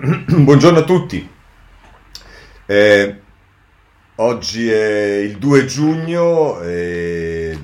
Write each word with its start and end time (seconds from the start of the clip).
Buongiorno 0.26 0.78
a 0.78 0.84
tutti. 0.84 1.28
Eh, 2.64 3.20
oggi 4.14 4.70
è 4.70 5.16
il 5.16 5.36
2 5.36 5.66
giugno 5.66 6.62
e 6.62 7.58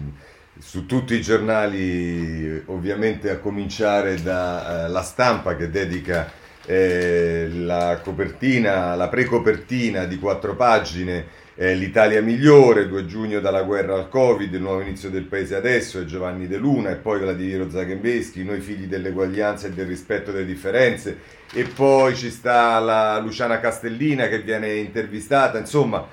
su 0.58 0.84
tutti 0.84 1.14
i 1.14 1.22
giornali, 1.22 2.62
ovviamente 2.66 3.30
a 3.30 3.38
cominciare 3.38 4.20
dalla 4.20 5.00
eh, 5.00 5.04
stampa 5.04 5.56
che 5.56 5.70
dedica 5.70 6.30
eh, 6.66 7.48
la 7.52 8.00
copertina, 8.02 8.94
la 8.96 9.08
pre-copertina 9.08 10.04
di 10.04 10.18
quattro 10.18 10.54
pagine 10.56 11.26
eh, 11.58 11.74
l'Italia 11.74 12.20
migliore, 12.20 12.86
2 12.86 13.06
giugno 13.06 13.40
dalla 13.40 13.62
guerra 13.62 13.94
al 13.94 14.10
Covid, 14.10 14.52
il 14.52 14.60
nuovo 14.60 14.82
inizio 14.82 15.08
del 15.08 15.24
paese 15.24 15.56
adesso, 15.56 15.98
è 15.98 16.04
Giovanni 16.04 16.46
De 16.46 16.58
Luna 16.58 16.90
e 16.90 16.96
poi 16.96 17.18
Vladimiro 17.18 17.70
Zagembeschi, 17.70 18.44
noi 18.44 18.60
figli 18.60 18.84
dell'eguaglianza 18.84 19.66
e 19.66 19.72
del 19.72 19.86
rispetto 19.86 20.30
delle 20.32 20.44
differenze. 20.44 21.18
E 21.52 21.64
poi 21.64 22.14
ci 22.14 22.30
sta 22.30 22.78
la 22.78 23.18
Luciana 23.18 23.58
Castellina 23.58 24.28
che 24.28 24.42
viene 24.42 24.74
intervistata, 24.74 25.56
insomma. 25.58 26.06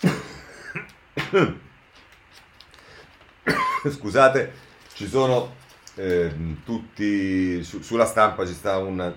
Scusate, 3.90 4.52
ci 4.92 5.06
sono 5.08 5.54
eh, 5.94 6.30
tutti 6.64 7.62
su, 7.62 7.80
sulla 7.80 8.04
stampa 8.06 8.46
ci 8.46 8.52
sta 8.52 8.78
una 8.78 9.14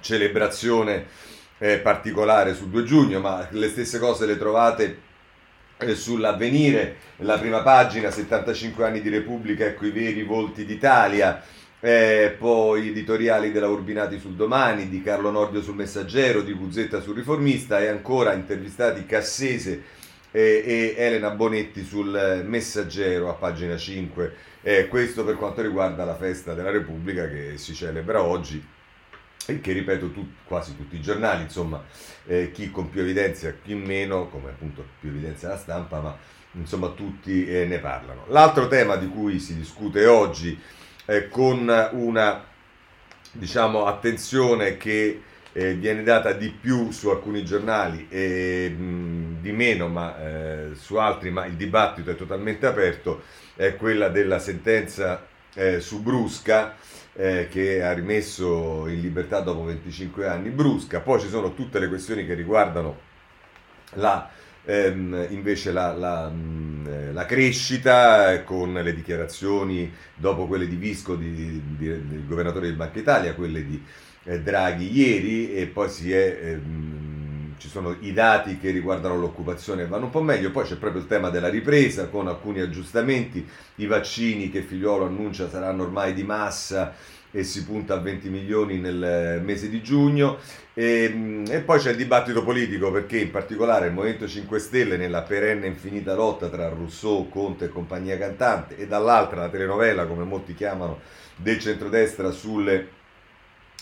celebrazione 0.00 1.06
eh, 1.62 1.78
particolare 1.78 2.54
sul 2.54 2.68
2 2.68 2.84
giugno, 2.84 3.20
ma 3.20 3.46
le 3.50 3.68
stesse 3.68 3.98
cose 3.98 4.24
le 4.24 4.38
trovate 4.38 4.98
eh, 5.76 5.94
sull'avvenire, 5.94 6.96
la 7.18 7.38
prima 7.38 7.60
pagina, 7.60 8.10
75 8.10 8.84
anni 8.84 9.02
di 9.02 9.10
Repubblica, 9.10 9.66
ecco 9.66 9.84
i 9.84 9.90
veri 9.90 10.22
volti 10.22 10.64
d'Italia, 10.64 11.42
eh, 11.78 12.34
poi 12.38 12.88
editoriali 12.88 13.52
della 13.52 13.68
Urbinati 13.68 14.18
sul 14.18 14.34
Domani, 14.34 14.88
di 14.88 15.02
Carlo 15.02 15.30
Nordio 15.30 15.60
sul 15.60 15.74
Messaggero, 15.74 16.40
di 16.40 16.54
Buzzetta 16.54 17.00
sul 17.00 17.16
Riformista 17.16 17.78
e 17.78 17.88
ancora 17.88 18.32
intervistati 18.32 19.04
Cassese 19.04 19.82
e, 20.30 20.62
e 20.64 20.94
Elena 20.96 21.30
Bonetti 21.30 21.84
sul 21.84 22.42
Messaggero 22.46 23.28
a 23.28 23.34
pagina 23.34 23.76
5. 23.76 24.34
Eh, 24.62 24.88
questo 24.88 25.24
per 25.24 25.36
quanto 25.36 25.60
riguarda 25.60 26.04
la 26.04 26.16
festa 26.16 26.54
della 26.54 26.70
Repubblica 26.70 27.28
che 27.28 27.54
si 27.56 27.74
celebra 27.74 28.22
oggi 28.22 28.62
che 29.58 29.72
ripeto 29.72 30.12
tu, 30.12 30.26
quasi 30.44 30.76
tutti 30.76 30.96
i 30.96 31.00
giornali, 31.00 31.42
insomma, 31.42 31.82
eh, 32.26 32.50
chi 32.52 32.70
con 32.70 32.90
più 32.90 33.00
evidenza, 33.00 33.52
chi 33.62 33.74
meno, 33.74 34.28
come 34.28 34.50
appunto 34.50 34.84
più 35.00 35.08
evidenza 35.08 35.48
la 35.48 35.58
stampa, 35.58 36.00
ma 36.00 36.16
insomma 36.52 36.88
tutti 36.88 37.46
eh, 37.46 37.64
ne 37.66 37.78
parlano. 37.78 38.24
L'altro 38.28 38.68
tema 38.68 38.96
di 38.96 39.08
cui 39.08 39.38
si 39.38 39.56
discute 39.56 40.06
oggi 40.06 40.58
eh, 41.06 41.28
con 41.28 41.90
una 41.92 42.44
diciamo, 43.32 43.86
attenzione 43.86 44.76
che 44.76 45.22
eh, 45.52 45.74
viene 45.74 46.02
data 46.02 46.32
di 46.32 46.50
più 46.50 46.90
su 46.90 47.08
alcuni 47.08 47.44
giornali 47.44 48.06
e 48.08 48.68
mh, 48.68 49.40
di 49.40 49.52
meno 49.52 49.88
ma, 49.88 50.16
eh, 50.18 50.70
su 50.74 50.96
altri, 50.96 51.30
ma 51.30 51.46
il 51.46 51.54
dibattito 51.54 52.10
è 52.10 52.16
totalmente 52.16 52.66
aperto, 52.66 53.22
è 53.56 53.74
quella 53.76 54.08
della 54.08 54.38
sentenza 54.38 55.26
eh, 55.54 55.80
su 55.80 56.02
Brusca 56.02 56.76
eh, 57.14 57.48
che 57.50 57.82
ha 57.82 57.92
rimesso 57.92 58.86
in 58.86 59.00
libertà 59.00 59.40
dopo 59.40 59.64
25 59.64 60.26
anni 60.26 60.50
Brusca, 60.50 61.00
poi 61.00 61.20
ci 61.20 61.28
sono 61.28 61.54
tutte 61.54 61.78
le 61.78 61.88
questioni 61.88 62.24
che 62.24 62.34
riguardano 62.34 63.08
la, 63.94 64.30
ehm, 64.64 65.26
invece 65.30 65.72
la, 65.72 65.92
la, 65.92 66.30
mm, 66.30 67.12
la, 67.12 67.26
crescita 67.26 68.32
eh, 68.32 68.44
con 68.44 68.72
le 68.72 68.94
dichiarazioni 68.94 69.92
dopo 70.14 70.46
quelle 70.46 70.68
di 70.68 70.76
Visco, 70.76 71.16
di, 71.16 71.34
di, 71.76 71.86
del 71.86 72.26
governatore 72.26 72.68
di 72.68 72.76
Banca 72.76 72.98
Italia, 72.98 73.34
quelle 73.34 73.64
di 73.64 73.82
eh, 74.24 74.40
Draghi 74.40 74.92
ieri 74.92 75.54
e 75.54 75.66
poi 75.66 75.88
si 75.88 76.12
è... 76.12 76.38
Ehm, 76.42 77.19
ci 77.60 77.68
sono 77.68 77.94
i 78.00 78.14
dati 78.14 78.58
che 78.58 78.70
riguardano 78.70 79.18
l'occupazione 79.18 79.86
vanno 79.86 80.06
un 80.06 80.10
po' 80.10 80.22
meglio, 80.22 80.50
poi 80.50 80.64
c'è 80.64 80.76
proprio 80.76 81.02
il 81.02 81.06
tema 81.06 81.28
della 81.28 81.50
ripresa 81.50 82.08
con 82.08 82.26
alcuni 82.26 82.60
aggiustamenti, 82.60 83.46
i 83.76 83.86
vaccini 83.86 84.50
che 84.50 84.62
Figliolo 84.62 85.04
annuncia 85.04 85.48
saranno 85.48 85.82
ormai 85.82 86.14
di 86.14 86.22
massa 86.22 86.94
e 87.30 87.44
si 87.44 87.64
punta 87.64 87.94
a 87.94 87.98
20 87.98 88.28
milioni 88.30 88.78
nel 88.78 89.42
mese 89.44 89.68
di 89.68 89.82
giugno. 89.82 90.38
E, 90.72 91.44
e, 91.46 91.60
poi 91.60 91.78
c'è 91.78 91.90
il 91.90 91.96
dibattito 91.96 92.42
politico 92.42 92.90
perché 92.90 93.18
in 93.18 93.30
particolare 93.30 93.88
il 93.88 93.92
Movimento 93.92 94.26
5 94.26 94.58
Stelle 94.58 94.96
nella 94.96 95.20
perenne 95.20 95.66
infinita 95.66 96.14
lotta 96.14 96.48
tra 96.48 96.70
Rousseau, 96.70 97.28
Conte 97.28 97.66
e 97.66 97.68
compagnia 97.68 98.16
cantante 98.16 98.78
e 98.78 98.86
dall'altra 98.86 99.42
la 99.42 99.48
telenovela 99.50 100.06
come 100.06 100.24
molti 100.24 100.54
chiamano 100.54 101.00
del 101.36 101.58
centrodestra 101.58 102.30
sulle 102.30 102.98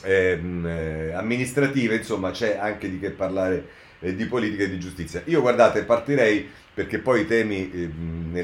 ehm, 0.02 0.66
eh, 0.66 1.12
amministrative, 1.12 1.96
insomma 1.96 2.30
c'è 2.30 2.56
anche 2.56 2.90
di 2.90 2.98
che 2.98 3.10
parlare 3.10 3.68
eh, 4.00 4.14
di 4.14 4.26
politica 4.26 4.64
e 4.64 4.70
di 4.70 4.78
giustizia. 4.78 5.22
Io 5.26 5.40
guardate, 5.40 5.84
partirei 5.84 6.48
perché 6.72 6.98
poi 6.98 7.22
i 7.22 7.26
temi 7.26 7.70
eh, 7.72 7.90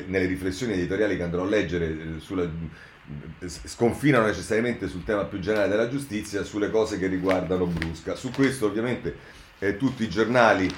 nelle 0.07 0.27
riflessioni 0.27 0.73
editoriali 0.73 1.17
che 1.17 1.23
andrò 1.23 1.43
a 1.43 1.47
leggere 1.47 1.87
eh, 1.87 1.97
sulla, 2.19 2.43
eh, 2.43 3.49
sconfinano 3.49 4.27
necessariamente 4.27 4.89
sul 4.89 5.05
tema 5.05 5.25
più 5.25 5.39
generale 5.39 5.69
della 5.69 5.89
giustizia, 5.89 6.43
sulle 6.43 6.71
cose 6.71 6.99
che 6.99 7.07
riguardano 7.07 7.67
Brusca. 7.67 8.15
Su 8.15 8.31
questo 8.31 8.67
ovviamente 8.67 9.17
eh, 9.59 9.77
tutti 9.77 10.03
i 10.03 10.09
giornali 10.09 10.69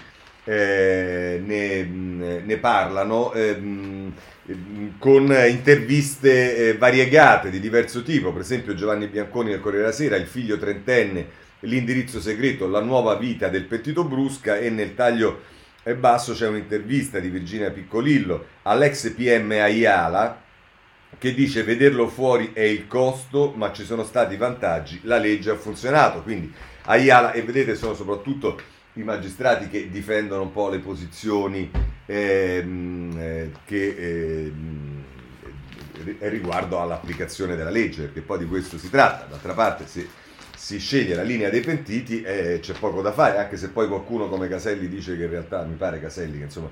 ne, 0.44 1.40
ne, 1.42 2.56
parlano. 2.58 3.32
Ehm, 3.32 4.12
con 4.98 5.34
interviste 5.48 6.56
eh, 6.56 6.76
variegate 6.76 7.50
di 7.50 7.58
diverso 7.58 8.02
tipo, 8.02 8.32
per 8.32 8.42
esempio 8.42 8.74
Giovanni 8.74 9.08
Bianconi 9.08 9.50
del 9.50 9.60
Corriere 9.60 9.86
della 9.86 9.96
Sera, 9.96 10.16
il 10.16 10.26
figlio 10.26 10.56
trentenne, 10.56 11.44
l'indirizzo 11.60 12.20
segreto, 12.20 12.68
la 12.68 12.80
nuova 12.80 13.16
vita 13.16 13.48
del 13.48 13.64
Pettito 13.64 14.04
Brusca 14.04 14.58
e 14.58 14.70
nel 14.70 14.94
taglio 14.94 15.42
basso 15.98 16.32
c'è 16.32 16.48
un'intervista 16.48 17.18
di 17.18 17.28
Virginia 17.28 17.70
Piccolillo 17.70 18.46
all'ex 18.62 19.10
PM 19.10 19.52
Ayala 19.52 20.42
che 21.18 21.32
dice 21.32 21.62
vederlo 21.62 22.08
fuori 22.08 22.50
è 22.52 22.62
il 22.62 22.86
costo 22.86 23.52
ma 23.56 23.72
ci 23.72 23.84
sono 23.84 24.04
stati 24.04 24.36
vantaggi, 24.36 25.00
la 25.04 25.18
legge 25.18 25.50
ha 25.50 25.56
funzionato, 25.56 26.22
quindi 26.22 26.52
Ayala 26.84 27.32
e 27.32 27.42
vedete 27.42 27.74
sono 27.74 27.94
soprattutto 27.94 28.60
i 28.96 29.02
magistrati 29.02 29.68
che 29.68 29.90
difendono 29.90 30.42
un 30.42 30.52
po' 30.52 30.68
le 30.68 30.78
posizioni 30.78 31.70
ehm, 32.06 33.14
eh, 33.18 33.50
che 33.64 33.94
ehm, 33.96 35.04
riguardo 36.20 36.80
all'applicazione 36.80 37.56
della 37.56 37.70
legge, 37.70 38.02
perché 38.02 38.20
poi 38.22 38.38
di 38.38 38.46
questo 38.46 38.78
si 38.78 38.88
tratta. 38.88 39.26
D'altra 39.26 39.52
parte, 39.52 39.86
se 39.86 40.08
si 40.56 40.78
sceglie 40.78 41.14
la 41.14 41.22
linea 41.22 41.50
dei 41.50 41.60
pentiti 41.60 42.22
eh, 42.22 42.58
c'è 42.60 42.72
poco 42.78 43.02
da 43.02 43.12
fare, 43.12 43.38
anche 43.38 43.56
se 43.56 43.68
poi 43.68 43.86
qualcuno 43.86 44.28
come 44.28 44.48
Caselli 44.48 44.88
dice 44.88 45.16
che 45.16 45.24
in 45.24 45.30
realtà, 45.30 45.62
mi 45.64 45.74
pare 45.74 46.00
Caselli, 46.00 46.38
che 46.38 46.44
insomma 46.44 46.70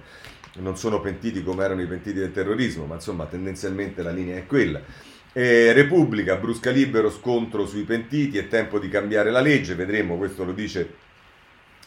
non 0.57 0.79
sono 0.79 1.01
pentiti 1.01 1.43
come 1.43 1.65
erano 1.65 1.83
i 1.83 1.87
pentiti 1.87 2.19
del 2.19 2.33
terrorismo, 2.33 2.87
ma 2.87 2.95
insomma 2.95 3.27
tendenzialmente 3.27 4.03
la 4.03 4.13
linea 4.13 4.37
è 4.37 4.47
quella. 4.47 4.81
Eh, 5.33 5.73
Repubblica, 5.73 6.37
brusca 6.37 6.71
libero, 6.71 7.11
scontro 7.11 7.67
sui 7.67 7.83
pentiti, 7.83 8.39
è 8.39 8.49
tempo 8.49 8.79
di 8.79 8.89
cambiare 8.89 9.31
la 9.31 9.41
legge, 9.41 9.75
vedremo, 9.75 10.17
questo 10.17 10.45
lo 10.45 10.53
dice 10.53 11.03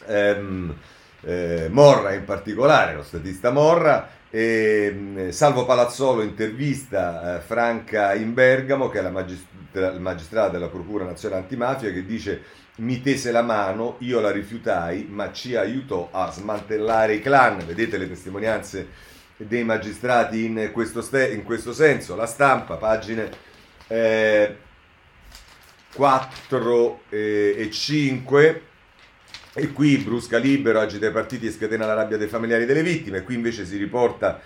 ehm, 0.08 0.74
eh, 1.22 1.68
Morra 1.70 2.12
in 2.14 2.24
particolare, 2.24 2.94
lo 2.94 3.02
statista 3.02 3.50
Morra, 3.50 4.08
e, 4.30 4.90
mm, 4.94 5.28
Salvo 5.30 5.64
Palazzolo 5.64 6.22
intervista 6.22 7.36
eh, 7.36 7.40
Franca 7.40 8.14
in 8.14 8.34
Bergamo, 8.34 8.88
che 8.88 8.98
è 8.98 9.02
la, 9.02 9.10
magistra- 9.10 9.98
magistrata 9.98 10.50
della 10.50 10.68
Procura 10.68 11.04
Nazionale 11.04 11.42
Antimafia, 11.42 11.92
che 11.92 12.04
dice 12.04 12.42
mi 12.76 13.00
tese 13.02 13.32
la 13.32 13.42
mano, 13.42 13.96
io 14.00 14.20
la 14.20 14.30
rifiutai, 14.30 15.06
ma 15.10 15.32
ci 15.32 15.56
aiutò 15.56 16.08
a 16.12 16.30
smantellare 16.30 17.14
i 17.14 17.20
clan. 17.20 17.64
Vedete 17.66 17.98
le 17.98 18.08
testimonianze 18.08 19.06
dei 19.36 19.64
magistrati 19.64 20.44
in 20.44 20.70
questo, 20.72 21.02
ste- 21.02 21.32
in 21.32 21.42
questo 21.42 21.72
senso. 21.72 22.14
La 22.14 22.26
stampa, 22.26 22.76
pagine 22.76 23.30
eh, 23.88 24.56
4 25.94 27.00
eh, 27.08 27.54
e 27.58 27.70
5 27.70 28.62
e 29.54 29.72
qui 29.72 29.98
brusca 29.98 30.38
libero, 30.38 30.80
agita 30.80 31.06
i 31.06 31.12
partiti 31.12 31.46
e 31.46 31.50
scatena 31.50 31.86
la 31.86 31.94
rabbia 31.94 32.16
dei 32.16 32.28
familiari 32.28 32.64
delle 32.64 32.82
vittime. 32.82 33.22
Qui 33.22 33.34
invece 33.34 33.64
si 33.64 33.76
riporta 33.76 34.40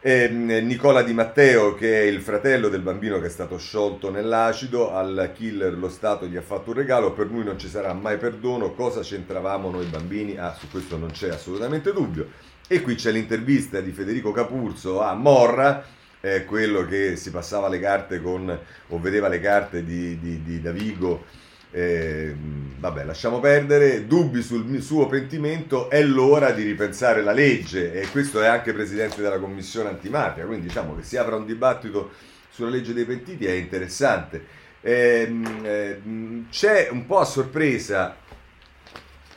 eh, 0.00 0.28
Nicola 0.28 1.02
Di 1.02 1.12
Matteo, 1.12 1.74
che 1.74 2.00
è 2.00 2.04
il 2.04 2.20
fratello 2.20 2.68
del 2.68 2.80
bambino 2.80 3.20
che 3.20 3.26
è 3.26 3.30
stato 3.30 3.58
sciolto 3.58 4.10
nell'acido. 4.10 4.92
Al 4.92 5.32
killer 5.34 5.76
lo 5.76 5.88
Stato 5.88 6.26
gli 6.26 6.36
ha 6.36 6.42
fatto 6.42 6.70
un 6.70 6.76
regalo. 6.76 7.12
Per 7.12 7.26
lui 7.26 7.44
non 7.44 7.58
ci 7.58 7.68
sarà 7.68 7.92
mai 7.92 8.16
perdono. 8.16 8.72
Cosa 8.72 9.00
c'entravamo 9.00 9.70
noi 9.70 9.86
bambini? 9.86 10.36
Ah, 10.36 10.54
su 10.58 10.70
questo 10.70 10.96
non 10.96 11.10
c'è 11.10 11.30
assolutamente 11.30 11.92
dubbio. 11.92 12.28
E 12.68 12.80
qui 12.82 12.94
c'è 12.96 13.12
l'intervista 13.12 13.80
di 13.80 13.92
Federico 13.92 14.32
Capurzo 14.32 15.00
a 15.00 15.14
Morra, 15.14 15.84
eh, 16.20 16.44
quello 16.44 16.84
che 16.84 17.14
si 17.14 17.30
passava 17.30 17.68
le 17.68 17.78
carte 17.78 18.20
con, 18.20 18.58
o 18.88 18.98
vedeva 18.98 19.28
le 19.28 19.40
carte 19.40 19.84
di, 19.84 20.18
di, 20.18 20.42
di 20.42 20.60
Davigo 20.60 21.44
eh, 21.76 22.34
vabbè, 22.78 23.04
lasciamo 23.04 23.38
perdere, 23.38 24.06
dubbi 24.06 24.40
sul 24.40 24.80
suo 24.80 25.06
pentimento, 25.08 25.90
è 25.90 26.02
l'ora 26.02 26.52
di 26.52 26.62
ripensare 26.62 27.22
la 27.22 27.32
legge. 27.32 27.92
E 27.92 28.08
questo 28.10 28.40
è 28.40 28.46
anche 28.46 28.72
presidente 28.72 29.20
della 29.20 29.38
commissione 29.38 29.90
antimafia, 29.90 30.46
quindi 30.46 30.68
diciamo 30.68 30.96
che 30.96 31.02
si 31.02 31.18
apra 31.18 31.36
un 31.36 31.44
dibattito 31.44 32.12
sulla 32.48 32.70
legge 32.70 32.94
dei 32.94 33.04
pentiti 33.04 33.44
è 33.44 33.52
interessante. 33.52 34.46
Eh, 34.80 35.30
eh, 35.64 36.00
c'è 36.48 36.88
un 36.90 37.04
po' 37.04 37.18
a 37.18 37.24
sorpresa 37.26 38.16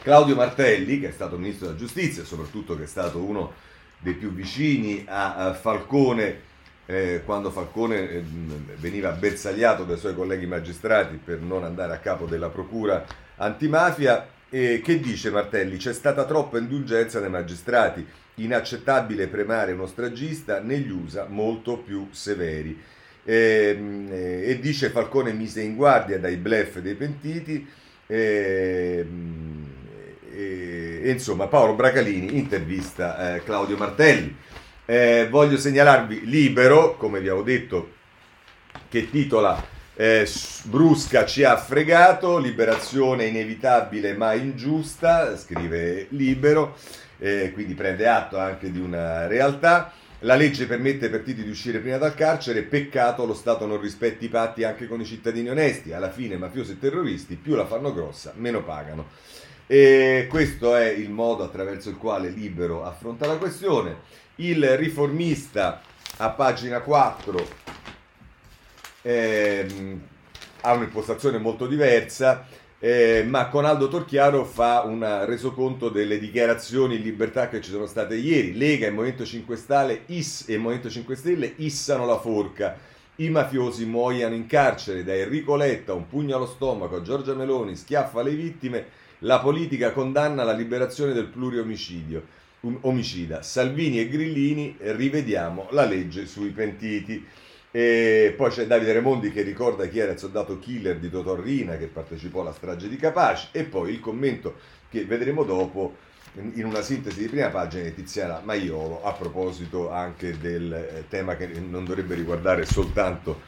Claudio 0.01 0.35
Martelli, 0.35 1.01
che 1.01 1.09
è 1.09 1.12
stato 1.12 1.38
ministro 1.38 1.68
della 1.68 1.77
giustizia 1.77 2.24
soprattutto 2.24 2.77
che 2.77 2.83
è 2.83 2.88
stato 2.88 3.18
uno 3.21 3.51
dei 3.97 4.13
più 4.13 4.31
vicini 4.31 5.03
a, 5.06 5.35
a 5.35 5.53
Falcone 5.53 6.47
eh, 6.89 7.21
quando 7.24 7.51
Falcone 7.51 8.09
eh, 8.09 8.24
veniva 8.77 9.12
bersagliato 9.12 9.83
dai 9.83 9.97
suoi 9.97 10.15
colleghi 10.15 10.47
magistrati 10.47 11.19
per 11.24 11.39
non 11.39 11.63
andare 11.63 11.94
a 11.94 12.00
capo 12.00 12.25
della 12.25 12.50
procura 12.50 13.06
antimafia, 13.36 14.27
eh, 14.50 14.81
che 14.83 15.00
dice 15.00 15.30
Martelli? 15.30 15.77
C'è 15.77 15.94
stata 15.94 16.25
troppa 16.25 16.57
indulgenza 16.57 17.19
dei 17.19 17.30
magistrati, 17.30 18.03
inaccettabile 18.36 19.27
premiare 19.27 19.74
uno 19.74 19.86
stragista 19.86 20.62
negli 20.62 20.89
USA 20.89 21.27
molto 21.30 21.77
più 21.77 22.07
severi. 22.09 22.81
Ehm, 23.24 24.07
eh, 24.09 24.50
e 24.50 24.59
dice 24.59 24.89
Falcone 24.89 25.31
mise 25.31 25.62
in 25.62 25.75
guardia 25.75 26.18
dai 26.18 26.38
blef 26.38 26.80
dei 26.80 26.95
pentiti. 26.95 27.68
Ehm, 28.07 29.68
e, 30.31 31.01
e, 31.03 31.12
insomma, 31.12 31.45
Paolo 31.45 31.75
Bracalini 31.75 32.35
intervista 32.35 33.35
eh, 33.35 33.44
Claudio 33.44 33.77
Martelli. 33.77 34.35
Eh, 34.89 35.27
voglio 35.30 35.57
segnalarvi 35.57 36.25
Libero, 36.25 36.97
come 36.97 37.19
vi 37.19 37.27
avevo 37.27 37.44
detto, 37.44 37.91
che 38.89 39.07
titola 39.12 39.63
eh, 39.94 40.27
Brusca 40.63 41.27
ci 41.27 41.44
ha 41.44 41.57
fregato, 41.57 42.39
liberazione 42.39 43.25
inevitabile 43.25 44.13
ma 44.13 44.33
ingiusta, 44.33 45.38
scrive 45.38 46.07
Libero, 46.09 46.75
eh, 47.19 47.51
quindi 47.53 47.75
prende 47.75 48.07
atto 48.07 48.39
anche 48.39 48.71
di 48.71 48.80
una 48.80 49.27
realtà. 49.27 49.94
La 50.21 50.33
legge 50.33 50.65
permette 50.65 51.06
ai 51.06 51.12
partiti 51.12 51.44
di 51.44 51.51
uscire 51.51 51.77
prima 51.77 51.97
dal 51.97 52.15
carcere, 52.15 52.63
peccato 52.63 53.27
lo 53.27 53.35
Stato 53.35 53.68
non 53.68 53.80
rispetti 53.80 54.25
i 54.25 54.30
patti 54.30 54.63
anche 54.63 54.88
con 54.88 55.00
i 55.00 55.06
cittadini 55.06 55.50
onesti, 55.50 55.94
alla 55.94 56.09
fine 56.09 56.35
mafiosi 56.35 56.71
e 56.71 56.80
terroristi 56.80 57.35
più 57.35 57.53
la 57.53 57.68
fanno 57.68 57.94
grossa, 57.94 58.33
meno 58.38 58.63
pagano. 58.63 59.06
E 59.68 60.25
questo 60.27 60.75
è 60.75 60.88
il 60.88 61.12
modo 61.12 61.44
attraverso 61.44 61.89
il 61.92 61.97
quale 61.97 62.30
Libero 62.30 62.83
affronta 62.85 63.27
la 63.27 63.38
questione. 63.38 64.27
Il 64.41 64.77
riformista 64.77 65.81
a 66.15 66.30
pagina 66.30 66.80
4 66.80 67.47
ehm, 69.01 70.01
ha 70.62 70.74
un'impostazione 70.74 71.38
molto 71.39 71.68
diversa, 71.68 72.45
eh, 72.80 73.25
ma 73.27 73.50
con 73.50 73.65
Aldo 73.65 73.89
Torchiaro 73.89 74.45
fa 74.45 74.83
un 74.83 75.25
resoconto 75.25 75.89
delle 75.89 76.19
dichiarazioni 76.19 76.95
in 76.95 77.01
libertà 77.01 77.50
che 77.50 77.59
ci 77.59 77.69
sono 77.69 77.86
state 77.86 78.15
ieri. 78.15 78.56
Lega 78.56 78.88
e 78.88 78.91
Movimento 78.91 79.25
5 79.25 79.57
Stelle, 79.57 80.03
is, 80.06 80.45
e 80.47 80.57
Movimento 80.57 80.89
5 80.89 81.15
Stelle 81.18 81.53
issano 81.57 82.06
la 82.06 82.18
forca. 82.18 82.77
I 83.18 83.30
mafiosi 83.30 83.83
muoiano 83.83 84.35
in 84.35 84.45
carcere 84.45 85.03
da 85.03 85.13
Enrico 85.13 85.57
Letta, 85.57 85.94
un 85.94 86.07
pugno 86.07 86.38
allo 86.38 86.47
stomaco, 86.47 87.01
Giorgia 87.01 87.33
Meloni 87.33 87.75
schiaffa 87.75 88.21
le 88.21 88.31
vittime 88.31 88.85
la 89.24 89.39
politica 89.39 89.92
condanna 89.92 90.44
la 90.44 90.53
liberazione 90.53 91.12
del 91.12 91.25
pluriomicidio. 91.25 92.38
Omicida. 92.61 93.41
Salvini 93.41 94.00
e 94.00 94.07
Grillini, 94.07 94.75
rivediamo 94.79 95.67
la 95.71 95.85
legge 95.85 96.25
sui 96.25 96.50
pentiti. 96.50 97.25
E 97.71 98.33
poi 98.35 98.50
c'è 98.50 98.65
Davide 98.65 98.94
Remondi 98.94 99.31
che 99.31 99.44
ricorda 99.44 99.88
chi 99.88 100.00
era 100.00 100.13
il 100.13 100.17
soldato 100.17 100.57
killer 100.57 100.97
di 100.97 101.09
Totorrina 101.09 101.77
che 101.77 101.85
partecipò 101.85 102.41
alla 102.41 102.51
strage 102.51 102.89
di 102.89 102.95
Capaci 102.95 103.50
e 103.51 103.63
poi 103.63 103.91
il 103.91 104.00
commento 104.00 104.56
che 104.89 105.06
vedremo 105.06 105.44
dopo 105.44 105.95
in 106.33 106.65
una 106.65 106.81
sintesi 106.81 107.19
di 107.19 107.27
prima 107.27 107.50
pagina 107.50 107.83
di 107.83 107.94
Tiziana 107.94 108.41
Maiolo 108.44 109.03
a 109.03 109.13
proposito 109.13 109.91
anche 109.91 110.38
del 110.39 110.73
eh, 110.73 111.06
tema 111.09 111.35
che 111.35 111.47
non 111.47 111.85
dovrebbe 111.85 112.15
riguardare 112.15 112.65
soltanto 112.65 113.41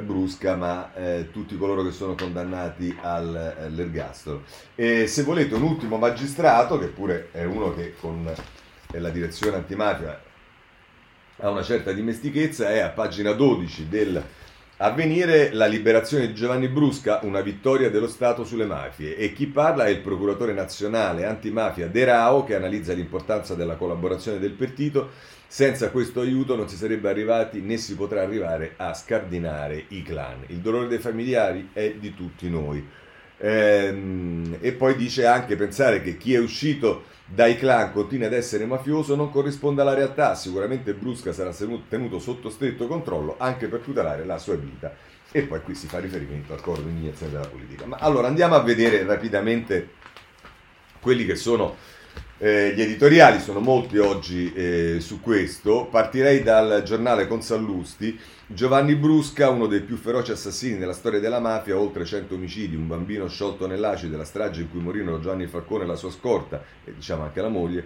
brusca, 0.00 0.56
ma 0.56 0.94
eh, 0.94 1.28
tutti 1.30 1.56
coloro 1.58 1.82
che 1.82 1.90
sono 1.90 2.14
condannati 2.14 2.96
all'ergastolo. 3.00 4.44
E 4.74 5.06
se 5.06 5.22
volete 5.22 5.54
un 5.54 5.62
ultimo 5.62 5.98
magistrato, 5.98 6.78
che 6.78 6.86
pure 6.86 7.28
è 7.32 7.44
uno 7.44 7.74
che 7.74 7.94
con 8.00 8.26
eh, 8.26 8.98
la 8.98 9.10
direzione 9.10 9.56
antimafia 9.56 10.20
ha 11.38 11.50
una 11.50 11.62
certa 11.62 11.92
dimestichezza, 11.92 12.70
è 12.70 12.78
a 12.78 12.88
pagina 12.88 13.32
12 13.32 13.88
del 13.88 14.22
Avvenire 14.82 15.52
la 15.52 15.66
liberazione 15.66 16.26
di 16.26 16.34
Giovanni 16.34 16.66
Brusca, 16.66 17.20
una 17.22 17.40
vittoria 17.40 17.88
dello 17.88 18.08
Stato 18.08 18.42
sulle 18.42 18.64
mafie. 18.64 19.16
E 19.16 19.32
chi 19.32 19.46
parla 19.46 19.84
è 19.84 19.90
il 19.90 20.00
procuratore 20.00 20.52
nazionale 20.52 21.24
antimafia 21.24 21.86
De 21.86 22.04
Rao, 22.04 22.42
che 22.42 22.56
analizza 22.56 22.92
l'importanza 22.92 23.54
della 23.54 23.76
collaborazione 23.76 24.40
del 24.40 24.50
partito 24.50 25.10
senza 25.46 25.90
questo 25.90 26.20
aiuto 26.20 26.56
non 26.56 26.68
si 26.68 26.74
sarebbe 26.74 27.08
arrivati 27.08 27.60
né 27.60 27.76
si 27.76 27.94
potrà 27.94 28.22
arrivare 28.22 28.72
a 28.76 28.92
scardinare 28.92 29.84
i 29.88 30.02
clan. 30.02 30.46
Il 30.48 30.58
dolore 30.58 30.88
dei 30.88 30.98
familiari 30.98 31.68
è 31.72 31.94
di 31.96 32.12
tutti 32.14 32.50
noi. 32.50 32.84
Ehm, 33.44 34.58
e 34.60 34.72
poi 34.72 34.94
dice 34.94 35.26
anche 35.26 35.56
pensare 35.56 36.00
che 36.00 36.16
chi 36.16 36.32
è 36.34 36.38
uscito 36.38 37.04
dai 37.26 37.56
clan 37.56 37.92
continua 37.92 38.28
ad 38.28 38.34
essere 38.34 38.66
mafioso 38.66 39.16
non 39.16 39.30
corrisponde 39.30 39.80
alla 39.80 39.94
realtà. 39.94 40.36
Sicuramente 40.36 40.94
Brusca 40.94 41.32
sarà 41.32 41.52
tenuto 41.88 42.20
sotto 42.20 42.50
stretto 42.50 42.86
controllo 42.86 43.34
anche 43.38 43.66
per 43.66 43.80
tutelare 43.80 44.24
la 44.24 44.38
sua 44.38 44.54
vita. 44.54 44.94
E 45.32 45.42
poi 45.42 45.60
qui 45.62 45.74
si 45.74 45.86
fa 45.86 45.98
riferimento 45.98 46.52
al 46.52 46.60
coro 46.60 46.82
di 46.82 46.90
indignazione 46.90 47.32
della 47.32 47.48
politica. 47.48 47.86
Ma 47.86 47.96
allora 47.96 48.28
andiamo 48.28 48.54
a 48.54 48.60
vedere 48.60 49.02
rapidamente 49.04 49.88
quelli 51.00 51.24
che 51.24 51.34
sono 51.34 51.74
eh, 52.42 52.72
gli 52.74 52.80
editoriali 52.80 53.38
sono 53.38 53.60
molti 53.60 53.98
oggi 53.98 54.52
eh, 54.52 54.96
su 54.98 55.20
questo. 55.20 55.86
Partirei 55.88 56.42
dal 56.42 56.82
giornale 56.84 57.28
Consallusti. 57.28 58.18
Giovanni 58.48 58.96
Brusca, 58.96 59.48
uno 59.48 59.68
dei 59.68 59.80
più 59.80 59.96
feroci 59.96 60.32
assassini 60.32 60.76
della 60.76 60.92
storia 60.92 61.20
della 61.20 61.38
mafia, 61.38 61.78
oltre 61.78 62.04
100 62.04 62.34
omicidi, 62.34 62.74
un 62.74 62.88
bambino 62.88 63.28
sciolto 63.28 63.68
nell'acido 63.68 64.10
della 64.10 64.24
strage 64.24 64.62
in 64.62 64.70
cui 64.70 64.80
morirono 64.80 65.20
Giovanni 65.20 65.46
Falcone 65.46 65.84
e 65.84 65.86
la 65.86 65.94
sua 65.94 66.10
scorta, 66.10 66.64
e 66.84 66.92
diciamo 66.92 67.22
anche 67.22 67.40
la 67.40 67.48
moglie, 67.48 67.84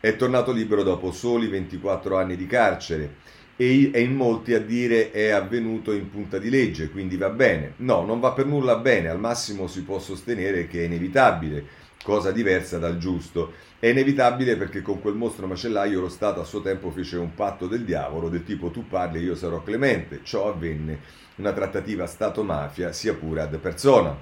è 0.00 0.16
tornato 0.16 0.50
libero 0.50 0.82
dopo 0.82 1.12
soli 1.12 1.46
24 1.46 2.18
anni 2.18 2.34
di 2.34 2.48
carcere. 2.48 3.14
E, 3.54 3.92
in 3.94 4.16
molti 4.16 4.54
a 4.54 4.60
dire 4.60 5.12
è 5.12 5.28
avvenuto 5.28 5.92
in 5.92 6.10
punta 6.10 6.38
di 6.38 6.50
legge, 6.50 6.90
quindi 6.90 7.16
va 7.16 7.28
bene. 7.28 7.74
No, 7.76 8.04
non 8.04 8.18
va 8.18 8.32
per 8.32 8.46
nulla 8.46 8.74
bene, 8.78 9.08
al 9.08 9.20
massimo 9.20 9.68
si 9.68 9.84
può 9.84 10.00
sostenere 10.00 10.66
che 10.66 10.80
è 10.80 10.86
inevitabile 10.86 11.81
cosa 12.02 12.30
diversa 12.30 12.78
dal 12.78 12.98
giusto. 12.98 13.52
È 13.78 13.86
inevitabile 13.86 14.56
perché 14.56 14.82
con 14.82 15.00
quel 15.00 15.14
mostro 15.14 15.46
macellaio 15.46 16.00
lo 16.00 16.08
Stato 16.08 16.40
a 16.40 16.44
suo 16.44 16.60
tempo 16.60 16.90
fece 16.90 17.16
un 17.16 17.34
patto 17.34 17.66
del 17.66 17.84
diavolo 17.84 18.28
del 18.28 18.44
tipo 18.44 18.70
tu 18.70 18.86
parli 18.86 19.18
e 19.18 19.22
io 19.22 19.34
sarò 19.34 19.62
clemente. 19.62 20.20
Ciò 20.22 20.48
avvenne 20.48 21.00
una 21.36 21.52
trattativa 21.52 22.06
Stato-mafia 22.06 22.92
sia 22.92 23.14
pure 23.14 23.40
ad 23.42 23.58
persona. 23.58 24.16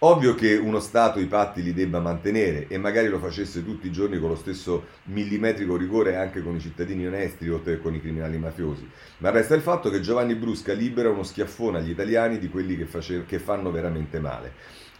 Ovvio 0.00 0.34
che 0.34 0.56
uno 0.56 0.80
Stato 0.80 1.18
i 1.18 1.26
patti 1.26 1.62
li 1.62 1.72
debba 1.72 1.98
mantenere 1.98 2.66
e 2.68 2.76
magari 2.76 3.08
lo 3.08 3.18
facesse 3.18 3.64
tutti 3.64 3.86
i 3.86 3.92
giorni 3.92 4.18
con 4.18 4.28
lo 4.28 4.36
stesso 4.36 4.84
millimetrico 5.04 5.76
rigore 5.76 6.16
anche 6.16 6.42
con 6.42 6.56
i 6.56 6.60
cittadini 6.60 7.06
onesti 7.06 7.48
oltre 7.48 7.76
che 7.76 7.80
con 7.80 7.94
i 7.94 8.00
criminali 8.00 8.36
mafiosi, 8.36 8.86
ma 9.18 9.30
resta 9.30 9.54
il 9.54 9.62
fatto 9.62 9.88
che 9.88 10.00
Giovanni 10.00 10.34
Brusca 10.34 10.74
libera 10.74 11.08
uno 11.08 11.22
schiaffone 11.22 11.78
agli 11.78 11.88
italiani 11.88 12.38
di 12.38 12.50
quelli 12.50 12.76
che, 12.76 12.84
face- 12.84 13.24
che 13.24 13.38
fanno 13.38 13.70
veramente 13.70 14.18
male. 14.18 14.52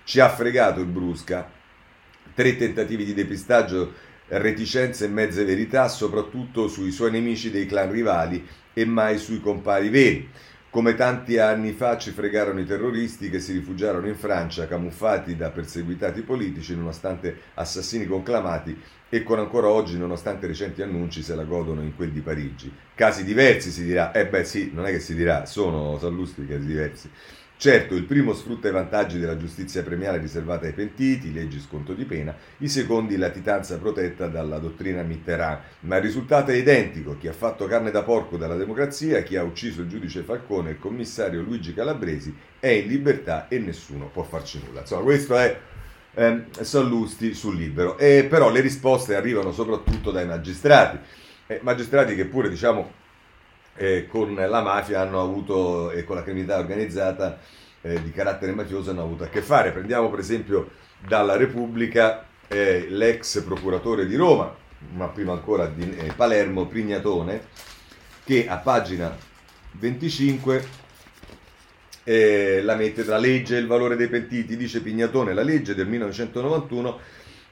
Ci 0.05 0.21
ha 0.21 0.29
fregato 0.31 0.81
il 0.81 0.87
Brusca, 0.87 1.51
tre 2.35 2.57
tentativi 2.57 3.05
di 3.05 3.15
depistaggio, 3.15 3.93
reticenze 4.29 5.05
e 5.05 5.09
mezze 5.09 5.45
verità, 5.45 5.89
soprattutto 5.89 6.69
sui 6.69 6.91
suoi 6.91 7.11
nemici 7.11 7.51
dei 7.51 7.67
clan 7.67 7.91
rivali 7.91 8.45
e 8.73 8.85
mai 8.85 9.19
sui 9.19 9.41
compari 9.41 9.89
veri. 9.89 10.29
Come 10.75 10.97
tanti 10.97 11.39
anni 11.39 11.71
fa 11.71 11.97
ci 11.99 12.11
fregarono 12.11 12.59
i 12.59 12.67
terroristi 12.67 13.31
che 13.31 13.39
si 13.39 13.53
rifugiarono 13.53 14.09
in 14.09 14.17
Francia 14.17 14.67
camuffati 14.67 15.37
da 15.37 15.51
perseguitati 15.51 16.23
politici 16.23 16.75
nonostante 16.75 17.43
assassini 17.55 18.07
conclamati 18.07 18.77
e 19.09 19.23
con 19.23 19.39
ancora 19.39 19.69
oggi, 19.69 19.97
nonostante 19.97 20.49
recenti 20.49 20.83
annunci, 20.83 21.23
se 21.23 21.37
la 21.37 21.45
godono 21.45 21.83
in 21.83 21.95
quel 21.95 22.11
di 22.11 22.23
Parigi. 22.23 22.73
Casi 22.93 23.23
diversi 23.23 23.71
si 23.71 23.85
dirà, 23.85 24.11
eh 24.11 24.27
beh 24.27 24.43
sì, 24.43 24.73
non 24.75 24.85
è 24.85 24.91
che 24.91 24.99
si 24.99 25.15
dirà, 25.15 25.47
sono 25.47 25.97
Sallustri 25.97 26.49
casi 26.49 26.67
diversi. 26.67 27.09
Certo, 27.57 27.95
il 27.95 28.05
primo 28.05 28.35
sfrutta 28.35 28.69
i 28.69 28.73
vantaggi 28.73 29.19
della 29.19 29.39
giustizia 29.39 29.83
premiale 29.83 30.19
riservata 30.19 30.67
ai 30.67 30.73
pentiti, 30.73 31.33
leggi 31.33 31.61
sconto 31.61 31.95
di 31.95 32.05
pena, 32.05 32.37
i 32.59 32.69
secondi 32.69 33.17
latitanza 33.17 33.79
protetta 33.79 34.27
dalla 34.27 34.59
dottrina 34.59 35.03
Mitterrand, 35.03 35.61
ma 35.81 35.97
il 35.97 36.03
risultato 36.03 36.51
è 36.51 36.55
identico, 36.55 37.17
chi 37.17 37.29
ha 37.29 37.33
fatto 37.33 37.67
carne 37.67 37.91
da 37.91 38.03
porco 38.03 38.37
dalla 38.37 38.57
democrazia, 38.57 39.23
chi 39.23 39.37
ha 39.37 39.43
ucciso 39.45 39.83
il 39.83 39.89
giudice 39.89 40.23
Falcone 40.23 40.71
e 40.71 40.73
il 40.73 40.79
commissario 40.79 41.43
Luigi 41.43 41.73
Calabresi 41.73 42.35
è 42.59 42.69
in 42.69 42.89
libertà 42.89 43.49
e 43.49 43.59
nessuno 43.59 44.11
può 44.13 44.25
farci 44.25 44.61
nulla. 44.63 44.81
Insomma, 44.81 45.03
questo 45.03 45.37
è 45.37 45.59
eh, 46.13 46.45
Sallusti 46.61 47.33
sul 47.35 47.57
libero, 47.57 47.97
e 47.97 48.27
però 48.29 48.51
le 48.51 48.61
risposte 48.61 49.15
arrivano 49.15 49.53
soprattutto 49.53 50.11
dai 50.11 50.27
magistrati, 50.27 50.99
eh, 51.47 51.61
magistrati 51.63 52.15
che 52.15 52.27
pure 52.27 52.51
diciamo 52.51 53.03
eh, 53.77 54.07
con 54.09 54.35
la 54.35 54.63
mafia 54.63 55.01
hanno 55.01 55.21
avuto 55.21 55.91
e 55.91 56.05
con 56.05 56.17
la 56.17 56.23
criminalità 56.23 56.59
organizzata 56.59 57.39
eh, 57.81 58.03
di 58.03 58.11
carattere 58.11 58.53
mafioso 58.53 58.91
hanno 58.91 59.03
avuto 59.03 59.25
a 59.25 59.29
che 59.29 59.43
fare. 59.43 59.73
Prendiamo 59.73 60.11
per 60.11 60.21
esempio 60.21 60.71
dalla 61.07 61.37
Repubblica 61.37 62.27
eh, 62.49 62.87
l'ex 62.89 63.43
procuratore 63.43 64.07
di 64.07 64.17
Roma, 64.17 64.55
ma 64.93 65.09
prima 65.09 65.33
ancora 65.33 65.67
di 65.67 65.95
eh, 65.97 66.13
Palermo, 66.15 66.67
Prignatone, 66.67 67.47
che 68.25 68.47
a 68.49 68.57
pagina 68.57 69.17
25 69.73 70.83
eh, 72.05 72.63
la 72.63 72.75
mette 72.75 73.05
tra 73.05 73.19
legge 73.19 73.57
e 73.57 73.61
il 73.61 73.67
valore 73.67 73.97
dei 73.97 74.09
pentiti, 74.09 74.57
dice 74.57 74.81
Pignatone, 74.81 75.35
la 75.35 75.43
legge 75.43 75.75
del 75.75 75.87
1991 75.87 77.01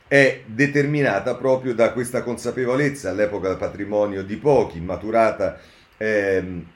è 0.07 0.43
determinata 0.45 1.35
proprio 1.37 1.75
da 1.75 1.93
questa 1.93 2.23
consapevolezza, 2.23 3.11
all'epoca 3.11 3.57
patrimonio 3.57 4.23
di 4.23 4.37
pochi, 4.37 4.79
maturata 4.79 5.59
ehm, 6.03 6.67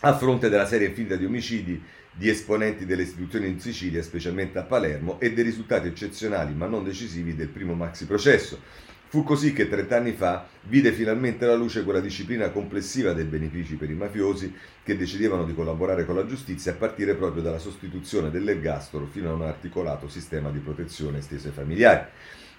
a 0.00 0.16
fronte 0.16 0.48
della 0.48 0.66
serie 0.66 0.88
infinita 0.88 1.16
di 1.16 1.24
omicidi 1.24 1.80
di 2.12 2.28
esponenti 2.28 2.84
delle 2.84 3.02
istituzioni 3.02 3.46
in 3.46 3.60
Sicilia, 3.60 4.02
specialmente 4.02 4.58
a 4.58 4.62
Palermo, 4.62 5.20
e 5.20 5.32
dei 5.32 5.44
risultati 5.44 5.86
eccezionali 5.86 6.54
ma 6.54 6.66
non 6.66 6.84
decisivi 6.84 7.36
del 7.36 7.48
primo 7.48 7.74
maxi 7.74 8.06
processo. 8.06 8.88
Fu 9.06 9.24
così 9.24 9.52
che 9.52 9.68
30 9.68 9.96
anni 9.96 10.12
fa 10.12 10.46
vide 10.62 10.92
finalmente 10.92 11.44
la 11.44 11.56
luce 11.56 11.82
quella 11.82 11.98
disciplina 11.98 12.50
complessiva 12.50 13.12
dei 13.12 13.24
benefici 13.24 13.74
per 13.74 13.90
i 13.90 13.94
mafiosi 13.94 14.54
che 14.84 14.96
decidevano 14.96 15.44
di 15.44 15.52
collaborare 15.52 16.04
con 16.04 16.14
la 16.14 16.26
giustizia 16.26 16.72
a 16.72 16.76
partire 16.76 17.14
proprio 17.14 17.42
dalla 17.42 17.58
sostituzione 17.58 18.30
dell'ergastolo 18.30 19.06
fino 19.06 19.30
a 19.30 19.34
un 19.34 19.42
articolato 19.42 20.08
sistema 20.08 20.50
di 20.50 20.60
protezione 20.60 21.18
esteso 21.18 21.48
ai 21.48 21.54
familiari. 21.54 22.06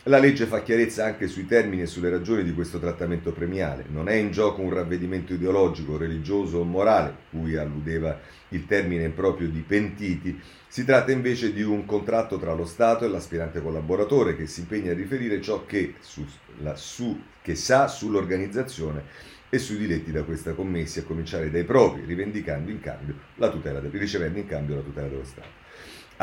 La 0.06 0.18
legge 0.18 0.48
fa 0.48 0.64
chiarezza 0.64 1.06
anche 1.06 1.28
sui 1.28 1.46
termini 1.46 1.84
e 1.84 1.86
sulle 1.86 2.10
ragioni 2.10 2.44
di 2.44 2.56
questo 2.56 2.80
trattamento 2.80 3.32
premiale. 3.32 3.86
Non 3.88 4.10
è 4.10 4.16
in 4.16 4.32
gioco 4.32 4.62
un 4.62 4.74
ravvedimento 4.74 5.34
ideologico, 5.34 5.96
religioso 5.96 6.58
o 6.58 6.64
morale, 6.64 7.16
cui 7.30 7.56
alludeva 7.56 8.20
il 8.50 8.66
termine 8.66 9.10
proprio 9.10 9.48
di 9.48 9.60
pentiti. 9.60 10.42
Si 10.68 10.86
tratta 10.86 11.12
invece 11.12 11.54
di 11.54 11.62
un 11.62 11.86
contratto 11.86 12.40
tra 12.40 12.54
lo 12.54 12.66
Stato 12.66 13.06
e 13.06 13.10
l'aspirante 13.10 13.62
collaboratore 13.62 14.36
che 14.36 14.48
si 14.48 14.62
impegna 14.62 14.90
a 14.90 14.96
riferire 14.96 15.40
ciò 15.40 15.68
che, 15.68 15.94
su, 16.00 16.26
la, 16.64 16.76
su, 16.76 17.22
che 17.40 17.54
sa 17.54 17.88
sull'organizzazione 17.88 19.04
e 19.52 19.60
sui 19.60 19.78
diletti 19.78 20.12
da 20.12 20.24
questa 20.24 20.54
commessi, 20.54 20.98
a 20.98 21.04
cominciare 21.04 21.52
dai 21.52 21.64
propri, 21.64 22.06
rivendicando 22.06 22.72
in 22.72 22.80
cambio 22.80 23.14
la 23.36 23.52
tutela, 23.52 23.80
ricevendo 23.92 24.40
in 24.40 24.48
cambio 24.48 24.78
la 24.78 24.82
tutela 24.82 25.08
dello 25.08 25.26
Stato. 25.26 25.60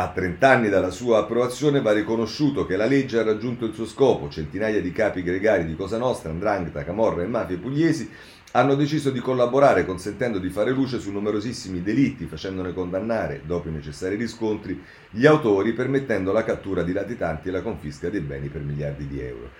A 0.00 0.10
30 0.10 0.48
anni 0.48 0.68
dalla 0.68 0.90
sua 0.90 1.18
approvazione 1.18 1.82
va 1.82 1.90
riconosciuto 1.90 2.64
che 2.66 2.76
la 2.76 2.86
legge 2.86 3.18
ha 3.18 3.24
raggiunto 3.24 3.64
il 3.64 3.74
suo 3.74 3.84
scopo. 3.84 4.28
Centinaia 4.28 4.80
di 4.80 4.92
capi 4.92 5.24
gregari 5.24 5.66
di 5.66 5.74
Cosa 5.74 5.98
Nostra, 5.98 6.30
Andrangheta, 6.30 6.84
Camorra 6.84 7.24
e 7.24 7.26
mafie 7.26 7.56
pugliesi 7.56 8.08
hanno 8.52 8.76
deciso 8.76 9.10
di 9.10 9.18
collaborare 9.18 9.84
consentendo 9.84 10.38
di 10.38 10.50
fare 10.50 10.70
luce 10.70 11.00
su 11.00 11.10
numerosissimi 11.10 11.82
delitti, 11.82 12.26
facendone 12.26 12.72
condannare, 12.72 13.42
dopo 13.44 13.70
i 13.70 13.72
necessari 13.72 14.14
riscontri, 14.14 14.80
gli 15.10 15.26
autori, 15.26 15.72
permettendo 15.72 16.30
la 16.30 16.44
cattura 16.44 16.84
di 16.84 16.92
latitanti 16.92 17.48
e 17.48 17.50
la 17.50 17.62
confisca 17.62 18.08
dei 18.08 18.20
beni 18.20 18.46
per 18.46 18.62
miliardi 18.62 19.08
di 19.08 19.20
euro. 19.20 19.50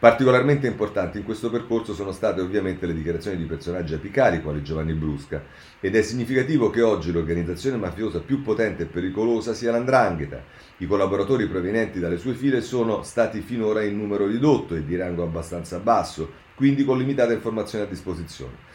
Particolarmente 0.00 0.66
importanti 0.66 1.18
in 1.18 1.24
questo 1.24 1.50
percorso 1.50 1.92
sono 1.92 2.12
state 2.12 2.40
ovviamente 2.40 2.86
le 2.86 2.94
dichiarazioni 2.94 3.36
di 3.36 3.44
personaggi 3.44 3.92
apicali 3.92 4.40
quali 4.40 4.62
Giovanni 4.62 4.94
Brusca 4.94 5.42
ed 5.78 5.94
è 5.94 6.00
significativo 6.00 6.70
che 6.70 6.80
oggi 6.80 7.12
l'organizzazione 7.12 7.76
mafiosa 7.76 8.20
più 8.20 8.40
potente 8.40 8.84
e 8.84 8.86
pericolosa 8.86 9.52
sia 9.52 9.70
l'Andrangheta. 9.70 10.42
I 10.78 10.86
collaboratori 10.86 11.46
provenienti 11.46 11.98
dalle 11.98 12.16
sue 12.16 12.32
file 12.32 12.62
sono 12.62 13.02
stati 13.02 13.42
finora 13.42 13.82
in 13.82 13.98
numero 13.98 14.26
ridotto 14.26 14.74
e 14.74 14.86
di 14.86 14.96
rango 14.96 15.22
abbastanza 15.22 15.78
basso, 15.80 16.32
quindi 16.54 16.82
con 16.82 16.96
limitata 16.96 17.34
informazione 17.34 17.84
a 17.84 17.88
disposizione. 17.88 18.69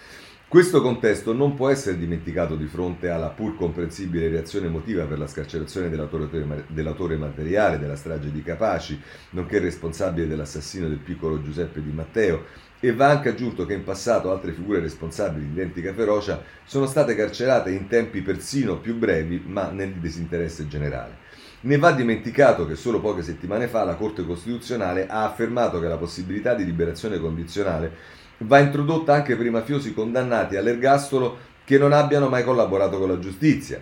Questo 0.48 0.80
contesto 0.80 1.34
non 1.34 1.56
può 1.56 1.70
essere 1.70 1.98
dimenticato 1.98 2.56
di 2.56 2.68
fronte 2.68 3.10
alla 3.10 3.30
pur 3.30 3.56
comprensibile 3.56 4.30
reazione 4.30 4.68
emotiva 4.68 5.06
per 5.06 5.18
la 5.18 5.28
scarcerazione 5.28 5.90
dell'autore, 5.90 6.66
dell'autore 6.68 7.18
materiale 7.18 7.80
della 7.80 7.96
strage 7.96 8.32
di 8.32 8.44
Capaci, 8.44 9.02
nonché 9.32 9.58
responsabile 9.58 10.28
dell'assassino 10.28 10.88
del 10.88 11.00
piccolo 11.00 11.42
Giuseppe 11.42 11.82
Di 11.82 11.92
Matteo, 11.92 12.46
e 12.80 12.94
va 12.94 13.10
anche 13.10 13.30
aggiunto 13.30 13.66
che 13.66 13.74
in 13.74 13.84
passato 13.84 14.32
altre 14.32 14.54
figure 14.54 14.80
responsabili 14.80 15.48
di 15.48 15.54
identica 15.54 15.94
ferocia 15.94 16.42
sono 16.64 16.86
state 16.86 17.16
carcerate 17.16 17.72
in 17.72 17.88
tempi 17.88 18.22
persino 18.22 18.78
più 18.78 18.96
brevi, 18.96 19.42
ma 19.44 19.72
nel 19.72 19.94
disinteresse 19.94 20.68
generale. 20.68 21.24
Ne 21.62 21.78
va 21.80 21.92
dimenticato 21.92 22.68
che 22.68 22.76
solo 22.76 23.02
poche 23.02 23.24
settimane 23.24 23.68
fa 23.68 23.84
la 23.84 23.96
Corte 23.96 24.24
Costituzionale 24.24 25.08
ha 25.08 25.26
affermato 25.26 25.80
che 25.80 25.88
la 25.88 25.98
possibilità 25.98 26.54
di 26.54 26.64
liberazione 26.64 27.20
condizionale 27.20 27.92
va 28.40 28.60
introdotta 28.60 29.14
anche 29.14 29.36
per 29.36 29.46
i 29.46 29.52
mafiosi 29.52 29.94
condannati 29.94 30.56
all'ergastolo 30.56 31.38
che 31.64 31.78
non 31.78 31.94
abbiano 31.94 32.30
mai 32.30 32.44
collaborato 32.44 32.98
con 32.98 33.10
la 33.10 33.20
giustizia. 33.20 33.82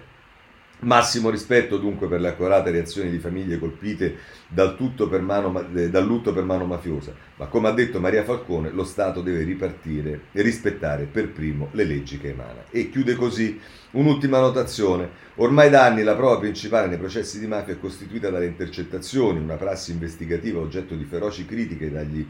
Massimo 0.79 1.29
rispetto 1.29 1.77
dunque 1.77 2.07
per 2.07 2.19
le 2.19 2.29
accurate 2.29 2.69
reazioni 2.69 3.10
di 3.10 3.17
famiglie 3.17 3.57
colpite 3.57 4.17
dal, 4.50 4.75
mano, 5.22 5.65
eh, 5.74 5.89
dal, 5.89 6.05
lutto 6.05 6.33
per 6.33 6.43
mano 6.43 6.65
mafiosa, 6.65 7.13
ma 7.38 7.45
come 7.45 7.69
ha 7.69 7.72
detto 7.72 8.01
Maria 8.01 8.25
Falcone, 8.25 8.69
lo 8.69 8.83
Stato 8.83 9.22
deve 9.22 9.43
ripartire 9.43 10.24
e 10.33 10.41
rispettare 10.41 11.05
per 11.05 11.29
primo 11.29 11.69
le 11.72 11.86
leggi 11.86 12.19
che 12.19 12.31
emana. 12.31 12.65
E 12.69 12.89
chiude 12.89 13.15
così 13.15 13.57
un'ultima 13.91 14.39
notazione. 14.39 15.10
Ormai 15.36 15.69
da 15.69 15.86
anni 15.86 16.03
la 16.03 16.15
prova 16.15 16.38
principale 16.38 16.88
nei 16.88 16.98
processi 16.98 17.39
di 17.39 17.48
mafia 17.48 17.74
è 17.74 17.79
costituita 17.79 18.29
dalle 18.29 18.45
intercettazioni, 18.45 19.39
una 19.39 19.55
prassi 19.55 19.91
investigativa 19.91 20.60
oggetto 20.60 20.95
di 20.95 21.05
feroci 21.05 21.45
critiche 21.45 21.89
dagli 21.89 22.27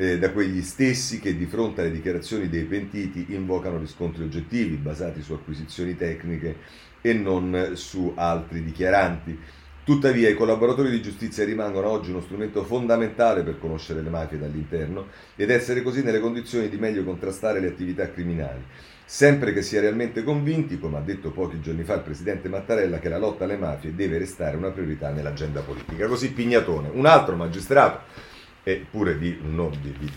eh, 0.00 0.16
da 0.16 0.30
quegli 0.30 0.62
stessi 0.62 1.18
che 1.18 1.36
di 1.36 1.46
fronte 1.46 1.80
alle 1.80 1.90
dichiarazioni 1.90 2.48
dei 2.48 2.62
pentiti 2.62 3.26
invocano 3.30 3.78
riscontri 3.78 4.22
oggettivi 4.22 4.76
basati 4.76 5.22
su 5.22 5.32
acquisizioni 5.32 5.96
tecniche 5.96 6.56
e 7.00 7.12
non 7.14 7.72
su 7.74 8.12
altri 8.14 8.62
dichiaranti. 8.62 9.36
Tuttavia 9.82 10.28
i 10.28 10.34
collaboratori 10.34 10.90
di 10.90 11.02
giustizia 11.02 11.44
rimangono 11.44 11.88
oggi 11.88 12.10
uno 12.10 12.20
strumento 12.20 12.62
fondamentale 12.62 13.42
per 13.42 13.58
conoscere 13.58 14.02
le 14.02 14.10
mafie 14.10 14.38
dall'interno 14.38 15.06
ed 15.34 15.50
essere 15.50 15.82
così 15.82 16.04
nelle 16.04 16.20
condizioni 16.20 16.68
di 16.68 16.76
meglio 16.76 17.02
contrastare 17.02 17.58
le 17.58 17.68
attività 17.68 18.08
criminali, 18.12 18.62
sempre 19.04 19.52
che 19.52 19.62
sia 19.62 19.80
realmente 19.80 20.22
convinti, 20.22 20.78
come 20.78 20.98
ha 20.98 21.00
detto 21.00 21.32
pochi 21.32 21.60
giorni 21.60 21.82
fa 21.82 21.94
il 21.94 22.02
presidente 22.02 22.48
Mattarella, 22.48 23.00
che 23.00 23.08
la 23.08 23.18
lotta 23.18 23.44
alle 23.44 23.56
mafie 23.56 23.94
deve 23.94 24.18
restare 24.18 24.56
una 24.56 24.70
priorità 24.70 25.10
nell'agenda 25.10 25.62
politica. 25.62 26.06
Così 26.06 26.32
Pignatone, 26.32 26.90
un 26.92 27.06
altro 27.06 27.34
magistrato 27.34 28.36
eppure 28.72 29.18
di 29.18 29.38
un, 29.42 29.54
nome, 29.54 29.78
di, 29.80 29.94
di 29.98 30.10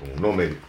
un 0.00 0.20
nome 0.20 0.60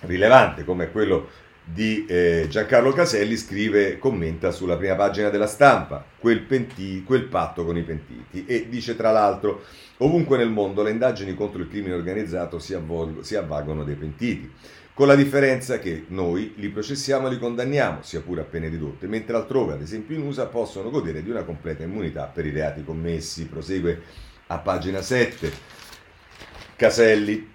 rilevante 0.00 0.64
come 0.64 0.90
quello 0.90 1.28
di 1.62 2.04
eh, 2.06 2.46
Giancarlo 2.48 2.92
Caselli 2.92 3.36
scrive, 3.36 3.98
commenta 3.98 4.50
sulla 4.50 4.76
prima 4.76 4.94
pagina 4.94 5.28
della 5.28 5.46
stampa 5.46 6.04
quel, 6.18 6.40
penti, 6.40 7.04
quel 7.04 7.24
patto 7.24 7.64
con 7.64 7.76
i 7.76 7.82
pentiti 7.82 8.44
e 8.46 8.68
dice 8.68 8.96
tra 8.96 9.12
l'altro 9.12 9.62
ovunque 9.98 10.36
nel 10.36 10.50
mondo 10.50 10.82
le 10.82 10.90
indagini 10.90 11.34
contro 11.34 11.60
il 11.60 11.68
crimine 11.68 11.94
organizzato 11.94 12.58
si, 12.58 12.74
avvolgo, 12.74 13.22
si 13.22 13.36
avvalgono 13.36 13.84
dei 13.84 13.94
pentiti, 13.94 14.50
con 14.94 15.06
la 15.06 15.14
differenza 15.14 15.78
che 15.78 16.04
noi 16.08 16.54
li 16.56 16.68
processiamo 16.68 17.26
e 17.26 17.30
li 17.30 17.38
condanniamo, 17.38 18.02
sia 18.02 18.20
pure 18.20 18.40
a 18.40 18.44
pene 18.44 18.68
ridotte, 18.68 19.06
mentre 19.06 19.36
altrove, 19.36 19.74
ad 19.74 19.80
esempio 19.80 20.16
in 20.16 20.22
USA, 20.22 20.46
possono 20.46 20.90
godere 20.90 21.22
di 21.22 21.30
una 21.30 21.42
completa 21.42 21.82
immunità 21.84 22.24
per 22.24 22.44
i 22.44 22.50
reati 22.50 22.84
commessi. 22.84 23.46
Prosegue 23.46 24.02
a 24.48 24.58
pagina 24.58 25.00
7. 25.00 25.52
Caselli. 26.80 27.46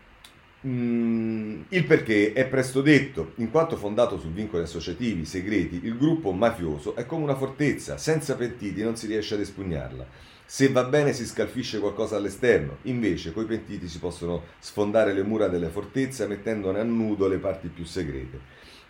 Mm, 0.68 1.62
il 1.70 1.84
perché 1.86 2.34
è 2.34 2.46
presto 2.46 2.84
detto, 2.84 3.32
in 3.38 3.50
quanto 3.50 3.76
fondato 3.76 4.20
su 4.20 4.32
vincoli 4.32 4.62
associativi 4.62 5.26
segreti, 5.26 5.80
il 5.82 5.98
gruppo 5.98 6.32
mafioso 6.32 6.96
è 6.96 7.08
come 7.08 7.24
una 7.24 7.36
fortezza, 7.36 7.98
senza 7.98 8.36
pentiti 8.36 8.84
non 8.84 8.96
si 8.96 9.08
riesce 9.08 9.34
ad 9.34 9.40
espugnarla. 9.40 10.06
Se 10.46 10.70
va 10.70 10.84
bene 10.84 11.12
si 11.12 11.26
scalfisce 11.26 11.80
qualcosa 11.80 12.18
all'esterno, 12.18 12.78
invece 12.84 13.34
coi 13.34 13.46
pentiti 13.46 13.88
si 13.88 13.98
possono 13.98 14.44
sfondare 14.60 15.12
le 15.12 15.24
mura 15.24 15.48
della 15.48 15.70
fortezza 15.70 16.28
mettendone 16.28 16.80
a 16.80 16.84
nudo 16.84 17.28
le 17.28 17.40
parti 17.40 17.68
più 17.70 17.84
segrete. 17.84 18.40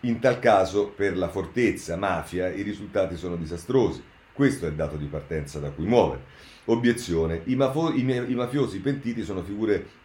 In 0.02 0.20
tal 0.20 0.40
caso, 0.40 0.90
per 0.90 1.16
la 1.16 1.30
fortezza 1.30 1.96
mafia, 1.96 2.50
i 2.50 2.62
risultati 2.62 3.16
sono 3.16 3.38
disastrosi. 3.38 4.04
Questo 4.34 4.66
è 4.66 4.70
il 4.70 4.76
dato 4.76 4.98
di 4.98 5.06
partenza 5.06 5.60
da 5.60 5.70
cui 5.70 5.86
muovere. 5.86 6.24
Obiezione: 6.66 7.44
i, 7.46 7.56
mafo- 7.56 7.94
i, 7.94 8.02
i 8.02 8.36
mafiosi 8.36 8.82
pentiti 8.82 9.24
sono 9.24 9.42
figure 9.42 10.04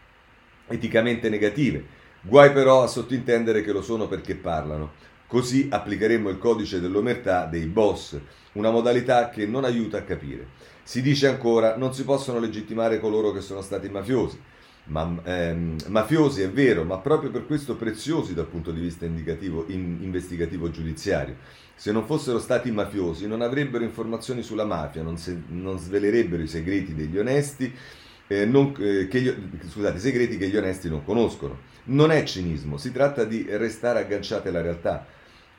eticamente 0.71 1.29
negative. 1.29 1.85
Guai 2.23 2.53
però 2.53 2.83
a 2.83 2.87
sottintendere 2.87 3.63
che 3.63 3.73
lo 3.73 3.83
sono 3.83 4.07
perché 4.07 4.35
parlano. 4.35 4.93
Così 5.27 5.69
applicheremmo 5.71 6.29
il 6.29 6.39
codice 6.39 6.81
dell'omertà 6.81 7.47
dei 7.47 7.67
boss, 7.67 8.19
una 8.53 8.71
modalità 8.71 9.31
che 9.31 9.47
non 9.47 9.65
aiuta 9.65 9.99
a 9.99 10.03
capire. 10.03 10.49
Si 10.83 11.03
dice 11.03 11.29
ancora 11.29 11.77
non 11.77 11.95
si 11.95 12.05
possono 12.05 12.41
legittimare 12.41 12.99
coloro 12.99 13.31
che 13.33 13.41
sono 13.41 13.63
stati 13.63 13.89
mafiosi. 13.89 14.39
Ma, 14.85 15.21
ehm, 15.23 15.77
mafiosi 15.87 16.43
è 16.43 16.51
vero, 16.51 16.83
ma 16.83 16.99
proprio 16.99 17.31
per 17.31 17.47
questo 17.47 17.77
preziosi 17.77 18.35
dal 18.35 18.47
punto 18.47 18.73
di 18.73 18.81
vista 18.81 19.05
in, 19.05 19.99
investigativo 20.01 20.71
giudiziario. 20.71 21.37
Se 21.77 21.93
non 21.93 22.07
fossero 22.07 22.39
stati 22.39 22.71
mafiosi 22.73 23.27
non 23.27 23.41
avrebbero 23.41 23.85
informazioni 23.85 24.43
sulla 24.43 24.65
mafia, 24.65 25.03
non, 25.03 25.17
se, 25.17 25.41
non 25.49 25.79
svelerebbero 25.79 26.43
i 26.43 26.49
segreti 26.49 26.95
degli 26.95 27.17
onesti 27.17 27.73
eh, 28.31 28.47
non, 28.47 28.73
eh, 28.79 29.09
gli, 29.11 29.35
scusate, 29.69 29.99
segreti 29.99 30.37
che 30.37 30.49
gli 30.49 30.57
onesti 30.57 30.89
non 30.89 31.03
conoscono. 31.03 31.59
Non 31.87 32.13
è 32.13 32.23
cinismo, 32.23 32.77
si 32.77 32.93
tratta 32.93 33.25
di 33.25 33.45
restare 33.49 33.99
agganciati 33.99 34.47
alla 34.47 34.61
realtà. 34.61 35.05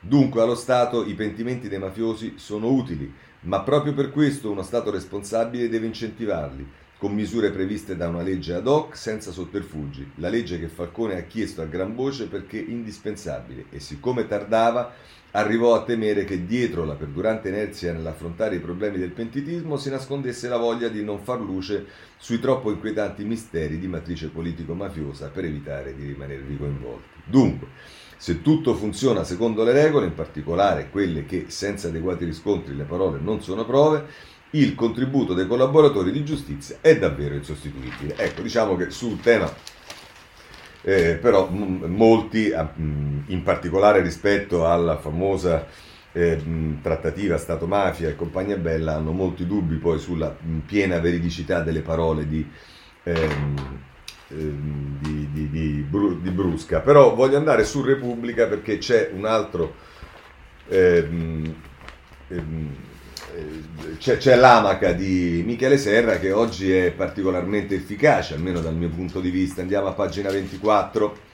Dunque 0.00 0.40
allo 0.40 0.54
Stato 0.54 1.04
i 1.04 1.12
pentimenti 1.12 1.68
dei 1.68 1.78
mafiosi 1.78 2.34
sono 2.36 2.70
utili, 2.70 3.12
ma 3.40 3.60
proprio 3.60 3.92
per 3.92 4.10
questo 4.10 4.50
uno 4.50 4.62
Stato 4.62 4.90
responsabile 4.90 5.68
deve 5.68 5.84
incentivarli. 5.84 6.66
Con 7.02 7.14
misure 7.14 7.50
previste 7.50 7.96
da 7.96 8.06
una 8.06 8.22
legge 8.22 8.54
ad 8.54 8.68
hoc 8.68 8.96
senza 8.96 9.32
sotterfugi, 9.32 10.12
la 10.18 10.28
legge 10.28 10.60
che 10.60 10.68
Falcone 10.68 11.18
ha 11.18 11.22
chiesto 11.22 11.60
a 11.60 11.64
gran 11.64 11.96
voce 11.96 12.28
perché 12.28 12.58
indispensabile 12.58 13.64
e 13.70 13.80
siccome 13.80 14.28
tardava 14.28 14.94
arrivò 15.32 15.74
a 15.74 15.82
temere 15.82 16.22
che 16.22 16.46
dietro 16.46 16.84
la 16.84 16.94
perdurante 16.94 17.48
inerzia 17.48 17.92
nell'affrontare 17.92 18.54
i 18.54 18.60
problemi 18.60 18.98
del 18.98 19.10
pentitismo 19.10 19.76
si 19.78 19.90
nascondesse 19.90 20.48
la 20.48 20.58
voglia 20.58 20.86
di 20.86 21.02
non 21.02 21.18
far 21.18 21.40
luce 21.40 21.86
sui 22.18 22.38
troppo 22.38 22.70
inquietanti 22.70 23.24
misteri 23.24 23.80
di 23.80 23.88
matrice 23.88 24.28
politico-mafiosa 24.28 25.30
per 25.30 25.44
evitare 25.44 25.96
di 25.96 26.06
rimanervi 26.06 26.56
coinvolti. 26.56 27.18
Dunque, 27.24 27.66
se 28.16 28.42
tutto 28.42 28.74
funziona 28.76 29.24
secondo 29.24 29.64
le 29.64 29.72
regole, 29.72 30.06
in 30.06 30.14
particolare 30.14 30.88
quelle 30.88 31.24
che 31.24 31.46
senza 31.48 31.88
adeguati 31.88 32.24
riscontri 32.24 32.76
le 32.76 32.84
parole 32.84 33.18
non 33.18 33.42
sono 33.42 33.64
prove, 33.64 34.06
il 34.52 34.74
contributo 34.74 35.34
dei 35.34 35.46
collaboratori 35.46 36.10
di 36.10 36.24
giustizia 36.24 36.78
è 36.80 36.98
davvero 36.98 37.34
insostituibile. 37.34 38.16
Ecco, 38.16 38.42
diciamo 38.42 38.76
che 38.76 38.90
sul 38.90 39.20
tema 39.20 39.50
eh, 40.82 41.14
però 41.14 41.48
m- 41.48 41.84
molti, 41.86 42.50
m- 42.50 43.22
in 43.26 43.42
particolare 43.42 44.02
rispetto 44.02 44.66
alla 44.66 44.98
famosa 44.98 45.66
eh, 46.12 46.36
mh, 46.36 46.82
trattativa 46.82 47.38
Stato-mafia 47.38 48.08
e 48.08 48.16
compagnia 48.16 48.56
bella, 48.56 48.96
hanno 48.96 49.12
molti 49.12 49.46
dubbi 49.46 49.76
poi 49.76 49.98
sulla 49.98 50.36
piena 50.66 50.98
veridicità 50.98 51.60
delle 51.60 51.80
parole 51.80 52.28
di, 52.28 52.46
ehm, 53.04 53.80
ehm, 54.28 54.98
di, 55.00 55.28
di, 55.32 55.50
di, 55.50 55.86
di, 56.20 56.30
Brusca. 56.30 56.80
Però 56.80 57.14
voglio 57.14 57.36
andare 57.36 57.64
su 57.64 57.82
Repubblica 57.82 58.46
perché 58.46 58.78
c'è 58.78 59.10
un 59.14 59.24
altro... 59.24 59.74
Ehm, 60.68 61.54
ehm 62.28 62.90
c'è, 63.98 64.16
c'è, 64.16 64.36
l'amaca 64.36 64.92
di 64.92 65.42
Michele 65.44 65.78
Serra 65.78 66.18
che 66.18 66.32
oggi 66.32 66.72
è 66.72 66.92
particolarmente 66.92 67.74
efficace, 67.74 68.34
almeno 68.34 68.60
dal 68.60 68.74
mio 68.74 68.88
punto 68.88 69.20
di 69.20 69.30
vista. 69.30 69.60
Andiamo 69.60 69.88
a 69.88 69.92
pagina 69.92 70.30
24. 70.30 71.30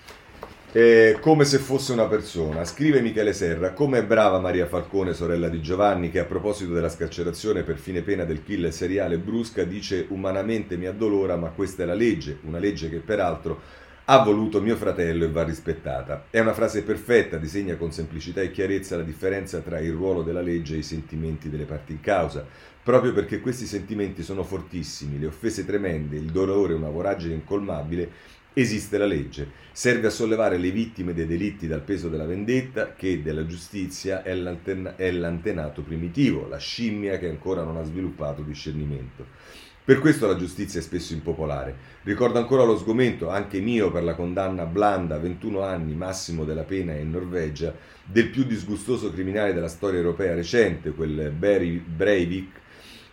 Eh, 0.71 1.17
come 1.21 1.45
se 1.45 1.59
fosse 1.59 1.93
una 1.93 2.07
persona. 2.07 2.64
Scrive 2.64 3.00
Michele 3.00 3.33
Serra, 3.33 3.73
come 3.73 3.99
è 3.99 4.05
brava 4.05 4.38
Maria 4.38 4.67
Falcone, 4.67 5.14
sorella 5.14 5.49
di 5.49 5.62
Giovanni, 5.62 6.11
che 6.11 6.19
a 6.19 6.25
proposito 6.25 6.73
della 6.73 6.90
scarcerazione 6.90 7.62
per 7.62 7.78
fine 7.78 8.02
pena 8.02 8.25
del 8.25 8.43
killer 8.43 8.73
seriale 8.73 9.17
Brusca 9.17 9.64
dice 9.64 10.05
umanamente 10.11 10.76
mi 10.76 10.87
addolora, 10.87 11.37
ma 11.37 11.49
questa 11.49 11.85
è 11.85 11.87
la 11.87 11.95
legge, 11.95 12.38
una 12.43 12.59
legge 12.59 12.90
che 12.90 12.99
peraltro 12.99 13.87
ha 14.10 14.22
voluto 14.22 14.62
mio 14.62 14.76
fratello 14.76 15.24
e 15.24 15.30
va 15.30 15.44
rispettata. 15.44 16.28
È 16.30 16.38
una 16.38 16.54
frase 16.54 16.82
perfetta, 16.82 17.36
disegna 17.36 17.76
con 17.76 17.92
semplicità 17.92 18.40
e 18.40 18.50
chiarezza 18.50 18.96
la 18.96 19.02
differenza 19.02 19.58
tra 19.60 19.80
il 19.80 19.92
ruolo 19.92 20.22
della 20.22 20.40
legge 20.40 20.76
e 20.76 20.78
i 20.78 20.82
sentimenti 20.82 21.50
delle 21.50 21.64
parti 21.64 21.92
in 21.92 22.00
causa, 22.00 22.47
proprio 22.82 23.12
perché 23.12 23.40
questi 23.40 23.66
sentimenti 23.66 24.23
sono 24.23 24.44
fortissimi, 24.44 25.18
le 25.18 25.26
offese 25.26 25.66
tremende, 25.66 26.16
il 26.16 26.30
dolore, 26.30 26.73
una 26.73 26.88
voragine 26.88 27.34
incolmabile, 27.34 28.10
esiste 28.54 28.97
la 28.97 29.04
legge. 29.04 29.50
Serve 29.73 30.06
a 30.06 30.10
sollevare 30.10 30.56
le 30.56 30.71
vittime 30.71 31.12
dei 31.12 31.26
delitti 31.26 31.66
dal 31.66 31.82
peso 31.82 32.08
della 32.08 32.25
vendetta, 32.25 32.94
che 32.94 33.21
della 33.21 33.44
giustizia 33.44 34.23
è, 34.23 34.32
è 34.32 35.10
l'antenato 35.10 35.82
primitivo, 35.82 36.49
la 36.49 36.56
scimmia 36.56 37.18
che 37.18 37.28
ancora 37.28 37.62
non 37.62 37.76
ha 37.76 37.84
sviluppato 37.84 38.40
discernimento. 38.40 39.26
Per 39.88 40.00
questo 40.00 40.26
la 40.26 40.36
giustizia 40.36 40.80
è 40.80 40.82
spesso 40.82 41.14
impopolare. 41.14 41.74
Ricordo 42.02 42.36
ancora 42.38 42.62
lo 42.62 42.76
sgomento, 42.76 43.30
anche 43.30 43.58
mio, 43.58 43.90
per 43.90 44.02
la 44.02 44.14
condanna 44.14 44.66
blanda, 44.66 45.18
21 45.18 45.62
anni 45.62 45.94
massimo 45.94 46.44
della 46.44 46.64
pena 46.64 46.92
in 46.92 47.10
Norvegia, 47.10 47.74
del 48.04 48.28
più 48.28 48.44
disgustoso 48.44 49.10
criminale 49.10 49.54
della 49.54 49.66
storia 49.66 49.98
europea 49.98 50.34
recente, 50.34 50.90
quel 50.90 51.30
Barry 51.30 51.78
Breivik, 51.78 52.50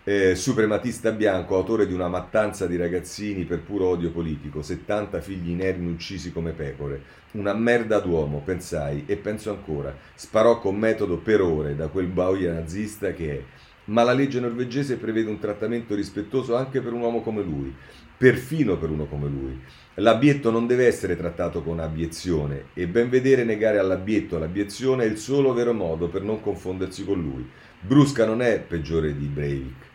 eh, 0.04 0.36
suprematista 0.36 1.12
bianco, 1.12 1.56
autore 1.56 1.88
di 1.88 1.94
una 1.94 2.10
mattanza 2.10 2.68
di 2.68 2.76
ragazzini 2.76 3.46
per 3.46 3.62
puro 3.62 3.86
odio 3.86 4.12
politico, 4.12 4.62
70 4.62 5.22
figli 5.22 5.52
inermi 5.52 5.90
uccisi 5.90 6.34
come 6.34 6.52
pecore. 6.52 7.02
Una 7.36 7.54
merda 7.54 8.00
d'uomo, 8.00 8.42
pensai, 8.44 9.06
e 9.06 9.16
penso 9.16 9.50
ancora. 9.50 9.96
Sparò 10.14 10.60
con 10.60 10.76
metodo 10.76 11.20
per 11.20 11.40
ore 11.40 11.74
da 11.74 11.88
quel 11.88 12.08
boia 12.08 12.52
nazista 12.52 13.14
che 13.14 13.32
è 13.32 13.44
ma 13.86 14.04
la 14.04 14.14
legge 14.14 14.40
norvegese 14.40 14.98
prevede 14.98 15.30
un 15.30 15.40
trattamento 15.40 15.94
rispettoso 15.96 16.56
anche 16.56 16.82
per 16.82 16.94
un 16.94 17.02
uomo 17.02 17.22
come 17.22 17.44
lui, 17.44 17.74
perfino 18.18 18.78
per 18.78 18.90
uno 18.90 19.06
come 19.06 19.28
lui. 19.28 19.60
L'abbietto 19.96 20.52
non 20.52 20.68
deve 20.68 20.88
essere 20.88 21.16
trattato 21.16 21.62
con 21.62 21.80
abiezione 21.80 22.66
e 22.74 22.88
ben 22.88 23.10
vedere 23.10 23.44
negare 23.44 23.78
all'abbietto 23.78 24.38
l'abiezione 24.38 25.04
è 25.04 25.08
il 25.08 25.18
solo 25.18 25.54
vero 25.54 25.74
modo 25.74 26.08
per 26.08 26.22
non 26.22 26.42
confondersi 26.42 27.06
con 27.06 27.22
lui. 27.22 27.48
Brusca 27.80 28.26
non 28.26 28.42
è 28.42 28.60
peggiore 28.60 29.16
di 29.16 29.26
Breivik, 29.26 29.86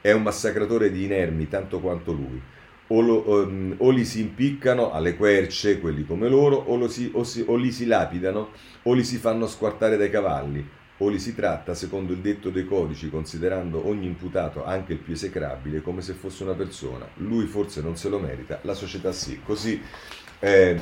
è 0.00 0.12
un 0.12 0.22
massacratore 0.22 0.90
di 0.90 1.04
inermi 1.04 1.48
tanto 1.48 1.80
quanto 1.80 2.12
lui. 2.12 2.40
O, 2.92 3.00
lo, 3.02 3.44
um, 3.44 3.74
o, 3.78 3.90
li 3.90 4.04
si 4.04 4.20
impiccano 4.20 4.90
alle 4.90 5.16
querce, 5.16 5.78
quelli 5.78 6.04
come 6.04 6.28
loro, 6.28 6.56
o, 6.56 6.88
si, 6.88 7.10
o, 7.14 7.22
si, 7.22 7.44
o 7.46 7.54
li 7.54 7.70
si 7.70 7.86
lapidano, 7.86 8.48
o 8.82 8.94
li 8.94 9.04
si 9.04 9.16
fanno 9.16 9.46
squartare 9.46 9.96
dai 9.96 10.10
cavalli, 10.10 10.66
o 11.02 11.08
li 11.08 11.18
si 11.18 11.34
tratta, 11.34 11.74
secondo 11.74 12.12
il 12.12 12.18
detto 12.18 12.50
dei 12.50 12.66
codici, 12.66 13.08
considerando 13.08 13.86
ogni 13.88 14.06
imputato, 14.06 14.64
anche 14.64 14.92
il 14.92 14.98
più 14.98 15.14
esecrabile, 15.14 15.80
come 15.80 16.02
se 16.02 16.12
fosse 16.12 16.42
una 16.42 16.52
persona. 16.52 17.08
Lui 17.16 17.46
forse 17.46 17.80
non 17.80 17.96
se 17.96 18.08
lo 18.10 18.18
merita, 18.18 18.58
la 18.62 18.74
società 18.74 19.10
sì. 19.10 19.40
Così 19.42 19.80
eh, 20.40 20.78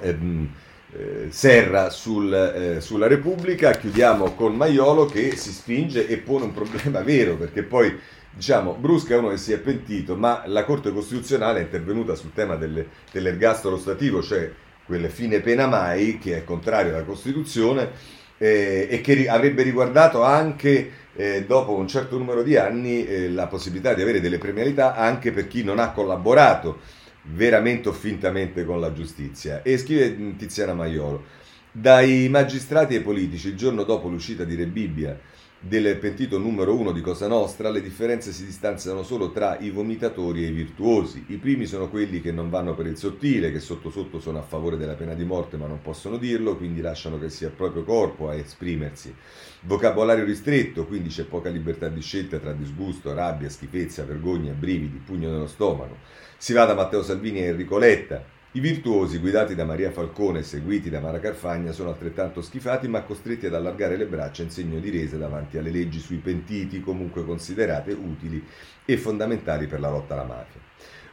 ehm, 0.00 0.48
eh, 0.92 1.26
Serra 1.30 1.88
sul, 1.88 2.32
eh, 2.32 2.80
sulla 2.82 3.06
Repubblica, 3.06 3.72
chiudiamo 3.72 4.34
con 4.34 4.54
Maiolo 4.56 5.06
che 5.06 5.36
si 5.36 5.52
spinge 5.52 6.06
e 6.06 6.18
pone 6.18 6.44
un 6.44 6.52
problema 6.52 7.00
vero, 7.00 7.36
perché 7.36 7.62
poi 7.62 7.98
diciamo, 8.30 8.74
Brusca 8.74 9.14
è 9.14 9.18
uno 9.18 9.30
che 9.30 9.38
si 9.38 9.52
è 9.52 9.58
pentito, 9.58 10.16
ma 10.16 10.42
la 10.46 10.64
Corte 10.64 10.92
Costituzionale 10.92 11.60
è 11.60 11.62
intervenuta 11.62 12.14
sul 12.14 12.32
tema 12.34 12.56
delle, 12.56 12.88
dell'ergastolo 13.10 13.78
stativo, 13.78 14.22
cioè 14.22 14.52
quel 14.84 15.08
fine 15.08 15.40
pena 15.40 15.66
mai, 15.66 16.18
che 16.18 16.36
è 16.36 16.44
contrario 16.44 16.94
alla 16.94 17.04
Costituzione, 17.04 18.22
eh, 18.38 18.88
e 18.90 19.00
che 19.00 19.28
avrebbe 19.28 19.62
riguardato 19.62 20.22
anche 20.22 20.90
eh, 21.16 21.44
dopo 21.46 21.74
un 21.74 21.86
certo 21.86 22.18
numero 22.18 22.42
di 22.42 22.56
anni 22.56 23.06
eh, 23.06 23.30
la 23.30 23.46
possibilità 23.46 23.94
di 23.94 24.02
avere 24.02 24.20
delle 24.20 24.38
premialità 24.38 24.96
anche 24.96 25.32
per 25.32 25.46
chi 25.46 25.62
non 25.62 25.78
ha 25.78 25.90
collaborato 25.92 26.80
veramente 27.22 27.88
o 27.88 27.92
fintamente 27.92 28.64
con 28.64 28.80
la 28.80 28.92
giustizia. 28.92 29.62
E 29.62 29.78
scrive 29.78 30.36
Tiziana 30.36 30.74
Maiolo, 30.74 31.24
dai 31.70 32.28
magistrati 32.28 32.94
ai 32.94 33.02
politici 33.02 33.48
il 33.48 33.56
giorno 33.56 33.84
dopo 33.84 34.08
l'uscita 34.08 34.44
di 34.44 34.54
Re 34.54 34.66
Bibbia 34.66 35.18
del 35.66 35.96
pentito 35.96 36.36
numero 36.36 36.76
uno 36.76 36.92
di 36.92 37.00
Cosa 37.00 37.26
Nostra, 37.26 37.70
le 37.70 37.80
differenze 37.80 38.32
si 38.32 38.44
distanziano 38.44 39.02
solo 39.02 39.32
tra 39.32 39.58
i 39.58 39.70
vomitatori 39.70 40.44
e 40.44 40.48
i 40.48 40.52
virtuosi. 40.52 41.24
I 41.28 41.38
primi 41.38 41.64
sono 41.64 41.88
quelli 41.88 42.20
che 42.20 42.32
non 42.32 42.50
vanno 42.50 42.74
per 42.74 42.86
il 42.86 42.98
sottile, 42.98 43.50
che 43.50 43.60
sotto 43.60 43.88
sotto 43.88 44.20
sono 44.20 44.38
a 44.38 44.42
favore 44.42 44.76
della 44.76 44.92
pena 44.92 45.14
di 45.14 45.24
morte 45.24 45.56
ma 45.56 45.66
non 45.66 45.80
possono 45.80 46.18
dirlo, 46.18 46.58
quindi 46.58 46.82
lasciano 46.82 47.18
che 47.18 47.30
sia 47.30 47.46
il 47.46 47.54
proprio 47.54 47.82
corpo 47.82 48.28
a 48.28 48.34
esprimersi. 48.34 49.14
Vocabolario 49.62 50.24
ristretto, 50.24 50.84
quindi 50.84 51.08
c'è 51.08 51.24
poca 51.24 51.48
libertà 51.48 51.88
di 51.88 52.02
scelta 52.02 52.38
tra 52.38 52.52
disgusto, 52.52 53.14
rabbia, 53.14 53.48
schifezza, 53.48 54.04
vergogna, 54.04 54.52
brividi, 54.52 55.00
pugno 55.02 55.30
nello 55.30 55.46
stomaco. 55.46 55.96
Si 56.36 56.52
va 56.52 56.66
da 56.66 56.74
Matteo 56.74 57.02
Salvini 57.02 57.38
e 57.38 57.44
Enrico 57.44 57.78
Letta, 57.78 58.22
i 58.56 58.60
virtuosi, 58.60 59.18
guidati 59.18 59.56
da 59.56 59.64
Maria 59.64 59.90
Falcone 59.90 60.38
e 60.38 60.42
seguiti 60.44 60.88
da 60.88 61.00
Mara 61.00 61.18
Carfagna, 61.18 61.72
sono 61.72 61.88
altrettanto 61.88 62.40
schifati 62.40 62.86
ma 62.86 63.02
costretti 63.02 63.46
ad 63.46 63.54
allargare 63.54 63.96
le 63.96 64.06
braccia 64.06 64.44
in 64.44 64.50
segno 64.50 64.78
di 64.78 64.90
resa 64.90 65.16
davanti 65.16 65.58
alle 65.58 65.72
leggi 65.72 65.98
sui 65.98 66.18
pentiti, 66.18 66.80
comunque 66.80 67.24
considerate 67.24 67.90
utili 67.90 68.46
e 68.84 68.96
fondamentali 68.96 69.66
per 69.66 69.80
la 69.80 69.90
lotta 69.90 70.14
alla 70.14 70.22
mafia. 70.22 70.63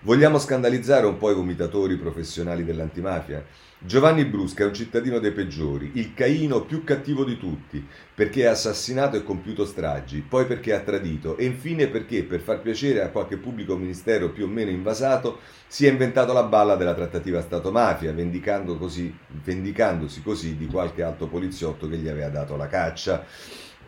Vogliamo 0.03 0.39
scandalizzare 0.39 1.05
un 1.05 1.19
po' 1.19 1.29
i 1.29 1.35
vomitatori 1.35 1.95
professionali 1.95 2.65
dell'antimafia? 2.65 3.45
Giovanni 3.77 4.25
Brusca 4.25 4.63
è 4.63 4.65
un 4.65 4.73
cittadino 4.73 5.19
dei 5.19 5.31
peggiori, 5.31 5.91
il 5.93 6.15
Caino 6.15 6.63
più 6.65 6.83
cattivo 6.83 7.23
di 7.23 7.37
tutti, 7.37 7.85
perché 8.15 8.47
ha 8.47 8.51
assassinato 8.51 9.15
e 9.15 9.23
compiuto 9.23 9.63
stragi, 9.63 10.21
poi 10.27 10.47
perché 10.47 10.73
ha 10.73 10.79
tradito 10.79 11.37
e 11.37 11.45
infine 11.45 11.87
perché, 11.87 12.23
per 12.23 12.39
far 12.39 12.61
piacere 12.61 13.03
a 13.03 13.09
qualche 13.09 13.37
pubblico 13.37 13.77
ministero 13.77 14.31
più 14.31 14.45
o 14.45 14.47
meno 14.47 14.71
invasato, 14.71 15.37
si 15.67 15.85
è 15.85 15.91
inventato 15.91 16.33
la 16.33 16.45
balla 16.45 16.75
della 16.75 16.95
trattativa 16.95 17.39
Stato-mafia, 17.39 18.11
vendicando 18.11 18.77
così, 18.77 19.15
vendicandosi 19.43 20.23
così 20.23 20.57
di 20.57 20.65
qualche 20.65 21.03
alto 21.03 21.27
poliziotto 21.27 21.87
che 21.87 21.97
gli 21.97 22.07
aveva 22.07 22.29
dato 22.29 22.55
la 22.55 22.67
caccia, 22.67 23.23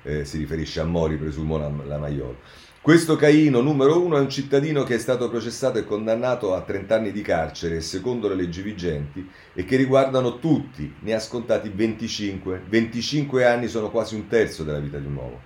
eh, 0.04 0.26
si 0.26 0.38
riferisce 0.38 0.80
a 0.80 0.84
Mori, 0.84 1.18
presumo 1.18 1.58
la, 1.58 1.72
la 1.88 1.98
Maiolo. 1.98 2.38
Questo 2.84 3.16
Caino 3.16 3.62
numero 3.62 4.04
uno 4.04 4.18
è 4.18 4.20
un 4.20 4.30
cittadino 4.30 4.84
che 4.84 4.96
è 4.96 4.98
stato 4.98 5.30
processato 5.30 5.78
e 5.78 5.86
condannato 5.86 6.54
a 6.54 6.64
30 6.64 6.94
anni 6.94 7.12
di 7.14 7.22
carcere 7.22 7.80
secondo 7.80 8.28
le 8.28 8.36
leggi 8.36 8.62
vigenti 8.62 9.26
e 9.54 9.64
che 9.64 9.78
riguardano 9.78 10.38
tutti, 10.38 10.94
ne 11.00 11.14
ha 11.14 11.20
scontati 11.20 11.72
25. 11.74 12.64
25 12.68 13.46
anni 13.46 13.70
sono 13.70 13.90
quasi 13.90 14.16
un 14.16 14.28
terzo 14.28 14.66
della 14.66 14.80
vita 14.80 14.98
di 14.98 15.06
un 15.06 15.16
uomo. 15.16 15.40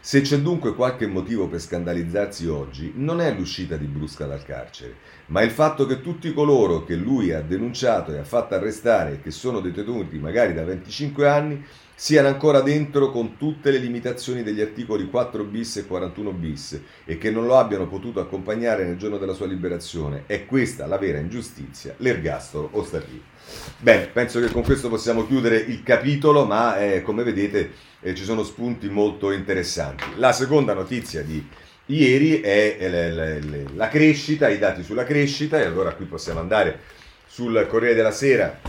Se 0.00 0.22
c'è 0.22 0.38
dunque 0.38 0.74
qualche 0.74 1.06
motivo 1.06 1.46
per 1.46 1.60
scandalizzarsi 1.60 2.46
oggi, 2.46 2.92
non 2.94 3.20
è 3.20 3.34
l'uscita 3.34 3.76
di 3.76 3.84
Brusca 3.84 4.24
dal 4.24 4.42
carcere, 4.42 4.94
ma 5.26 5.42
il 5.42 5.50
fatto 5.50 5.84
che 5.84 6.00
tutti 6.00 6.32
coloro 6.32 6.84
che 6.84 6.94
lui 6.94 7.32
ha 7.32 7.42
denunciato 7.42 8.14
e 8.14 8.18
ha 8.18 8.24
fatto 8.24 8.54
arrestare 8.54 9.20
che 9.20 9.30
sono 9.30 9.60
detenuti 9.60 10.16
magari 10.16 10.54
da 10.54 10.64
25 10.64 11.28
anni 11.28 11.62
siano 12.00 12.28
ancora 12.28 12.60
dentro 12.60 13.10
con 13.10 13.36
tutte 13.36 13.72
le 13.72 13.78
limitazioni 13.78 14.44
degli 14.44 14.60
articoli 14.60 15.08
4 15.08 15.42
bis 15.42 15.78
e 15.78 15.84
41 15.84 16.30
bis 16.30 16.80
e 17.04 17.18
che 17.18 17.32
non 17.32 17.44
lo 17.44 17.56
abbiano 17.56 17.88
potuto 17.88 18.20
accompagnare 18.20 18.84
nel 18.84 18.96
giorno 18.96 19.18
della 19.18 19.32
sua 19.32 19.48
liberazione. 19.48 20.22
È 20.26 20.46
questa 20.46 20.86
la 20.86 20.96
vera 20.96 21.18
ingiustizia, 21.18 21.96
l'ergastolo 21.96 22.68
ostativo. 22.74 23.22
Bene, 23.78 24.06
penso 24.06 24.38
che 24.38 24.48
con 24.52 24.62
questo 24.62 24.88
possiamo 24.88 25.26
chiudere 25.26 25.56
il 25.56 25.82
capitolo, 25.82 26.44
ma 26.44 26.78
eh, 26.78 27.02
come 27.02 27.24
vedete 27.24 27.72
eh, 27.98 28.14
ci 28.14 28.22
sono 28.22 28.44
spunti 28.44 28.88
molto 28.88 29.32
interessanti. 29.32 30.04
La 30.18 30.30
seconda 30.30 30.74
notizia 30.74 31.24
di 31.24 31.44
ieri 31.86 32.40
è 32.40 32.76
eh, 32.78 33.64
la 33.74 33.88
crescita, 33.88 34.48
i 34.48 34.58
dati 34.58 34.84
sulla 34.84 35.02
crescita, 35.02 35.58
e 35.58 35.64
allora 35.64 35.92
qui 35.94 36.04
possiamo 36.04 36.38
andare 36.38 36.78
sul 37.26 37.66
Corriere 37.68 37.96
della 37.96 38.12
Sera 38.12 38.60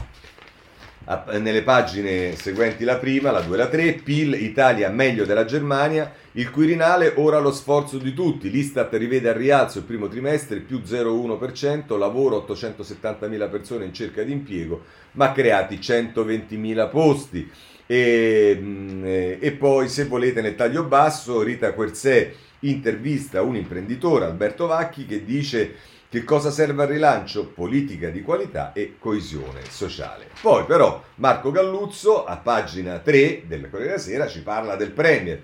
nelle 1.39 1.63
pagine 1.63 2.35
seguenti 2.35 2.83
la 2.83 2.97
prima, 2.97 3.31
la 3.31 3.41
2 3.41 3.55
e 3.55 3.57
la 3.57 3.67
3, 3.67 3.93
PIL 4.03 4.33
Italia 4.33 4.89
meglio 4.89 5.25
della 5.25 5.43
Germania, 5.43 6.13
il 6.33 6.51
Quirinale 6.51 7.13
ora 7.15 7.39
lo 7.39 7.51
sforzo 7.51 7.97
di 7.97 8.13
tutti, 8.13 8.51
l'Istat 8.51 8.93
rivede 8.93 9.29
al 9.29 9.35
rialzo 9.35 9.79
il 9.79 9.85
primo 9.85 10.07
trimestre 10.07 10.59
più 10.59 10.81
0,1%, 10.85 11.97
lavoro 11.97 12.45
870.000 12.47 13.49
persone 13.49 13.85
in 13.85 13.93
cerca 13.93 14.21
di 14.21 14.31
impiego, 14.31 14.83
ma 15.13 15.31
creati 15.31 15.77
120.000 15.77 16.89
posti. 16.89 17.51
E, 17.87 18.55
mm, 18.61 19.03
e, 19.39 19.55
poi 19.57 19.89
se 19.89 20.05
volete 20.05 20.41
nel 20.41 20.53
taglio 20.53 20.83
basso 20.83 21.41
Rita 21.41 21.73
Querzè 21.73 22.31
intervista 22.59 23.41
un 23.41 23.55
imprenditore 23.55 24.25
Alberto 24.25 24.67
Vacchi 24.67 25.07
che 25.07 25.25
dice 25.25 25.73
che 26.11 26.23
cosa 26.23 26.49
serve 26.49 26.81
al 26.81 26.89
rilancio? 26.89 27.45
Politica 27.45 28.09
di 28.09 28.23
qualità 28.23 28.73
e 28.73 28.95
coesione 28.97 29.61
sociale. 29.69 30.25
Poi 30.41 30.65
però 30.65 31.03
Marco 31.15 31.51
Galluzzo 31.51 32.25
a 32.25 32.37
pagina 32.37 32.97
3 32.97 33.43
del 33.45 33.69
Corriere 33.69 33.91
della 33.91 33.97
Sera 33.99 34.27
ci 34.27 34.41
parla 34.41 34.75
del 34.75 34.89
Premier. 34.89 35.39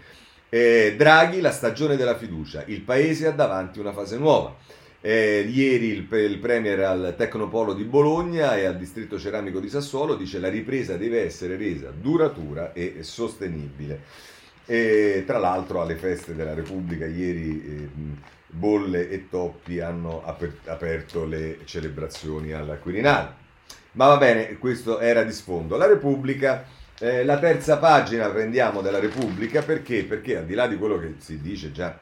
Eh, 0.49 0.95
Draghi, 0.97 1.39
la 1.39 1.51
stagione 1.51 1.95
della 1.95 2.17
fiducia, 2.17 2.63
il 2.65 2.81
Paese 2.81 3.27
ha 3.27 3.31
davanti 3.31 3.77
una 3.79 3.93
fase 3.93 4.17
nuova. 4.17 4.55
Eh, 5.01 5.47
ieri 5.47 5.89
il, 5.89 6.07
il, 6.11 6.39
Premier 6.39 6.79
al 6.79 7.13
Tecnopolo 7.15 7.73
di 7.73 7.83
Bologna 7.83 8.57
e 8.57 8.65
al 8.65 8.75
Distretto 8.75 9.19
Ceramico 9.19 9.59
di 9.59 9.69
Sassuolo 9.69 10.15
dice 10.15 10.39
la 10.39 10.49
ripresa 10.49 10.97
deve 10.97 11.23
essere 11.23 11.57
resa 11.57 11.91
duratura 11.91 12.73
e 12.73 12.97
sostenibile. 13.01 14.01
E, 14.65 15.23
tra 15.27 15.37
l'altro 15.37 15.83
alle 15.83 15.95
feste 15.95 16.33
della 16.33 16.55
Repubblica 16.55 17.05
ieri... 17.05 17.63
Eh, 17.67 18.33
Bolle 18.47 19.09
e 19.09 19.29
Toppi 19.29 19.79
hanno 19.79 20.23
aperto 20.25 21.25
le 21.25 21.59
celebrazioni 21.65 22.51
al 22.51 22.79
Quirinale. 22.81 23.43
Ma 23.93 24.07
va 24.07 24.17
bene, 24.17 24.57
questo 24.57 24.99
era 24.99 25.23
di 25.23 25.31
sfondo. 25.31 25.77
La 25.77 25.87
Repubblica, 25.87 26.65
eh, 26.99 27.23
la 27.23 27.39
terza 27.39 27.77
pagina 27.77 28.29
prendiamo 28.29 28.81
della 28.81 28.99
Repubblica 28.99 29.61
perché? 29.61 30.03
Perché 30.03 30.37
al 30.37 30.45
di 30.45 30.53
là 30.53 30.67
di 30.67 30.77
quello 30.77 30.99
che 30.99 31.15
si 31.19 31.41
dice 31.41 31.71
già 31.71 31.97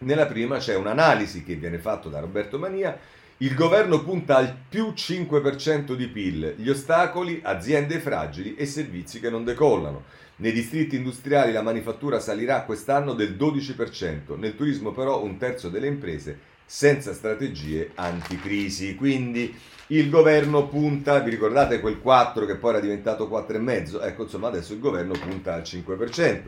nella 0.00 0.26
prima 0.26 0.58
c'è 0.58 0.76
un'analisi 0.76 1.42
che 1.42 1.56
viene 1.56 1.78
fatta 1.78 2.08
da 2.08 2.20
Roberto 2.20 2.58
Mania. 2.58 2.96
Il 3.38 3.54
governo 3.54 4.02
punta 4.02 4.36
al 4.36 4.54
più 4.68 4.92
5% 4.96 5.94
di 5.94 6.08
PIL, 6.08 6.54
gli 6.56 6.68
ostacoli, 6.68 7.40
aziende 7.42 7.98
fragili 7.98 8.54
e 8.54 8.66
servizi 8.66 9.20
che 9.20 9.30
non 9.30 9.44
decollano. 9.44 10.04
Nei 10.40 10.52
distretti 10.52 10.94
industriali 10.94 11.50
la 11.50 11.62
manifattura 11.62 12.20
salirà 12.20 12.62
quest'anno 12.62 13.12
del 13.12 13.36
12%, 13.36 14.38
nel 14.38 14.54
turismo 14.54 14.92
però 14.92 15.20
un 15.20 15.36
terzo 15.36 15.68
delle 15.68 15.88
imprese 15.88 16.38
senza 16.64 17.12
strategie 17.12 17.90
anticrisi. 17.96 18.94
Quindi 18.94 19.52
il 19.88 20.08
governo 20.08 20.68
punta, 20.68 21.18
vi 21.18 21.30
ricordate 21.30 21.80
quel 21.80 21.98
4 21.98 22.46
che 22.46 22.54
poi 22.54 22.70
era 22.70 22.80
diventato 22.80 23.28
4,5? 23.28 24.04
Ecco, 24.04 24.22
insomma, 24.22 24.46
adesso 24.46 24.74
il 24.74 24.78
governo 24.78 25.14
punta 25.18 25.54
al 25.54 25.62
5%. 25.62 26.42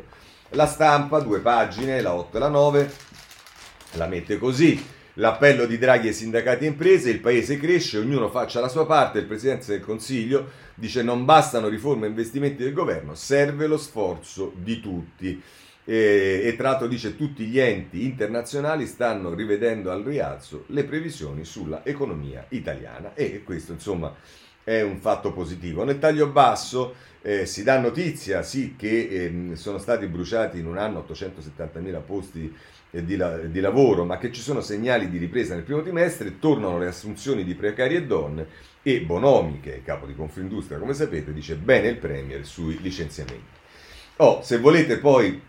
La 0.50 0.66
stampa, 0.66 1.18
due 1.18 1.40
pagine, 1.40 2.00
la 2.00 2.14
8 2.14 2.36
e 2.36 2.40
la 2.40 2.48
9, 2.48 2.92
la 3.94 4.06
mette 4.06 4.38
così. 4.38 4.98
L'appello 5.14 5.66
di 5.66 5.76
Draghi 5.76 6.06
ai 6.06 6.14
sindacati 6.14 6.64
e 6.64 6.68
imprese, 6.68 7.10
il 7.10 7.18
paese 7.18 7.58
cresce, 7.58 7.98
ognuno 7.98 8.28
faccia 8.28 8.60
la 8.60 8.68
sua 8.68 8.86
parte, 8.86 9.18
il 9.18 9.26
Presidente 9.26 9.66
del 9.66 9.80
Consiglio 9.80 10.48
dice 10.80 11.02
non 11.02 11.24
bastano 11.24 11.68
riforme 11.68 12.06
e 12.06 12.08
investimenti 12.08 12.64
del 12.64 12.72
governo, 12.72 13.14
serve 13.14 13.66
lo 13.66 13.76
sforzo 13.76 14.52
di 14.56 14.80
tutti. 14.80 15.40
E, 15.84 16.42
e 16.44 16.56
tra 16.56 16.70
l'altro 16.70 16.86
dice 16.86 17.16
tutti 17.16 17.44
gli 17.44 17.58
enti 17.58 18.04
internazionali 18.04 18.86
stanno 18.86 19.34
rivedendo 19.34 19.90
al 19.90 20.02
rialzo 20.02 20.64
le 20.68 20.84
previsioni 20.84 21.44
sulla 21.44 21.84
economia 21.84 22.44
italiana 22.50 23.14
e 23.14 23.42
questo 23.42 23.72
insomma 23.72 24.14
è 24.62 24.80
un 24.82 24.98
fatto 24.98 25.32
positivo. 25.32 25.84
Nel 25.84 25.98
taglio 25.98 26.28
basso 26.28 26.94
eh, 27.22 27.44
si 27.44 27.62
dà 27.62 27.78
notizia 27.78 28.42
sì, 28.42 28.74
che 28.76 29.50
eh, 29.50 29.56
sono 29.56 29.78
stati 29.78 30.06
bruciati 30.06 30.58
in 30.58 30.66
un 30.66 30.78
anno 30.78 31.04
870.000 31.08 32.02
posti 32.04 32.54
eh, 32.90 33.04
di, 33.04 33.16
la, 33.16 33.36
di, 33.38 33.60
lavoro, 33.60 34.04
ma 34.04 34.18
che 34.18 34.32
ci 34.32 34.40
sono 34.40 34.60
segnali 34.60 35.08
di 35.08 35.18
ripresa 35.18 35.54
nel 35.54 35.64
primo 35.64 35.82
trimestre, 35.82 36.38
tornano 36.38 36.78
le 36.78 36.86
assunzioni 36.86 37.44
di 37.44 37.54
precari 37.54 37.96
e 37.96 38.04
donne 38.04 38.46
e 38.82 39.00
Bonomi, 39.00 39.60
che 39.60 39.76
è 39.76 39.82
capo 39.82 40.06
di 40.06 40.14
Confindustria, 40.14 40.78
come 40.78 40.94
sapete, 40.94 41.32
dice 41.32 41.54
bene 41.56 41.88
il 41.88 41.96
Premier 41.96 42.44
sui 42.44 42.80
licenziamenti. 42.80 43.58
Oh, 44.16 44.42
se 44.42 44.58
volete 44.58 44.98
poi 44.98 45.40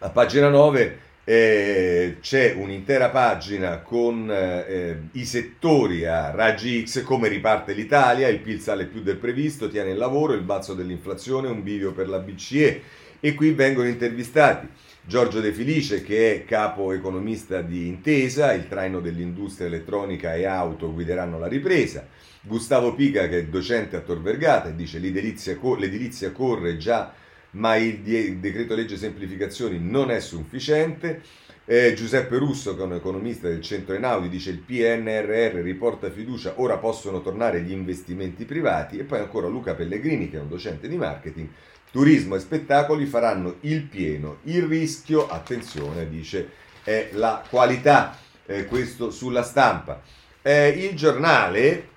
a 0.00 0.10
pagina 0.10 0.48
9 0.48 0.98
eh, 1.24 2.18
c'è 2.20 2.52
un'intera 2.52 3.08
pagina 3.10 3.78
con 3.78 4.30
eh, 4.30 5.08
i 5.12 5.24
settori 5.24 6.04
a 6.04 6.30
raggi 6.30 6.86
X, 6.86 7.02
come 7.02 7.28
riparte 7.28 7.72
l'Italia, 7.72 8.28
il 8.28 8.38
PIL 8.38 8.60
sale 8.60 8.84
più 8.84 9.02
del 9.02 9.16
previsto, 9.16 9.68
tiene 9.68 9.90
il 9.90 9.98
lavoro, 9.98 10.34
il 10.34 10.42
balzo 10.42 10.74
dell'inflazione, 10.74 11.48
un 11.48 11.62
bivio 11.64 11.92
per 11.92 12.08
la 12.08 12.18
BCE 12.18 12.82
e 13.18 13.34
qui 13.34 13.50
vengono 13.52 13.88
intervistati 13.88 14.68
Giorgio 15.08 15.38
De 15.40 15.52
Felice 15.52 16.02
che 16.02 16.34
è 16.34 16.44
capo 16.44 16.92
economista 16.92 17.62
di 17.62 17.86
Intesa, 17.86 18.52
il 18.52 18.66
traino 18.66 19.00
dell'industria 19.00 19.68
elettronica 19.68 20.34
e 20.34 20.46
auto 20.46 20.92
guideranno 20.92 21.38
la 21.38 21.46
ripresa, 21.46 22.08
Gustavo 22.40 22.92
Pica 22.92 23.28
che 23.28 23.38
è 23.38 23.44
docente 23.44 23.94
a 23.94 24.00
Tor 24.00 24.20
Vergata 24.20 24.70
dice 24.70 24.98
l'edilizia 24.98 26.32
corre 26.32 26.76
già 26.76 27.14
ma 27.50 27.76
il, 27.76 28.00
decreto 28.38 28.74
legge 28.74 28.96
semplificazioni 28.96 29.78
non 29.78 30.10
è 30.10 30.18
sufficiente. 30.18 31.22
Eh, 31.68 31.94
Giuseppe 31.94 32.36
Russo, 32.36 32.76
che 32.76 32.82
è 32.82 32.84
un 32.84 32.94
economista 32.94 33.48
del 33.48 33.60
centro 33.60 33.94
Enaudi, 33.94 34.28
dice 34.28 34.50
il 34.50 34.58
PNRR 34.58 35.62
riporta 35.62 36.10
fiducia, 36.10 36.54
ora 36.56 36.76
possono 36.76 37.22
tornare 37.22 37.62
gli 37.62 37.72
investimenti 37.72 38.44
privati. 38.44 38.98
E 38.98 39.04
poi 39.04 39.18
ancora 39.18 39.48
Luca 39.48 39.74
Pellegrini, 39.74 40.30
che 40.30 40.36
è 40.36 40.40
un 40.40 40.48
docente 40.48 40.86
di 40.86 40.96
marketing, 40.96 41.48
turismo 41.90 42.34
e 42.34 42.40
spettacoli 42.40 43.06
faranno 43.06 43.56
il 43.60 43.82
pieno. 43.82 44.38
Il 44.44 44.64
rischio, 44.64 45.28
attenzione, 45.28 46.08
dice, 46.08 46.50
è 46.82 47.10
la 47.12 47.44
qualità. 47.48 48.18
Eh, 48.48 48.66
questo 48.66 49.10
sulla 49.10 49.42
stampa. 49.42 50.00
Eh, 50.40 50.68
il 50.68 50.94
giornale, 50.94 51.88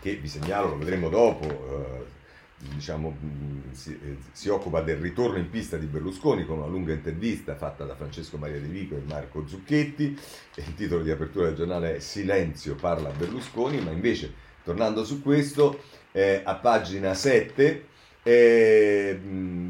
che 0.00 0.16
vi 0.16 0.28
segnalo, 0.28 0.68
lo 0.68 0.76
vedremo 0.76 1.08
dopo, 1.08 1.46
eh, 1.46 2.04
diciamo, 2.74 3.16
mm, 3.24 3.72
si, 3.72 3.98
eh, 4.02 4.16
si, 4.32 4.50
occupa 4.50 4.82
del 4.82 4.98
ritorno 4.98 5.38
in 5.38 5.48
pista 5.48 5.78
di 5.78 5.86
Berlusconi 5.86 6.44
con 6.44 6.58
una 6.58 6.66
lunga 6.66 6.92
intervista 6.92 7.56
fatta 7.56 7.84
da 7.84 7.94
Francesco 7.94 8.36
Maria 8.36 8.60
De 8.60 8.66
Vico 8.66 8.96
e 8.96 9.02
Marco 9.06 9.46
Zucchetti. 9.46 10.18
Il 10.56 10.74
titolo 10.74 11.02
di 11.02 11.10
apertura 11.10 11.46
del 11.46 11.56
giornale 11.56 11.96
è 11.96 12.00
Silenzio 12.00 12.74
parla 12.74 13.08
Berlusconi, 13.08 13.80
ma 13.80 13.92
invece, 13.92 14.30
tornando 14.62 15.04
su 15.04 15.22
questo, 15.22 15.80
a 16.44 16.54
pagina 16.54 17.12
7 17.12 17.92
eh, 18.24 19.20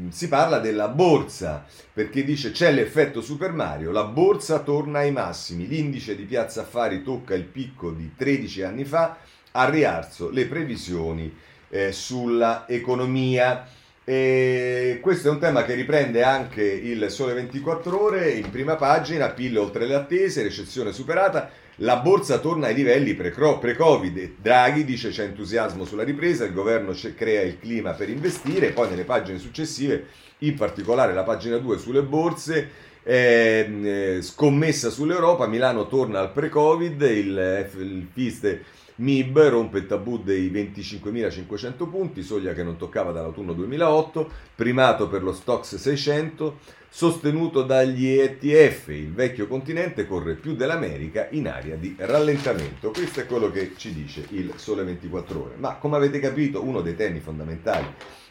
si 0.09 0.27
parla 0.29 0.59
della 0.59 0.87
borsa 0.87 1.65
perché 1.93 2.23
dice 2.23 2.51
c'è 2.51 2.71
l'effetto 2.71 3.21
Super 3.21 3.51
Mario, 3.51 3.91
la 3.91 4.05
borsa 4.05 4.59
torna 4.59 4.99
ai 4.99 5.11
massimi, 5.11 5.67
l'indice 5.67 6.15
di 6.15 6.23
Piazza 6.23 6.61
Affari 6.61 7.03
tocca 7.03 7.35
il 7.35 7.43
picco 7.43 7.91
di 7.91 8.13
13 8.15 8.63
anni 8.63 8.85
fa, 8.85 9.17
a 9.51 9.69
rialzo 9.69 10.29
le 10.29 10.45
previsioni 10.45 11.33
eh, 11.69 11.91
sulla 11.91 12.65
economia. 12.67 13.67
E 14.07 14.99
questo 15.01 15.29
è 15.29 15.31
un 15.31 15.39
tema 15.39 15.63
che 15.63 15.73
riprende 15.73 16.21
anche 16.21 16.63
il 16.63 17.09
Sole 17.09 17.33
24 17.33 18.01
Ore 18.01 18.29
in 18.31 18.51
prima 18.51 18.75
pagina, 18.75 19.29
PIL 19.29 19.57
oltre 19.57 19.85
le 19.85 19.95
attese, 19.95 20.43
recessione 20.43 20.91
superata, 20.91 21.49
la 21.77 21.97
borsa 21.97 22.39
torna 22.39 22.67
ai 22.67 22.73
livelli 22.73 23.15
pre-Covid. 23.15 24.35
Draghi 24.41 24.83
dice 24.83 25.09
c'è 25.09 25.23
entusiasmo 25.23 25.85
sulla 25.85 26.03
ripresa, 26.03 26.45
il 26.45 26.53
governo 26.53 26.93
crea 27.15 27.41
il 27.41 27.59
clima 27.59 27.91
per 27.91 28.09
investire, 28.09 28.71
poi 28.71 28.89
nelle 28.89 29.03
pagine 29.03 29.37
successive, 29.37 30.05
in 30.39 30.55
particolare 30.55 31.13
la 31.13 31.23
pagina 31.23 31.57
2 31.57 31.77
sulle 31.77 32.03
borse, 32.03 32.69
eh, 33.03 34.19
scommessa 34.21 34.89
sull'Europa, 34.89 35.47
Milano 35.47 35.87
torna 35.87 36.19
al 36.19 36.31
pre-Covid, 36.31 37.01
il, 37.01 37.69
il 37.77 38.07
FISTE 38.11 38.63
MIB 38.97 39.49
rompe 39.49 39.79
il 39.79 39.87
tabù 39.87 40.23
dei 40.23 40.49
25.500 40.49 41.89
punti, 41.89 42.23
soglia 42.23 42.53
che 42.53 42.63
non 42.63 42.77
toccava 42.77 43.11
dall'autunno 43.11 43.51
2008, 43.51 44.29
primato 44.55 45.09
per 45.09 45.21
lo 45.21 45.33
Stox 45.33 45.75
600, 45.75 46.59
sostenuto 46.87 47.63
dagli 47.63 48.07
ETF. 48.07 48.87
Il 48.89 49.11
vecchio 49.11 49.47
continente 49.47 50.07
corre 50.07 50.35
più 50.35 50.55
dell'America 50.55 51.27
in 51.31 51.49
area 51.49 51.75
di 51.75 51.93
rallentamento. 51.97 52.91
Questo 52.91 53.19
è 53.19 53.25
quello 53.25 53.51
che 53.51 53.73
ci 53.75 53.93
dice 53.93 54.27
il 54.29 54.53
Sole 54.55 54.83
24 54.83 55.43
ore. 55.43 55.55
Ma 55.57 55.75
come 55.75 55.97
avete 55.97 56.19
capito, 56.19 56.63
uno 56.63 56.79
dei 56.79 56.95
temi 56.95 57.19
fondamentali 57.19 57.87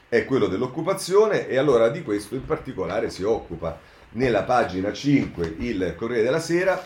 è 0.09 0.25
quello 0.25 0.47
dell'occupazione 0.47 1.47
e 1.47 1.59
allora 1.59 1.91
di 1.91 2.03
questo 2.03 2.37
in 2.37 2.47
particolare 2.47 3.11
si 3.11 3.23
occupa 3.23 3.79
nella 4.13 4.45
pagina 4.45 4.93
5 4.93 5.57
il 5.59 5.95
Corriere 5.97 6.23
della 6.23 6.41
Sera 6.41 6.83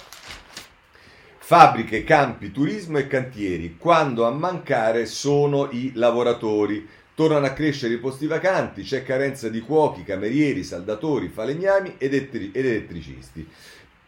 Fabbriche, 1.49 2.05
campi, 2.05 2.53
turismo 2.53 2.99
e 2.99 3.07
cantieri, 3.07 3.79
quando 3.79 4.27
a 4.27 4.31
mancare 4.31 5.07
sono 5.07 5.71
i 5.71 5.93
lavoratori. 5.95 6.87
Tornano 7.15 7.47
a 7.47 7.55
crescere 7.55 7.95
i 7.95 7.99
posti 7.99 8.27
vacanti, 8.27 8.83
c'è 8.83 9.03
carenza 9.03 9.49
di 9.49 9.61
cuochi, 9.61 10.05
camerieri, 10.05 10.63
saldatori, 10.63 11.29
falegnami 11.29 11.95
ed, 11.97 12.13
ettri- 12.13 12.51
ed 12.53 12.67
elettricisti. 12.67 13.49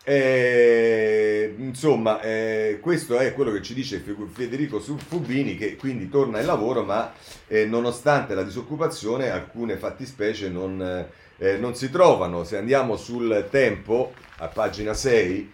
Eh, 0.05 1.55
insomma, 1.57 2.21
eh, 2.21 2.77
questo 2.79 3.17
è 3.17 3.33
quello 3.33 3.53
che 3.53 3.63
ci 3.63 3.73
dice 3.73 4.05
Federico 4.31 4.79
Fubini, 4.79 5.57
che 5.57 5.77
quindi 5.77 6.11
torna 6.11 6.41
al 6.41 6.45
lavoro, 6.45 6.85
ma 6.85 7.11
eh, 7.47 7.65
nonostante 7.65 8.35
la 8.35 8.43
disoccupazione 8.43 9.31
alcune 9.31 9.79
fattispecie 9.79 10.51
non, 10.51 11.07
eh, 11.39 11.57
non 11.57 11.75
si 11.75 11.89
trovano. 11.89 12.45
Se 12.45 12.59
andiamo 12.59 12.99
sul 12.99 13.49
tempo, 13.51 14.13
a 14.37 14.49
pagina 14.49 14.93
6, 14.93 15.53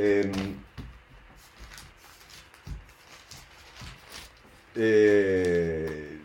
Ehm, 0.00 0.62
eh, 4.74 6.18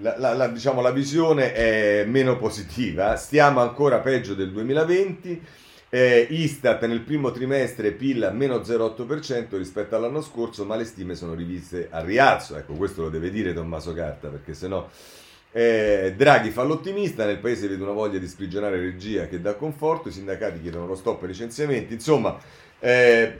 la, 0.00 0.18
la, 0.18 0.34
la, 0.34 0.48
diciamo, 0.48 0.82
la 0.82 0.90
visione 0.90 1.54
è 1.54 2.04
meno 2.06 2.36
positiva, 2.36 3.16
stiamo 3.16 3.60
ancora 3.60 3.98
peggio 4.00 4.34
del 4.34 4.52
2020. 4.52 5.42
Eh, 5.90 6.26
Istat 6.28 6.84
nel 6.84 7.00
primo 7.00 7.30
trimestre 7.30 7.92
PIL 7.92 8.30
meno 8.34 8.56
0,8% 8.58 9.56
rispetto 9.56 9.96
all'anno 9.96 10.20
scorso, 10.20 10.66
ma 10.66 10.76
le 10.76 10.84
stime 10.84 11.14
sono 11.14 11.32
riviste 11.32 11.88
al 11.90 12.04
rialzo. 12.04 12.56
Ecco, 12.58 12.74
questo 12.74 13.02
lo 13.02 13.08
deve 13.08 13.30
dire 13.30 13.54
Tommaso 13.54 13.94
Carta, 13.94 14.28
perché 14.28 14.52
sennò 14.52 14.86
eh, 15.50 16.12
Draghi 16.14 16.50
fa 16.50 16.62
l'ottimista, 16.62 17.24
nel 17.24 17.38
paese 17.38 17.68
vede 17.68 17.82
una 17.82 17.92
voglia 17.92 18.18
di 18.18 18.28
sprigionare 18.28 18.78
regia 18.78 19.26
che 19.28 19.40
dà 19.40 19.54
conforto, 19.54 20.08
i 20.08 20.12
sindacati 20.12 20.60
chiedono 20.60 20.86
lo 20.86 20.94
stop 20.94 21.22
ai 21.22 21.28
licenziamenti, 21.28 21.94
insomma 21.94 22.38
eh, 22.80 23.36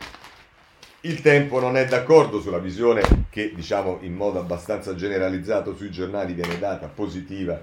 il 1.02 1.20
tempo 1.20 1.60
non 1.60 1.76
è 1.76 1.86
d'accordo 1.86 2.40
sulla 2.40 2.58
visione 2.58 3.02
che, 3.30 3.52
diciamo, 3.54 3.98
in 4.02 4.14
modo 4.14 4.40
abbastanza 4.40 4.94
generalizzato 4.94 5.74
sui 5.74 5.90
giornali 5.90 6.32
viene 6.32 6.58
data 6.58 6.86
positiva 6.86 7.60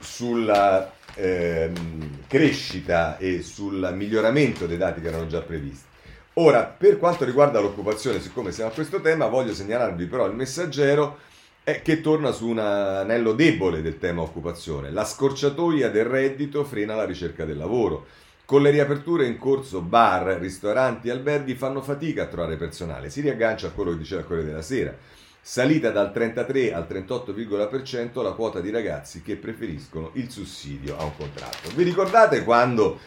sulla 0.00 0.92
ehm, 1.14 2.24
crescita 2.26 3.18
e 3.18 3.42
sul 3.42 3.92
miglioramento 3.94 4.66
dei 4.66 4.76
dati 4.76 5.00
che 5.00 5.08
erano 5.08 5.26
già 5.26 5.40
previsti. 5.40 5.86
Ora, 6.34 6.64
per 6.64 6.98
quanto 6.98 7.24
riguarda 7.24 7.58
l'occupazione, 7.60 8.20
siccome 8.20 8.52
siamo 8.52 8.70
a 8.70 8.74
questo 8.74 9.00
tema, 9.00 9.26
voglio 9.26 9.54
segnalarvi 9.54 10.06
però 10.06 10.26
il 10.26 10.34
messaggero 10.34 11.18
eh, 11.64 11.82
che 11.82 12.00
torna 12.00 12.30
su 12.30 12.48
un 12.48 12.58
anello 12.58 13.32
debole 13.32 13.82
del 13.82 13.98
tema 13.98 14.22
occupazione. 14.22 14.90
La 14.90 15.04
scorciatoia 15.04 15.90
del 15.90 16.04
reddito 16.04 16.64
frena 16.64 16.94
la 16.94 17.04
ricerca 17.04 17.44
del 17.44 17.56
lavoro. 17.56 18.06
Con 18.48 18.62
le 18.62 18.70
riaperture 18.70 19.26
in 19.26 19.36
corso 19.36 19.82
bar, 19.82 20.38
ristoranti 20.40 21.10
alberghi 21.10 21.54
fanno 21.54 21.82
fatica 21.82 22.22
a 22.22 22.26
trovare 22.28 22.56
personale. 22.56 23.10
Si 23.10 23.20
riaggancia 23.20 23.66
a 23.66 23.70
quello 23.72 23.90
che 23.90 23.98
diceva 23.98 24.22
il 24.22 24.26
Corriere 24.26 24.48
della 24.48 24.62
Sera. 24.62 24.96
Salita 25.38 25.90
dal 25.90 26.10
33 26.10 26.72
al 26.72 26.86
38,% 26.88 28.22
la 28.22 28.32
quota 28.32 28.60
di 28.60 28.70
ragazzi 28.70 29.20
che 29.20 29.36
preferiscono 29.36 30.12
il 30.14 30.30
sussidio 30.30 30.96
a 30.96 31.04
un 31.04 31.14
contratto. 31.14 31.68
Vi 31.74 31.82
ricordate 31.82 32.42
quando 32.42 32.98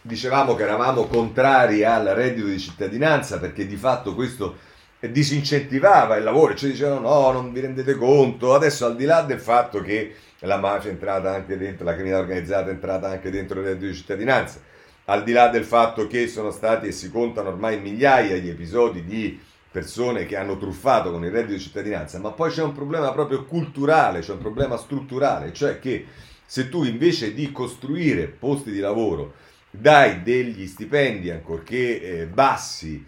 dicevamo 0.00 0.54
che 0.54 0.62
eravamo 0.62 1.04
contrari 1.04 1.84
al 1.84 2.06
reddito 2.06 2.46
di 2.46 2.58
cittadinanza 2.58 3.38
perché 3.38 3.66
di 3.66 3.76
fatto 3.76 4.14
questo 4.14 4.56
disincentivava 4.98 6.16
il 6.16 6.24
lavoro, 6.24 6.54
ci 6.54 6.68
dicevano 6.68 7.00
no, 7.00 7.32
non 7.32 7.52
vi 7.52 7.60
rendete 7.60 7.96
conto, 7.96 8.54
adesso 8.54 8.86
al 8.86 8.96
di 8.96 9.04
là 9.04 9.20
del 9.20 9.40
fatto 9.40 9.82
che 9.82 10.14
la 10.38 10.56
mafia 10.56 10.88
è 10.88 10.94
entrata 10.94 11.34
anche 11.34 11.58
dentro, 11.58 11.84
la 11.84 11.92
criminalità 11.92 12.26
organizzata 12.26 12.70
è 12.70 12.72
entrata 12.72 13.10
anche 13.10 13.28
dentro 13.28 13.60
il 13.60 13.66
reddito 13.66 13.90
di 13.90 13.94
cittadinanza, 13.94 14.58
al 15.06 15.22
di 15.22 15.32
là 15.32 15.48
del 15.48 15.64
fatto 15.64 16.06
che 16.06 16.26
sono 16.28 16.50
stati 16.50 16.86
e 16.86 16.92
si 16.92 17.10
contano 17.10 17.48
ormai 17.48 17.80
migliaia 17.80 18.40
di 18.40 18.48
episodi 18.48 19.04
di 19.04 19.38
persone 19.70 20.26
che 20.26 20.36
hanno 20.36 20.56
truffato 20.56 21.10
con 21.10 21.24
il 21.24 21.30
reddito 21.30 21.52
di 21.52 21.60
cittadinanza, 21.60 22.18
ma 22.18 22.30
poi 22.30 22.50
c'è 22.50 22.62
un 22.62 22.72
problema 22.72 23.12
proprio 23.12 23.44
culturale, 23.44 24.20
c'è 24.20 24.32
un 24.32 24.38
problema 24.38 24.76
strutturale, 24.76 25.52
cioè 25.52 25.78
che 25.78 26.06
se 26.44 26.68
tu 26.68 26.84
invece 26.84 27.34
di 27.34 27.52
costruire 27.52 28.26
posti 28.26 28.70
di 28.70 28.78
lavoro 28.78 29.34
dai 29.70 30.22
degli 30.22 30.66
stipendi 30.66 31.30
ancorché 31.30 32.22
eh, 32.22 32.26
bassi 32.26 33.04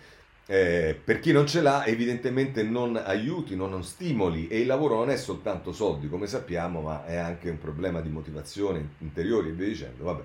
eh, 0.47 0.99
per 1.03 1.21
chi 1.21 1.33
non 1.33 1.47
ce 1.47 1.63
l'ha 1.63 1.87
evidentemente 1.87 2.63
non 2.63 2.97
aiuti, 2.97 3.57
non 3.57 3.83
stimoli 3.83 4.49
e 4.49 4.61
il 4.61 4.67
lavoro 4.67 4.97
non 4.97 5.11
è 5.11 5.17
soltanto 5.17 5.73
soldi 5.73 6.09
come 6.09 6.27
sappiamo 6.27 6.81
ma 6.81 7.07
è 7.07 7.17
anche 7.17 7.49
un 7.49 7.59
problema 7.59 8.01
di 8.01 8.09
motivazione 8.09 8.91
interiore 8.99 9.49
e 9.49 9.53
via 9.53 9.67
dicendo. 9.67 10.05
Vabbè 10.05 10.23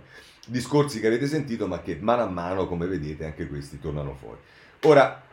discorsi 0.47 0.99
che 0.99 1.07
avete 1.07 1.27
sentito, 1.27 1.67
ma 1.67 1.81
che 1.81 1.97
mano 1.99 2.23
a 2.23 2.29
mano, 2.29 2.67
come 2.67 2.85
vedete, 2.87 3.25
anche 3.25 3.47
questi 3.47 3.79
tornano 3.79 4.15
fuori. 4.15 4.39
Ora, 4.83 5.23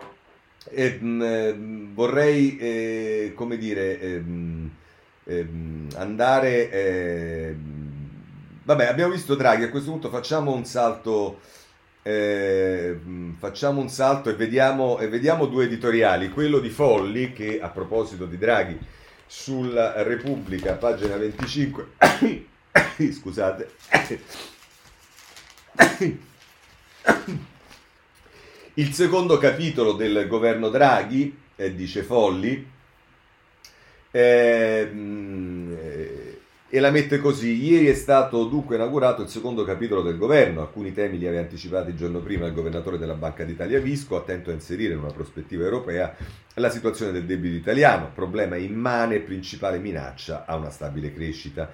eh, 0.69 0.93
mh, 0.93 1.95
vorrei, 1.95 2.57
eh, 2.59 3.33
come 3.35 3.57
dire, 3.57 4.01
eh, 4.01 4.23
andare... 5.95 6.71
Ehm, 6.71 7.91
vabbè, 8.63 8.87
abbiamo 8.87 9.13
visto 9.13 9.35
Draghi, 9.35 9.65
a 9.65 9.71
questo 9.71 9.91
punto 9.91 10.11
facciamo 10.11 10.53
un 10.53 10.65
salto... 10.65 11.41
Eh, 12.03 12.99
facciamo 13.37 13.81
un 13.81 13.91
salto 13.91 14.31
e 14.31 14.35
vediamo, 14.35 14.99
e 14.99 15.09
vediamo, 15.09 15.47
due 15.47 15.65
editoriali. 15.65 16.31
Quello 16.31 16.59
di 16.59 16.71
Folli, 16.71 17.33
che 17.33 17.61
a 17.61 17.69
proposito 17.69 18.25
di 18.25 18.39
Draghi, 18.39 18.79
sulla 19.27 20.03
Repubblica, 20.03 20.75
pagina 20.75 21.17
25, 21.17 21.87
scusate, 23.13 23.71
il 28.75 28.93
secondo 28.93 29.39
capitolo 29.39 29.93
del 29.93 30.27
governo 30.27 30.69
Draghi, 30.69 31.37
eh, 31.57 31.75
dice 31.75 32.03
Folli, 32.03 32.67
eh, 34.11 34.91
e 36.73 36.79
la 36.79 36.91
mette 36.91 37.19
così. 37.19 37.65
Ieri 37.65 37.89
è 37.89 37.95
stato 37.95 38.45
dunque 38.45 38.77
inaugurato 38.77 39.23
il 39.23 39.29
secondo 39.29 39.65
capitolo 39.65 40.03
del 40.03 40.17
governo. 40.17 40.61
Alcuni 40.61 40.95
temi 40.95 41.19
li 41.19 41.27
aveva 41.27 41.43
anticipati 41.43 41.91
il 41.91 41.97
giorno 41.97 42.21
prima 42.21 42.47
il 42.47 42.55
governatore 42.55 42.97
della 42.97 43.15
Banca 43.15 43.45
d'Italia 43.45 43.81
Visco, 43.81 44.17
attento 44.17 44.51
a 44.51 44.55
inserire 44.55 44.93
in 44.95 45.01
una 45.01 45.13
prospettiva 45.13 45.65
europea 45.65 46.15
la 46.55 46.71
situazione 46.71 47.11
del 47.11 47.25
debito 47.25 47.57
italiano, 47.57 48.11
problema 48.15 48.57
immane 48.57 49.17
e 49.17 49.21
principale 49.21 49.79
minaccia 49.79 50.45
a 50.47 50.55
una 50.55 50.71
stabile 50.71 51.13
crescita. 51.13 51.71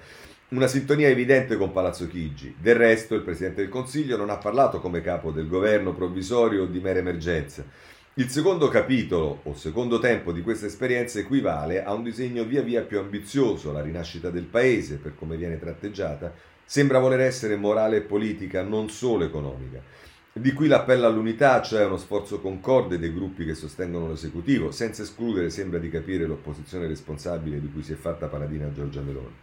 Una 0.49 0.67
sintonia 0.67 1.09
evidente 1.09 1.57
con 1.57 1.73
Palazzo 1.73 2.07
Chigi. 2.07 2.55
Del 2.57 2.75
resto, 2.75 3.15
il 3.15 3.21
Presidente 3.21 3.59
del 3.59 3.69
Consiglio 3.69 4.15
non 4.15 4.29
ha 4.29 4.37
parlato 4.37 4.79
come 4.79 5.01
capo 5.01 5.31
del 5.31 5.45
governo 5.45 5.93
provvisorio 5.93 6.63
o 6.63 6.65
di 6.67 6.79
mera 6.79 6.99
emergenza. 6.99 7.65
Il 8.13 8.29
secondo 8.29 8.69
capitolo, 8.69 9.41
o 9.43 9.53
secondo 9.55 9.99
tempo 9.99 10.31
di 10.31 10.41
questa 10.41 10.67
esperienza, 10.67 11.19
equivale 11.19 11.83
a 11.83 11.91
un 11.91 12.01
disegno 12.01 12.45
via 12.45 12.61
via 12.61 12.83
più 12.83 12.97
ambizioso. 12.97 13.73
La 13.73 13.81
rinascita 13.81 14.29
del 14.29 14.45
Paese, 14.45 14.95
per 14.95 15.15
come 15.15 15.35
viene 15.35 15.59
tratteggiata, 15.59 16.33
sembra 16.63 16.99
voler 16.99 17.19
essere 17.19 17.57
morale 17.57 17.97
e 17.97 18.01
politica, 18.03 18.63
non 18.63 18.89
solo 18.89 19.25
economica. 19.25 19.81
Di 20.31 20.53
qui 20.53 20.67
l'appello 20.69 21.07
all'unità, 21.07 21.61
cioè 21.61 21.83
uno 21.83 21.97
sforzo 21.97 22.39
concorde 22.39 22.97
dei 22.97 23.13
gruppi 23.13 23.43
che 23.43 23.53
sostengono 23.53 24.07
l'esecutivo, 24.07 24.71
senza 24.71 25.01
escludere, 25.01 25.49
sembra 25.49 25.77
di 25.77 25.89
capire, 25.89 26.25
l'opposizione 26.25 26.87
responsabile 26.87 27.59
di 27.59 27.69
cui 27.69 27.83
si 27.83 27.91
è 27.91 27.97
fatta 27.97 28.27
paladina 28.27 28.71
Giorgia 28.71 29.01
Meloni. 29.01 29.35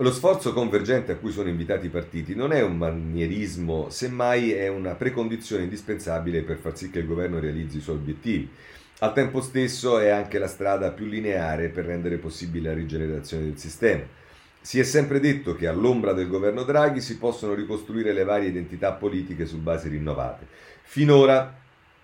Lo 0.00 0.12
sforzo 0.12 0.54
convergente 0.54 1.12
a 1.12 1.16
cui 1.16 1.30
sono 1.30 1.50
invitati 1.50 1.84
i 1.84 1.90
partiti 1.90 2.34
non 2.34 2.52
è 2.52 2.62
un 2.62 2.78
manierismo, 2.78 3.90
semmai 3.90 4.50
è 4.50 4.66
una 4.66 4.94
precondizione 4.94 5.64
indispensabile 5.64 6.40
per 6.40 6.56
far 6.56 6.74
sì 6.74 6.88
che 6.88 7.00
il 7.00 7.06
governo 7.06 7.38
realizzi 7.38 7.76
i 7.76 7.82
suoi 7.82 7.96
obiettivi. 7.96 8.48
Al 9.00 9.12
tempo 9.12 9.42
stesso 9.42 9.98
è 9.98 10.08
anche 10.08 10.38
la 10.38 10.46
strada 10.46 10.90
più 10.92 11.04
lineare 11.04 11.68
per 11.68 11.84
rendere 11.84 12.16
possibile 12.16 12.70
la 12.70 12.76
rigenerazione 12.76 13.44
del 13.44 13.58
sistema. 13.58 14.02
Si 14.62 14.80
è 14.80 14.84
sempre 14.84 15.20
detto 15.20 15.54
che 15.54 15.66
all'ombra 15.66 16.14
del 16.14 16.28
governo 16.28 16.62
Draghi 16.62 17.02
si 17.02 17.18
possono 17.18 17.52
ricostruire 17.52 18.14
le 18.14 18.24
varie 18.24 18.48
identità 18.48 18.92
politiche 18.92 19.44
su 19.44 19.58
basi 19.58 19.90
rinnovate. 19.90 20.46
Finora 20.80 21.58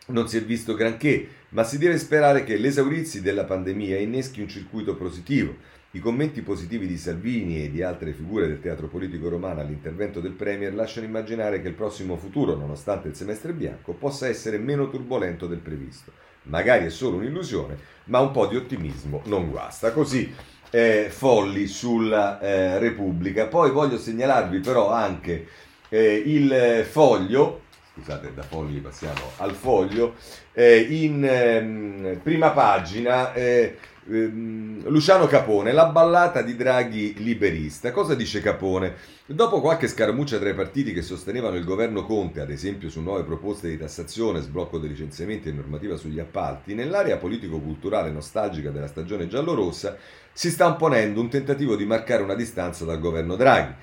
non 0.08 0.28
si 0.28 0.36
è 0.36 0.42
visto 0.42 0.74
granché, 0.74 1.28
ma 1.50 1.64
si 1.64 1.78
deve 1.78 1.96
sperare 1.96 2.44
che 2.44 2.58
l'esaurirsi 2.58 3.22
della 3.22 3.44
pandemia 3.44 3.96
inneschi 3.96 4.42
un 4.42 4.48
circuito 4.48 4.96
positivo 4.96 5.56
i 5.96 5.98
commenti 5.98 6.42
positivi 6.42 6.86
di 6.86 6.98
Salvini 6.98 7.64
e 7.64 7.70
di 7.70 7.82
altre 7.82 8.12
figure 8.12 8.46
del 8.46 8.60
teatro 8.60 8.86
politico 8.86 9.30
romano 9.30 9.60
all'intervento 9.60 10.20
del 10.20 10.32
Premier 10.32 10.74
lasciano 10.74 11.06
immaginare 11.06 11.62
che 11.62 11.68
il 11.68 11.74
prossimo 11.74 12.18
futuro, 12.18 12.54
nonostante 12.54 13.08
il 13.08 13.14
semestre 13.14 13.54
bianco, 13.54 13.94
possa 13.94 14.28
essere 14.28 14.58
meno 14.58 14.90
turbolento 14.90 15.46
del 15.46 15.60
previsto. 15.60 16.12
magari 16.48 16.84
è 16.84 16.90
solo 16.90 17.16
un'illusione, 17.16 17.78
ma 18.04 18.20
un 18.20 18.30
po' 18.30 18.46
di 18.46 18.56
ottimismo 18.56 19.22
non 19.24 19.48
guasta. 19.48 19.90
Così 19.92 20.30
eh, 20.68 21.06
folli 21.08 21.66
sulla 21.66 22.40
eh, 22.40 22.78
Repubblica. 22.78 23.46
Poi 23.46 23.70
voglio 23.70 23.96
segnalarvi 23.96 24.60
però 24.60 24.90
anche 24.90 25.46
eh, 25.88 26.22
il 26.26 26.84
foglio, 26.86 27.62
scusate 27.94 28.34
da 28.34 28.42
fogli 28.42 28.80
passiamo 28.82 29.30
al 29.38 29.54
foglio, 29.54 30.14
eh, 30.52 30.78
in 30.78 31.24
ehm, 31.24 32.20
prima 32.22 32.50
pagina 32.50 33.32
eh, 33.32 33.78
Luciano 34.08 35.26
Capone, 35.26 35.72
la 35.72 35.86
ballata 35.86 36.40
di 36.40 36.54
Draghi 36.54 37.14
liberista. 37.16 37.90
Cosa 37.90 38.14
dice 38.14 38.40
Capone? 38.40 38.94
Dopo 39.26 39.60
qualche 39.60 39.88
scaramuccia 39.88 40.38
tra 40.38 40.48
i 40.48 40.54
partiti 40.54 40.92
che 40.92 41.02
sostenevano 41.02 41.56
il 41.56 41.64
governo 41.64 42.04
Conte, 42.04 42.40
ad 42.40 42.50
esempio 42.50 42.88
su 42.88 43.00
nuove 43.00 43.24
proposte 43.24 43.68
di 43.68 43.76
tassazione, 43.76 44.42
sblocco 44.42 44.78
dei 44.78 44.90
licenziamenti 44.90 45.48
e 45.48 45.52
normativa 45.52 45.96
sugli 45.96 46.20
appalti, 46.20 46.74
nell'area 46.74 47.16
politico-culturale 47.16 48.12
nostalgica 48.12 48.70
della 48.70 48.86
stagione 48.86 49.26
giallorossa 49.26 49.96
si 50.32 50.50
sta 50.50 50.68
imponendo 50.68 51.20
un 51.20 51.28
tentativo 51.28 51.74
di 51.74 51.84
marcare 51.84 52.22
una 52.22 52.36
distanza 52.36 52.84
dal 52.84 53.00
governo 53.00 53.34
Draghi. 53.34 53.74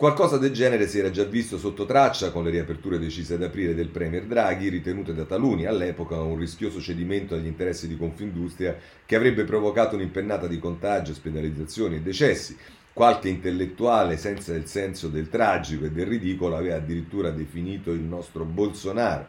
Qualcosa 0.00 0.38
del 0.38 0.52
genere 0.52 0.88
si 0.88 0.98
era 0.98 1.10
già 1.10 1.24
visto 1.24 1.58
sotto 1.58 1.84
traccia 1.84 2.30
con 2.30 2.42
le 2.42 2.48
riaperture 2.48 2.98
decise 2.98 3.34
ad 3.34 3.42
aprile 3.42 3.74
del 3.74 3.90
Premier 3.90 4.24
Draghi, 4.24 4.70
ritenute 4.70 5.12
da 5.12 5.24
taluni 5.26 5.66
all'epoca 5.66 6.18
un 6.22 6.38
rischioso 6.38 6.80
cedimento 6.80 7.34
agli 7.34 7.44
interessi 7.44 7.86
di 7.86 7.98
Confindustria 7.98 8.78
che 9.04 9.14
avrebbe 9.14 9.44
provocato 9.44 9.96
un'impennata 9.96 10.46
di 10.46 10.58
contagi, 10.58 11.10
ospedalizzazioni 11.10 11.96
e 11.96 12.00
decessi. 12.00 12.56
Qualche 12.94 13.28
intellettuale 13.28 14.16
senza 14.16 14.54
il 14.54 14.64
senso 14.64 15.08
del 15.08 15.28
tragico 15.28 15.84
e 15.84 15.90
del 15.90 16.06
ridicolo 16.06 16.56
aveva 16.56 16.76
addirittura 16.76 17.28
definito 17.28 17.92
il 17.92 18.00
nostro 18.00 18.46
Bolsonaro. 18.46 19.26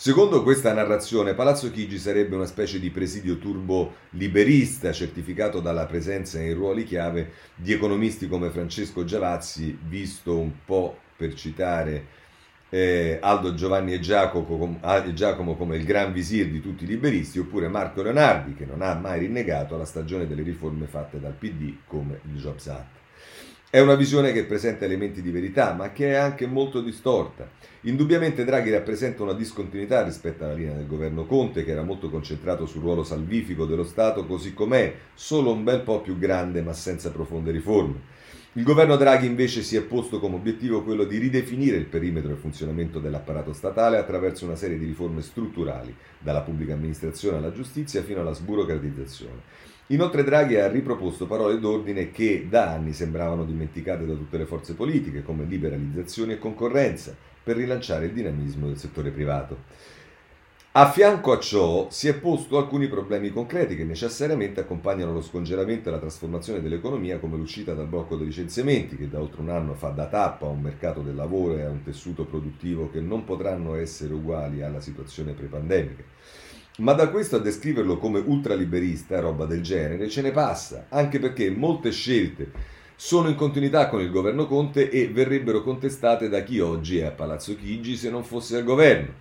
Secondo 0.00 0.42
questa 0.42 0.72
narrazione, 0.72 1.34
Palazzo 1.34 1.70
Chigi 1.70 1.98
sarebbe 1.98 2.34
una 2.34 2.46
specie 2.46 2.80
di 2.80 2.88
presidio 2.88 3.36
turbo 3.36 3.96
liberista, 4.12 4.92
certificato 4.92 5.60
dalla 5.60 5.84
presenza 5.84 6.40
in 6.40 6.54
ruoli 6.54 6.84
chiave 6.84 7.32
di 7.54 7.74
economisti 7.74 8.26
come 8.26 8.48
Francesco 8.48 9.04
Giavazzi, 9.04 9.78
visto 9.88 10.38
un 10.38 10.52
po' 10.64 10.96
per 11.14 11.34
citare 11.34 12.06
eh, 12.70 13.18
Aldo 13.20 13.52
Giovanni 13.52 13.92
e 13.92 14.00
Giacomo, 14.00 14.78
ah, 14.80 15.04
e 15.04 15.12
Giacomo, 15.12 15.54
come 15.54 15.76
il 15.76 15.84
gran 15.84 16.14
visir 16.14 16.48
di 16.48 16.62
tutti 16.62 16.84
i 16.84 16.86
liberisti, 16.86 17.38
oppure 17.38 17.68
Marco 17.68 18.00
Leonardi, 18.00 18.54
che 18.54 18.64
non 18.64 18.80
ha 18.80 18.94
mai 18.94 19.18
rinnegato 19.18 19.76
la 19.76 19.84
stagione 19.84 20.26
delle 20.26 20.42
riforme 20.42 20.86
fatte 20.86 21.20
dal 21.20 21.34
PD 21.34 21.74
come 21.86 22.20
il 22.24 22.40
Jobs 22.40 22.68
Act. 22.68 22.98
È 23.72 23.78
una 23.78 23.94
visione 23.94 24.32
che 24.32 24.46
presenta 24.46 24.84
elementi 24.84 25.22
di 25.22 25.30
verità, 25.30 25.74
ma 25.74 25.92
che 25.92 26.10
è 26.10 26.16
anche 26.16 26.44
molto 26.44 26.80
distorta. 26.80 27.48
Indubbiamente 27.82 28.44
Draghi 28.44 28.72
rappresenta 28.72 29.22
una 29.22 29.32
discontinuità 29.32 30.02
rispetto 30.02 30.42
alla 30.42 30.54
linea 30.54 30.74
del 30.74 30.88
governo 30.88 31.24
Conte, 31.24 31.62
che 31.62 31.70
era 31.70 31.84
molto 31.84 32.10
concentrato 32.10 32.66
sul 32.66 32.80
ruolo 32.80 33.04
salvifico 33.04 33.66
dello 33.66 33.84
Stato, 33.84 34.26
così 34.26 34.54
com'è, 34.54 34.92
solo 35.14 35.52
un 35.52 35.62
bel 35.62 35.82
po' 35.82 36.00
più 36.00 36.18
grande, 36.18 36.62
ma 36.62 36.72
senza 36.72 37.12
profonde 37.12 37.52
riforme. 37.52 38.00
Il 38.54 38.64
governo 38.64 38.96
Draghi 38.96 39.26
invece 39.26 39.62
si 39.62 39.76
è 39.76 39.82
posto 39.82 40.18
come 40.18 40.34
obiettivo 40.34 40.82
quello 40.82 41.04
di 41.04 41.18
ridefinire 41.18 41.76
il 41.76 41.86
perimetro 41.86 42.30
e 42.30 42.32
il 42.32 42.40
funzionamento 42.40 42.98
dell'apparato 42.98 43.52
statale 43.52 43.98
attraverso 43.98 44.46
una 44.46 44.56
serie 44.56 44.80
di 44.80 44.86
riforme 44.86 45.22
strutturali, 45.22 45.94
dalla 46.18 46.40
pubblica 46.40 46.72
amministrazione 46.72 47.36
alla 47.36 47.52
giustizia 47.52 48.02
fino 48.02 48.18
alla 48.18 48.32
sburocratizzazione. 48.32 49.42
Inoltre 49.90 50.22
Draghi 50.22 50.56
ha 50.56 50.68
riproposto 50.68 51.26
parole 51.26 51.58
d'ordine 51.58 52.12
che 52.12 52.46
da 52.48 52.70
anni 52.70 52.92
sembravano 52.92 53.44
dimenticate 53.44 54.06
da 54.06 54.14
tutte 54.14 54.38
le 54.38 54.46
forze 54.46 54.74
politiche, 54.74 55.24
come 55.24 55.44
liberalizzazione 55.44 56.34
e 56.34 56.38
concorrenza, 56.38 57.12
per 57.42 57.56
rilanciare 57.56 58.06
il 58.06 58.12
dinamismo 58.12 58.68
del 58.68 58.78
settore 58.78 59.10
privato. 59.10 59.98
A 60.72 60.88
fianco 60.92 61.32
a 61.32 61.40
ciò 61.40 61.88
si 61.90 62.06
è 62.06 62.14
posto 62.14 62.56
alcuni 62.56 62.86
problemi 62.86 63.30
concreti 63.30 63.74
che 63.74 63.82
necessariamente 63.82 64.60
accompagnano 64.60 65.12
lo 65.12 65.22
scongelamento 65.22 65.88
e 65.88 65.92
la 65.92 65.98
trasformazione 65.98 66.62
dell'economia 66.62 67.18
come 67.18 67.36
l'uscita 67.36 67.74
dal 67.74 67.88
blocco 67.88 68.14
dei 68.14 68.26
licenziamenti 68.26 68.96
che 68.96 69.08
da 69.08 69.20
oltre 69.20 69.40
un 69.40 69.48
anno 69.48 69.74
fa 69.74 69.88
da 69.88 70.06
tappa 70.06 70.46
a 70.46 70.50
un 70.50 70.60
mercato 70.60 71.00
del 71.00 71.16
lavoro 71.16 71.56
e 71.56 71.62
a 71.62 71.68
un 71.68 71.82
tessuto 71.82 72.24
produttivo 72.24 72.88
che 72.90 73.00
non 73.00 73.24
potranno 73.24 73.74
essere 73.74 74.14
uguali 74.14 74.62
alla 74.62 74.80
situazione 74.80 75.32
pre-pandemica. 75.32 76.04
Ma 76.80 76.94
da 76.94 77.10
questo 77.10 77.36
a 77.36 77.40
descriverlo 77.40 77.98
come 77.98 78.22
ultraliberista, 78.24 79.20
roba 79.20 79.44
del 79.44 79.60
genere, 79.60 80.08
ce 80.08 80.22
ne 80.22 80.30
passa, 80.30 80.86
anche 80.88 81.18
perché 81.18 81.50
molte 81.50 81.90
scelte 81.90 82.50
sono 82.96 83.28
in 83.28 83.34
continuità 83.34 83.86
con 83.88 84.00
il 84.00 84.10
governo 84.10 84.46
Conte 84.46 84.88
e 84.88 85.08
verrebbero 85.08 85.62
contestate 85.62 86.30
da 86.30 86.42
chi 86.42 86.58
oggi 86.58 86.96
è 86.96 87.04
a 87.04 87.10
Palazzo 87.10 87.54
Chigi 87.54 87.96
se 87.96 88.08
non 88.08 88.24
fosse 88.24 88.56
al 88.56 88.64
governo. 88.64 89.12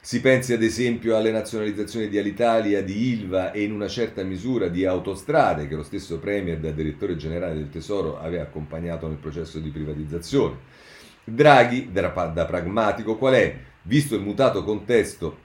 Si 0.00 0.20
pensi 0.20 0.52
ad 0.52 0.64
esempio 0.64 1.16
alle 1.16 1.30
nazionalizzazioni 1.30 2.08
di 2.08 2.18
Alitalia, 2.18 2.82
di 2.82 3.12
Ilva 3.12 3.52
e 3.52 3.62
in 3.62 3.72
una 3.72 3.88
certa 3.88 4.24
misura 4.24 4.66
di 4.66 4.84
autostrade 4.84 5.68
che 5.68 5.76
lo 5.76 5.84
stesso 5.84 6.18
Premier 6.18 6.58
da 6.58 6.72
direttore 6.72 7.14
generale 7.14 7.54
del 7.54 7.70
Tesoro 7.70 8.18
aveva 8.18 8.42
accompagnato 8.42 9.06
nel 9.06 9.18
processo 9.18 9.60
di 9.60 9.70
privatizzazione. 9.70 10.56
Draghi, 11.22 11.92
da, 11.92 12.10
pragmatico 12.10 13.16
qual 13.16 13.34
è, 13.34 13.56
visto 13.82 14.16
il 14.16 14.22
mutato 14.22 14.64
contesto 14.64 15.42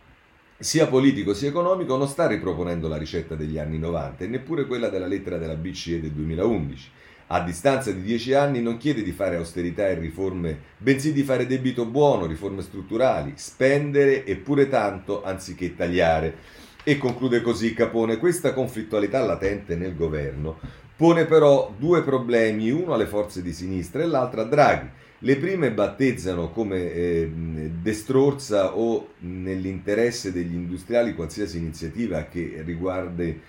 sia 0.62 0.88
politico 0.88 1.34
sia 1.34 1.48
economico, 1.48 1.95
non 1.95 2.10
sta 2.10 2.28
riproponendo 2.28 2.89
la 2.89 2.98
ricetta 2.98 3.36
degli 3.36 3.58
anni 3.58 3.80
90 3.80 4.26
e 4.26 4.28
neppure 4.28 4.65
quella 4.65 4.89
della 4.89 5.08
lettera 5.08 5.38
della 5.38 5.56
BCE 5.56 6.02
del 6.02 6.12
2011. 6.12 6.91
A 7.28 7.39
distanza 7.41 7.91
di 7.93 8.02
dieci 8.02 8.34
anni 8.34 8.62
non 8.62 8.76
chiede 8.76 9.02
di 9.02 9.13
fare 9.13 9.38
austerità 9.38 9.88
e 9.88 9.93
riforme, 9.93 10.60
bensì 10.78 11.13
di 11.13 11.24
fare 11.24 11.48
debito 11.48 11.86
buono, 11.86 12.26
riforme 12.26 12.62
strutturali, 12.62 13.34
spendere 13.36 14.26
e 14.26 14.36
pure 14.36 14.67
tanto 14.67 15.24
anziché 15.24 15.76
tagliare. 15.76 16.36
E 16.84 16.98
conclude 16.98 17.41
così 17.41 17.74
Capone, 17.74 18.17
questa 18.17 18.52
conflittualità 18.52 19.24
latente 19.24 19.78
nel 19.78 19.95
governo 19.95 20.58
pone 21.00 21.24
però 21.24 21.74
due 21.78 22.04
problemi, 22.04 22.72
uno 22.72 22.93
alle 22.93 23.06
forze 23.06 23.41
di 23.41 23.54
sinistra 23.54 24.04
e 24.04 24.06
l'altro 24.06 24.41
a 24.41 24.43
Draghi 24.43 24.89
le 25.19 25.36
prime 25.38 25.71
battezzano 25.71 26.49
come 26.51 26.93
eh, 26.93 27.29
destrorza 27.82 28.77
o 28.77 29.10
nell'interesse 29.19 30.32
degli 30.32 30.53
industriali 30.53 31.13
qualsiasi 31.13 31.58
iniziativa 31.58 32.23
che 32.23 32.62
riguardi 32.65 33.39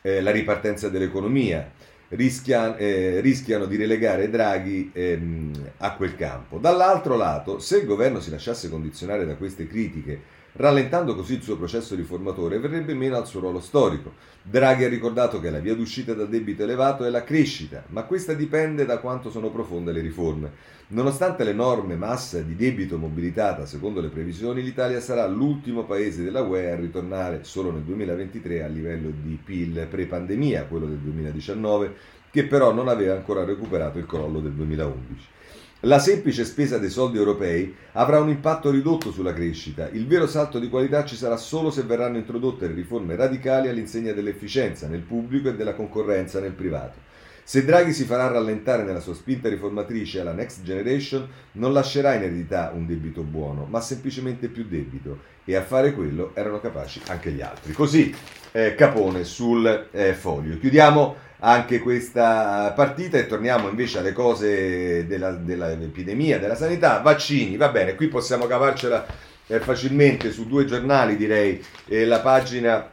eh, 0.00 0.20
la 0.22 0.30
ripartenza 0.30 0.88
dell'economia. 0.88 1.70
Rischia, 2.10 2.74
eh, 2.78 3.20
rischiano 3.20 3.66
di 3.66 3.76
relegare 3.76 4.30
Draghi 4.30 4.90
ehm, 4.94 5.72
a 5.78 5.94
quel 5.94 6.16
campo. 6.16 6.56
Dall'altro 6.56 7.16
lato, 7.16 7.58
se 7.58 7.78
il 7.78 7.86
governo 7.86 8.20
si 8.20 8.30
lasciasse 8.30 8.70
condizionare 8.70 9.26
da 9.26 9.34
queste 9.34 9.66
critiche 9.66 10.37
Rallentando 10.60 11.14
così 11.14 11.34
il 11.34 11.42
suo 11.42 11.56
processo 11.56 11.94
riformatore, 11.94 12.58
verrebbe 12.58 12.92
meno 12.92 13.16
al 13.16 13.28
suo 13.28 13.38
ruolo 13.38 13.60
storico. 13.60 14.14
Draghi 14.42 14.82
ha 14.82 14.88
ricordato 14.88 15.38
che 15.38 15.50
la 15.50 15.60
via 15.60 15.76
d'uscita 15.76 16.14
dal 16.14 16.28
debito 16.28 16.64
elevato 16.64 17.04
è 17.04 17.10
la 17.10 17.22
crescita, 17.22 17.84
ma 17.90 18.02
questa 18.02 18.32
dipende 18.32 18.84
da 18.84 18.98
quanto 18.98 19.30
sono 19.30 19.50
profonde 19.50 19.92
le 19.92 20.00
riforme. 20.00 20.50
Nonostante 20.88 21.44
l'enorme 21.44 21.94
massa 21.94 22.40
di 22.40 22.56
debito 22.56 22.98
mobilitata, 22.98 23.66
secondo 23.66 24.00
le 24.00 24.08
previsioni, 24.08 24.64
l'Italia 24.64 24.98
sarà 24.98 25.28
l'ultimo 25.28 25.84
paese 25.84 26.24
della 26.24 26.42
UE 26.42 26.72
a 26.72 26.74
ritornare 26.74 27.44
solo 27.44 27.70
nel 27.70 27.82
2023 27.82 28.64
al 28.64 28.72
livello 28.72 29.10
di 29.10 29.38
PIL 29.40 29.86
pre-pandemia, 29.88 30.64
quello 30.64 30.86
del 30.86 30.98
2019, 30.98 31.94
che 32.32 32.46
però 32.46 32.72
non 32.72 32.88
aveva 32.88 33.14
ancora 33.14 33.44
recuperato 33.44 33.98
il 33.98 34.06
crollo 34.06 34.40
del 34.40 34.54
2011. 34.54 35.36
La 35.82 36.00
semplice 36.00 36.44
spesa 36.44 36.78
dei 36.78 36.90
soldi 36.90 37.18
europei 37.18 37.72
avrà 37.92 38.18
un 38.18 38.28
impatto 38.28 38.68
ridotto 38.68 39.12
sulla 39.12 39.32
crescita. 39.32 39.88
Il 39.90 40.08
vero 40.08 40.26
salto 40.26 40.58
di 40.58 40.68
qualità 40.68 41.04
ci 41.04 41.14
sarà 41.14 41.36
solo 41.36 41.70
se 41.70 41.82
verranno 41.82 42.16
introdotte 42.16 42.66
riforme 42.66 43.14
radicali 43.14 43.68
all'insegna 43.68 44.12
dell'efficienza 44.12 44.88
nel 44.88 45.02
pubblico 45.02 45.50
e 45.50 45.54
della 45.54 45.74
concorrenza 45.74 46.40
nel 46.40 46.50
privato. 46.50 47.06
Se 47.44 47.64
Draghi 47.64 47.92
si 47.92 48.04
farà 48.04 48.26
rallentare 48.26 48.82
nella 48.82 48.98
sua 48.98 49.14
spinta 49.14 49.48
riformatrice 49.48 50.18
alla 50.18 50.32
Next 50.32 50.62
Generation, 50.64 51.28
non 51.52 51.72
lascerà 51.72 52.14
in 52.14 52.24
eredità 52.24 52.72
un 52.74 52.84
debito 52.84 53.22
buono, 53.22 53.64
ma 53.70 53.80
semplicemente 53.80 54.48
più 54.48 54.66
debito. 54.66 55.36
E 55.44 55.54
a 55.54 55.62
fare 55.62 55.94
quello 55.94 56.32
erano 56.34 56.60
capaci 56.60 57.00
anche 57.06 57.30
gli 57.30 57.40
altri. 57.40 57.72
Così 57.72 58.12
eh, 58.50 58.74
Capone 58.74 59.22
sul 59.22 59.88
eh, 59.92 60.12
foglio. 60.12 60.58
Chiudiamo 60.58 61.26
anche 61.40 61.78
questa 61.78 62.72
partita 62.74 63.18
e 63.18 63.26
torniamo 63.26 63.68
invece 63.68 63.98
alle 63.98 64.12
cose 64.12 65.06
della, 65.06 65.32
dell'epidemia, 65.32 66.38
della 66.38 66.56
sanità, 66.56 66.98
vaccini, 66.98 67.56
va 67.56 67.68
bene, 67.68 67.94
qui 67.94 68.08
possiamo 68.08 68.46
cavarcela 68.46 69.06
eh, 69.46 69.60
facilmente 69.60 70.32
su 70.32 70.46
due 70.46 70.64
giornali 70.64 71.16
direi, 71.16 71.62
eh, 71.86 72.04
la 72.04 72.20
pagina 72.20 72.90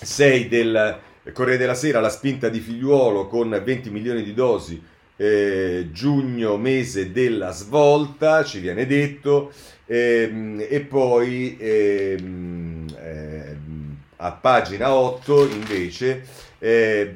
6 0.00 0.48
del 0.48 0.98
Corriere 1.32 1.58
della 1.58 1.74
Sera, 1.74 2.00
la 2.00 2.08
spinta 2.08 2.48
di 2.48 2.58
figliuolo 2.58 3.26
con 3.26 3.60
20 3.62 3.90
milioni 3.90 4.22
di 4.22 4.32
dosi, 4.32 4.82
eh, 5.16 5.88
giugno 5.92 6.56
mese 6.56 7.12
della 7.12 7.50
svolta, 7.50 8.44
ci 8.44 8.60
viene 8.60 8.86
detto, 8.86 9.52
ehm, 9.86 10.64
e 10.68 10.80
poi 10.80 11.56
ehm, 11.60 12.86
ehm, 12.96 13.96
a 14.16 14.32
pagina 14.32 14.92
8 14.94 15.48
invece 15.48 16.24
eh, 16.58 17.14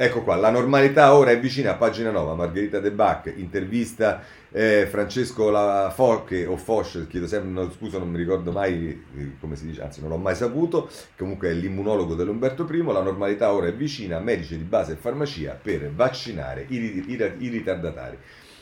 Ecco 0.00 0.22
qua, 0.22 0.36
la 0.36 0.50
normalità 0.50 1.12
ora 1.12 1.32
è 1.32 1.40
vicina 1.40 1.72
a 1.72 1.74
pagina 1.74 2.12
9, 2.12 2.36
Margherita 2.36 2.78
De 2.78 2.92
Bac, 2.92 3.32
intervista 3.34 4.22
eh, 4.52 4.86
Francesco 4.88 5.50
La 5.50 5.90
Focche 5.92 6.46
o 6.46 6.56
Foch, 6.56 7.08
chiedo 7.08 7.26
sempre, 7.26 7.50
no, 7.50 7.68
scusa 7.72 7.98
non 7.98 8.08
mi 8.08 8.18
ricordo 8.18 8.52
mai 8.52 9.04
eh, 9.16 9.32
come 9.40 9.56
si 9.56 9.66
dice, 9.66 9.82
anzi 9.82 10.00
non 10.00 10.10
l'ho 10.10 10.16
mai 10.16 10.36
saputo, 10.36 10.88
comunque 11.16 11.48
è 11.48 11.52
l'immunologo 11.52 12.14
dell'Umberto 12.14 12.64
I, 12.70 12.84
la 12.84 13.02
normalità 13.02 13.52
ora 13.52 13.66
è 13.66 13.74
vicina, 13.74 14.20
medici 14.20 14.56
di 14.56 14.62
base 14.62 14.92
e 14.92 14.94
farmacia 14.94 15.58
per 15.60 15.90
vaccinare 15.90 16.64
i, 16.68 16.76
i, 16.76 17.34
i 17.38 17.48
ritardatari. 17.48 18.18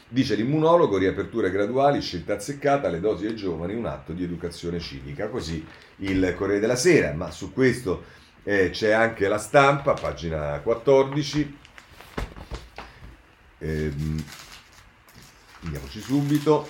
Dice 0.09 0.36
l'immunologo, 0.36 0.98
riaperture 0.98 1.50
graduali, 1.50 2.00
scelta 2.00 2.34
azzeccata, 2.34 2.88
le 2.88 3.00
dosi 3.00 3.26
ai 3.26 3.34
giovani, 3.34 3.74
un 3.74 3.86
atto 3.86 4.12
di 4.12 4.22
educazione 4.22 4.78
civica, 4.78 5.28
così 5.28 5.66
il 5.96 6.32
Corriere 6.36 6.61
della 6.61 6.76
Sera, 6.76 7.12
ma 7.12 7.32
su 7.32 7.52
questo 7.52 8.04
eh, 8.44 8.70
c'è 8.70 8.92
anche 8.92 9.26
la 9.26 9.38
stampa, 9.38 9.94
pagina 9.94 10.61
14. 10.61 11.59
Ehm, 13.59 14.24
andiamoci 15.64 16.00
subito. 16.00 16.68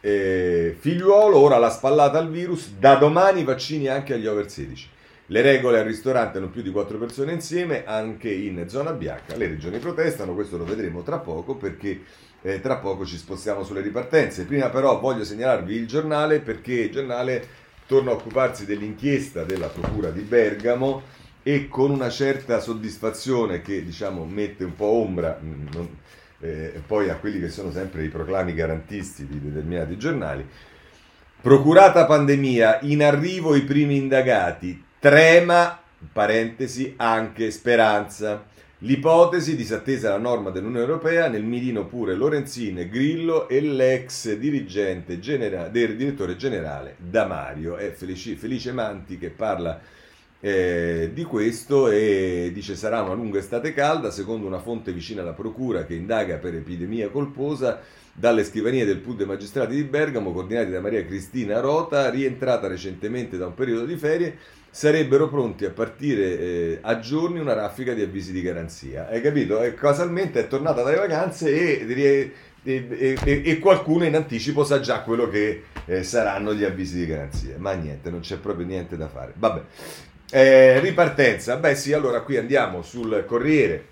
Eh, 0.00 0.76
figliuolo, 0.78 1.36
ora 1.36 1.58
la 1.58 1.68
spallata 1.68 2.18
al 2.18 2.30
virus, 2.30 2.70
da 2.70 2.94
domani 2.94 3.44
vaccini 3.44 3.88
anche 3.88 4.14
agli 4.14 4.26
over 4.26 4.50
16. 4.50 4.88
Le 5.28 5.40
regole 5.40 5.78
al 5.78 5.86
ristorante 5.86 6.38
non 6.38 6.50
più 6.50 6.60
di 6.60 6.70
4 6.70 6.98
persone 6.98 7.32
insieme, 7.32 7.84
anche 7.86 8.30
in 8.30 8.68
zona 8.68 8.92
bianca. 8.92 9.36
Le 9.36 9.46
regioni 9.46 9.78
protestano, 9.78 10.34
questo 10.34 10.58
lo 10.58 10.64
vedremo 10.64 11.02
tra 11.02 11.18
poco 11.18 11.54
perché 11.54 12.02
eh, 12.42 12.60
tra 12.60 12.76
poco 12.76 13.06
ci 13.06 13.16
spostiamo 13.16 13.64
sulle 13.64 13.80
ripartenze. 13.80 14.44
Prima 14.44 14.68
però 14.68 15.00
voglio 15.00 15.24
segnalarvi 15.24 15.74
il 15.74 15.86
giornale 15.86 16.40
perché 16.40 16.74
il 16.74 16.90
giornale 16.90 17.46
torna 17.86 18.10
a 18.10 18.14
occuparsi 18.14 18.66
dell'inchiesta 18.66 19.44
della 19.44 19.68
Procura 19.68 20.10
di 20.10 20.20
Bergamo 20.20 21.02
e 21.42 21.68
con 21.68 21.90
una 21.90 22.10
certa 22.10 22.60
soddisfazione 22.60 23.62
che 23.62 23.82
diciamo, 23.82 24.26
mette 24.26 24.64
un 24.64 24.74
po' 24.74 24.86
ombra 24.86 25.38
mm, 25.42 25.66
non, 25.72 25.88
eh, 26.40 26.82
poi 26.86 27.08
a 27.08 27.16
quelli 27.16 27.40
che 27.40 27.48
sono 27.48 27.70
sempre 27.70 28.04
i 28.04 28.08
proclami 28.08 28.52
garantisti 28.52 29.26
di 29.26 29.40
determinati 29.40 29.96
giornali. 29.96 30.46
Procurata 31.40 32.04
pandemia, 32.04 32.80
in 32.82 33.02
arrivo 33.02 33.54
i 33.54 33.62
primi 33.62 33.96
indagati, 33.96 34.83
trema, 35.04 35.78
parentesi, 36.14 36.94
anche 36.96 37.50
speranza. 37.50 38.42
L'ipotesi, 38.78 39.54
disattesa 39.54 40.08
la 40.08 40.16
norma 40.16 40.48
dell'Unione 40.48 40.86
Europea, 40.86 41.28
nel 41.28 41.44
mirino 41.44 41.84
pure 41.84 42.14
Lorenzin, 42.14 42.88
Grillo 42.90 43.46
e 43.50 43.60
l'ex 43.60 44.34
dirigente 44.34 45.20
genera- 45.20 45.68
del 45.68 45.96
direttore 45.96 46.36
generale 46.36 46.96
Damario. 46.96 47.76
È 47.76 47.92
Felice, 47.92 48.36
Felice 48.36 48.72
Manti 48.72 49.18
che 49.18 49.28
parla 49.28 49.78
eh, 50.40 51.10
di 51.12 51.24
questo 51.24 51.90
e 51.90 52.50
dice 52.54 52.74
sarà 52.74 53.02
una 53.02 53.12
lunga 53.12 53.40
estate 53.40 53.74
calda, 53.74 54.10
secondo 54.10 54.46
una 54.46 54.60
fonte 54.60 54.90
vicina 54.90 55.20
alla 55.20 55.32
procura 55.34 55.84
che 55.84 55.92
indaga 55.92 56.38
per 56.38 56.54
epidemia 56.54 57.10
colposa 57.10 57.78
dalle 58.10 58.42
scrivanie 58.42 58.86
del 58.86 59.00
PUD 59.00 59.18
dei 59.18 59.26
magistrati 59.26 59.74
di 59.74 59.84
Bergamo, 59.84 60.32
coordinati 60.32 60.70
da 60.70 60.80
Maria 60.80 61.04
Cristina 61.04 61.60
Rota, 61.60 62.08
rientrata 62.08 62.68
recentemente 62.68 63.36
da 63.36 63.48
un 63.48 63.54
periodo 63.54 63.84
di 63.84 63.96
ferie 63.96 64.38
sarebbero 64.74 65.28
pronti 65.28 65.64
a 65.64 65.70
partire 65.70 66.36
eh, 66.36 66.78
a 66.80 66.98
giorni 66.98 67.38
una 67.38 67.52
raffica 67.52 67.94
di 67.94 68.02
avvisi 68.02 68.32
di 68.32 68.42
garanzia. 68.42 69.06
Hai 69.08 69.20
capito? 69.20 69.62
E 69.62 69.72
casualmente 69.74 70.40
è 70.40 70.48
tornata 70.48 70.82
dalle 70.82 70.96
vacanze 70.96 71.48
e, 71.48 72.32
e, 72.64 73.16
e, 73.22 73.42
e, 73.44 73.58
qualcuno 73.60 74.04
in 74.04 74.16
anticipo 74.16 74.64
sa 74.64 74.80
già 74.80 75.02
quello 75.02 75.28
che 75.28 75.62
eh, 75.84 76.02
saranno 76.02 76.52
gli 76.54 76.64
avvisi 76.64 76.98
di 76.98 77.06
garanzia. 77.06 77.54
Ma 77.56 77.72
niente, 77.74 78.10
non 78.10 78.18
c'è 78.18 78.38
proprio 78.38 78.66
niente 78.66 78.96
da 78.96 79.06
fare. 79.06 79.32
Vabbè. 79.36 79.62
Eh, 80.32 80.80
ripartenza. 80.80 81.54
Beh 81.56 81.76
sì, 81.76 81.92
allora 81.92 82.22
qui 82.22 82.36
andiamo 82.36 82.82
sul 82.82 83.24
Corriere 83.28 83.86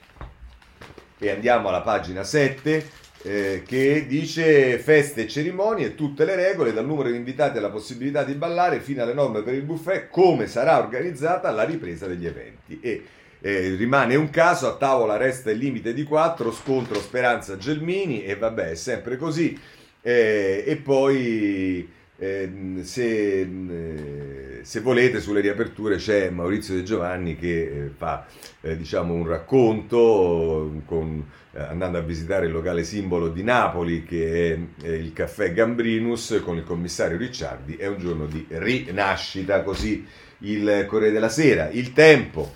e 1.16 1.30
andiamo 1.30 1.68
alla 1.68 1.82
pagina 1.82 2.24
7 2.24 3.01
eh, 3.22 3.62
che 3.64 4.06
dice 4.06 4.78
feste 4.78 5.22
e 5.22 5.28
cerimonie, 5.28 5.94
tutte 5.94 6.24
le 6.24 6.34
regole, 6.34 6.72
dal 6.72 6.86
numero 6.86 7.10
di 7.10 7.16
invitati 7.16 7.58
alla 7.58 7.70
possibilità 7.70 8.24
di 8.24 8.34
ballare 8.34 8.80
fino 8.80 9.02
alle 9.02 9.14
norme 9.14 9.42
per 9.42 9.54
il 9.54 9.62
buffet, 9.62 10.08
come 10.08 10.46
sarà 10.46 10.78
organizzata 10.78 11.50
la 11.50 11.64
ripresa 11.64 12.06
degli 12.06 12.26
eventi. 12.26 12.80
E 12.80 13.02
eh, 13.40 13.74
rimane 13.76 14.14
un 14.14 14.30
caso, 14.30 14.68
a 14.68 14.76
tavola 14.76 15.16
resta 15.16 15.50
il 15.50 15.58
limite 15.58 15.92
di 15.92 16.04
4, 16.04 16.52
scontro 16.52 17.00
Speranza 17.00 17.56
Gelmini 17.56 18.24
e 18.24 18.36
vabbè, 18.36 18.70
è 18.70 18.74
sempre 18.74 19.16
così. 19.16 19.58
Eh, 20.00 20.64
e 20.66 20.76
poi 20.76 21.88
Ehm, 22.22 22.84
se, 22.84 23.40
eh, 23.40 24.60
se, 24.62 24.78
volete 24.78 25.20
sulle 25.20 25.40
riaperture 25.40 25.96
c'è 25.96 26.30
Maurizio 26.30 26.72
De 26.72 26.84
Giovanni 26.84 27.34
che 27.34 27.62
eh, 27.62 27.90
fa 27.96 28.26
eh, 28.60 28.76
diciamo 28.76 29.12
un 29.12 29.26
racconto 29.26 30.82
con, 30.86 31.28
andando 31.54 31.98
a 31.98 32.02
visitare 32.02 32.46
il 32.46 32.52
locale 32.52 32.84
simbolo 32.84 33.28
di 33.28 33.42
Napoli 33.42 34.04
che 34.04 34.56
è 34.84 34.86
il 34.86 35.12
caffè 35.12 35.52
Gambrinus 35.52 36.40
con 36.44 36.58
il 36.58 36.62
commissario 36.62 37.16
Ricciardi. 37.16 37.74
È 37.74 37.88
un 37.88 37.98
giorno 37.98 38.26
di 38.26 38.46
rinascita 38.48 39.62
così 39.62 40.06
il 40.38 40.84
Corriere 40.86 41.12
della 41.12 41.28
Sera. 41.28 41.70
Il 41.70 41.92
tempo 41.92 42.54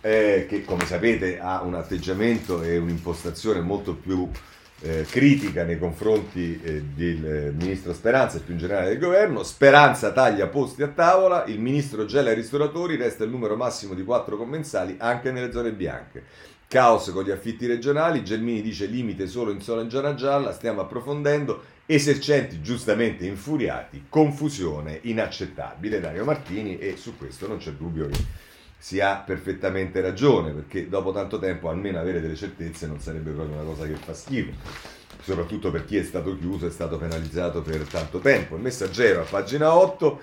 eh, 0.00 0.46
che 0.48 0.64
come 0.64 0.86
sapete 0.86 1.40
ha 1.40 1.62
un 1.62 1.74
atteggiamento 1.74 2.62
e 2.62 2.76
un'impostazione 2.76 3.60
molto 3.62 3.96
più 3.96 4.30
eh, 4.82 5.06
critica 5.08 5.64
nei 5.64 5.78
confronti 5.78 6.60
eh, 6.62 6.82
del 6.94 7.24
eh, 7.24 7.52
ministro 7.52 7.92
Speranza 7.92 8.36
e 8.36 8.40
più 8.40 8.54
in 8.54 8.58
generale 8.58 8.88
del 8.88 8.98
governo. 8.98 9.42
Speranza 9.42 10.12
taglia 10.12 10.48
posti 10.48 10.82
a 10.82 10.88
tavola, 10.88 11.44
il 11.46 11.60
ministro 11.60 12.04
gela 12.04 12.32
i 12.32 12.34
ristoratori, 12.34 12.96
resta 12.96 13.24
il 13.24 13.30
numero 13.30 13.56
massimo 13.56 13.94
di 13.94 14.04
quattro 14.04 14.36
commensali 14.36 14.96
anche 14.98 15.30
nelle 15.30 15.52
zone 15.52 15.72
bianche. 15.72 16.24
Caos 16.66 17.10
con 17.12 17.22
gli 17.22 17.30
affitti 17.30 17.66
regionali, 17.66 18.24
Gelmini 18.24 18.62
dice 18.62 18.86
limite 18.86 19.26
solo 19.26 19.50
in 19.50 19.60
zona 19.60 20.14
gialla, 20.14 20.52
stiamo 20.52 20.80
approfondendo, 20.80 21.62
esercenti 21.84 22.62
giustamente 22.62 23.26
infuriati, 23.26 24.06
confusione 24.08 24.98
inaccettabile 25.02 26.00
Dario 26.00 26.24
Martini 26.24 26.78
e 26.78 26.96
su 26.96 27.16
questo 27.18 27.46
non 27.46 27.58
c'è 27.58 27.72
dubbio 27.72 28.08
che 28.08 28.18
si 28.82 28.98
ha 28.98 29.22
perfettamente 29.24 30.00
ragione, 30.00 30.50
perché 30.50 30.88
dopo 30.88 31.12
tanto 31.12 31.38
tempo 31.38 31.68
almeno 31.68 32.00
avere 32.00 32.20
delle 32.20 32.34
certezze 32.34 32.88
non 32.88 32.98
sarebbe 32.98 33.30
proprio 33.30 33.54
una 33.54 33.64
cosa 33.64 33.86
che 33.86 33.94
fa 33.94 34.12
schifo, 34.12 34.50
soprattutto 35.22 35.70
per 35.70 35.84
chi 35.84 35.98
è 35.98 36.02
stato 36.02 36.36
chiuso 36.36 36.66
è 36.66 36.70
stato 36.70 36.98
penalizzato 36.98 37.62
per 37.62 37.82
tanto 37.82 38.18
tempo. 38.18 38.56
Il 38.56 38.62
messaggero 38.62 39.20
a 39.20 39.24
pagina 39.24 39.72
8, 39.72 40.20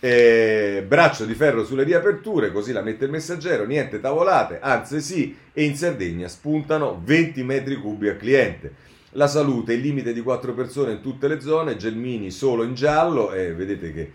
eh, 0.00 0.84
braccio 0.86 1.24
di 1.24 1.32
ferro 1.32 1.64
sulle 1.64 1.84
riaperture, 1.84 2.52
così 2.52 2.72
la 2.72 2.82
mette 2.82 3.06
il 3.06 3.10
messaggero, 3.10 3.64
niente 3.64 3.98
tavolate, 3.98 4.58
anzi 4.60 5.00
sì, 5.00 5.34
e 5.50 5.64
in 5.64 5.74
Sardegna 5.74 6.28
spuntano 6.28 7.00
20 7.02 7.42
metri 7.44 7.76
cubi 7.76 8.10
a 8.10 8.16
cliente. 8.16 8.74
La 9.12 9.26
salute, 9.26 9.72
il 9.72 9.80
limite 9.80 10.12
di 10.12 10.20
4 10.20 10.52
persone 10.52 10.92
in 10.92 11.00
tutte 11.00 11.28
le 11.28 11.40
zone, 11.40 11.78
Gelmini 11.78 12.30
solo 12.30 12.62
in 12.62 12.74
giallo, 12.74 13.32
e 13.32 13.54
vedete 13.54 13.90
che 13.90 14.12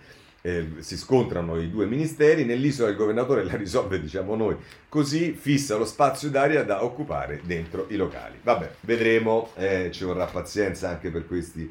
eh, 0.48 0.66
si 0.80 0.95
scontrano 0.95 1.60
i 1.60 1.70
due 1.70 1.86
ministeri, 1.86 2.45
nell'isola 2.45 2.89
il 2.89 2.95
governatore 2.95 3.43
la 3.43 3.58
risolve, 3.58 4.00
diciamo 4.00 4.34
noi, 4.34 4.56
così 4.88 5.34
fissa 5.34 5.76
lo 5.76 5.84
spazio 5.84 6.30
d'aria 6.30 6.64
da 6.64 6.86
occupare 6.86 7.41
dentro 7.43 7.88
i 7.89 7.98
locali. 7.98 8.39
Vabbè, 8.41 8.76
vedremo, 8.82 9.50
eh, 9.56 9.89
ci 9.91 10.06
vorrà 10.06 10.26
pazienza 10.26 10.88
anche 10.88 11.10
per 11.10 11.28
questi 11.28 11.70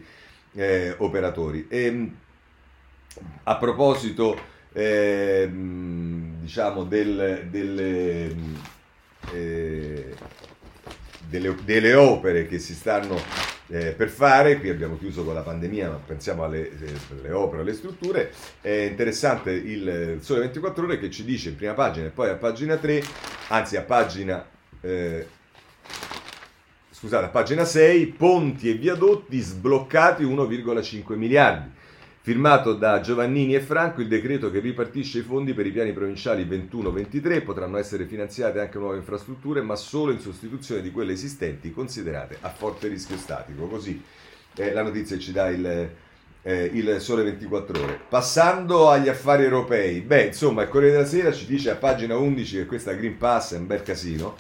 eh, 0.53 0.95
operatori. 0.99 1.67
E, 1.71 1.85
ehm, 1.85 2.17
a 3.45 3.57
proposito, 3.57 4.39
ehm, 4.73 6.41
diciamo, 6.43 6.85
del, 6.85 7.47
del 7.49 8.37
eh, 9.33 10.15
delle, 11.29 11.55
delle 11.65 11.95
opere 11.95 12.47
che 12.47 12.59
si 12.59 12.75
stanno 12.75 13.21
eh, 13.69 13.93
per 13.93 14.09
fare, 14.09 14.59
qui 14.59 14.69
abbiamo 14.69 14.97
chiuso 14.97 15.25
con 15.25 15.35
la 15.35 15.41
pandemia, 15.41 15.91
ma 15.91 16.01
pensiamo 16.05 16.45
alle, 16.45 16.71
alle 17.11 17.33
opere, 17.33 17.63
alle 17.63 17.75
strutture, 17.75 18.33
è 18.61 18.87
interessante 18.89 19.51
il 19.53 20.19
Sole 20.21 20.41
24 20.41 20.85
Ore 20.85 20.99
che 20.99 21.11
ci 21.11 21.25
dice 21.25 21.51
in 21.51 21.57
prima 21.57 21.75
pagina 21.75 22.07
e 22.07 22.11
poi 22.11 22.31
a 22.31 22.37
pagina 22.37 22.77
3, 22.77 23.03
anzi 23.49 23.77
a 23.77 23.83
pagina... 23.83 24.47
Eh, 24.81 25.27
scusate, 26.91 27.27
a 27.27 27.29
pagina 27.29 27.65
6, 27.65 28.07
ponti 28.07 28.71
e 28.71 28.75
viadotti 28.75 29.39
sbloccati 29.39 30.25
1,5 30.25 31.15
miliardi. 31.15 31.71
Firmato 32.27 32.75
da 32.75 32.99
Giovannini 32.99 33.55
e 33.55 33.61
Franco 33.61 34.01
il 34.01 34.09
decreto 34.09 34.51
che 34.51 34.59
ripartisce 34.59 35.21
i 35.21 35.23
fondi 35.23 35.55
per 35.55 35.65
i 35.65 35.71
piani 35.71 35.93
provinciali 35.93 36.45
21-23 36.45 37.45
potranno 37.45 37.77
essere 37.77 38.05
finanziate 38.05 38.59
anche 38.59 38.79
nuove 38.79 38.97
infrastrutture 38.97 39.61
ma 39.61 39.77
solo 39.77 40.11
in 40.11 40.19
sostituzione 40.19 40.83
di 40.83 40.91
quelle 40.91 41.13
esistenti 41.13 41.71
considerate 41.71 42.39
a 42.41 42.49
forte 42.49 42.89
rischio 42.89 43.17
statico. 43.17 43.69
Così 43.69 44.03
eh, 44.57 44.73
la 44.73 44.83
notizia 44.83 45.17
ci 45.21 45.31
dà 45.31 45.51
il, 45.51 45.89
eh, 46.43 46.65
il 46.65 46.97
Sole 47.01 47.23
24 47.23 47.81
ore. 47.81 48.01
Passando 48.09 48.91
agli 48.91 49.09
affari 49.09 49.45
europei, 49.45 50.01
beh 50.01 50.25
insomma 50.25 50.63
il 50.63 50.69
Corriere 50.69 50.97
della 50.97 51.07
Sera 51.07 51.31
ci 51.31 51.47
dice 51.47 51.71
a 51.71 51.77
pagina 51.77 52.17
11 52.17 52.57
che 52.57 52.67
questa 52.67 52.93
Green 52.95 53.19
Pass 53.19 53.55
è 53.55 53.57
un 53.57 53.69
bel 53.69 53.85
casino. 53.85 54.35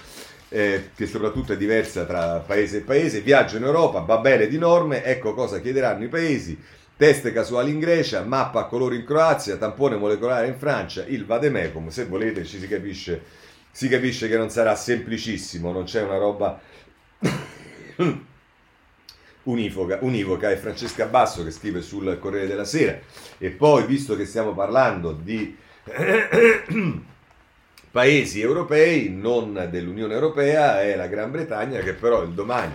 Eh, 0.48 0.90
che 0.94 1.06
soprattutto 1.06 1.52
è 1.52 1.56
diversa 1.56 2.04
tra 2.04 2.38
paese 2.38 2.78
e 2.78 2.80
paese, 2.80 3.20
viaggio 3.20 3.56
in 3.56 3.64
Europa, 3.64 4.00
babele 4.00 4.46
di 4.48 4.58
norme, 4.58 5.02
ecco 5.02 5.34
cosa 5.34 5.60
chiederanno 5.60 6.04
i 6.04 6.08
paesi, 6.08 6.56
Test 6.96 7.30
casuali 7.32 7.70
in 7.70 7.78
Grecia, 7.78 8.22
mappa 8.22 8.60
a 8.60 8.66
colori 8.66 8.96
in 8.96 9.04
Croazia, 9.04 9.56
tampone 9.56 9.96
molecolare 9.96 10.46
in 10.46 10.56
Francia, 10.56 11.04
il 11.06 11.26
vademecum, 11.26 11.88
se 11.88 12.06
volete 12.06 12.44
ci 12.44 12.58
si 12.58 12.66
capisce 12.66 13.44
si 13.76 13.88
capisce 13.88 14.26
che 14.26 14.38
non 14.38 14.48
sarà 14.48 14.74
semplicissimo, 14.74 15.70
non 15.70 15.84
c'è 15.84 16.00
una 16.00 16.16
roba 16.16 16.58
univoca, 19.42 19.98
univoca. 20.00 20.50
È 20.50 20.56
Francesca 20.56 21.04
Basso 21.04 21.44
che 21.44 21.50
scrive 21.50 21.82
sul 21.82 22.18
Corriere 22.18 22.46
della 22.46 22.64
Sera. 22.64 22.98
E 23.36 23.50
poi, 23.50 23.84
visto 23.84 24.16
che 24.16 24.24
stiamo 24.24 24.54
parlando 24.54 25.12
di 25.12 25.54
paesi 27.90 28.40
europei, 28.40 29.10
non 29.10 29.68
dell'Unione 29.70 30.14
Europea, 30.14 30.80
è 30.80 30.96
la 30.96 31.06
Gran 31.06 31.30
Bretagna 31.30 31.80
che 31.80 31.92
però 31.92 32.22
il 32.22 32.30
domani 32.30 32.72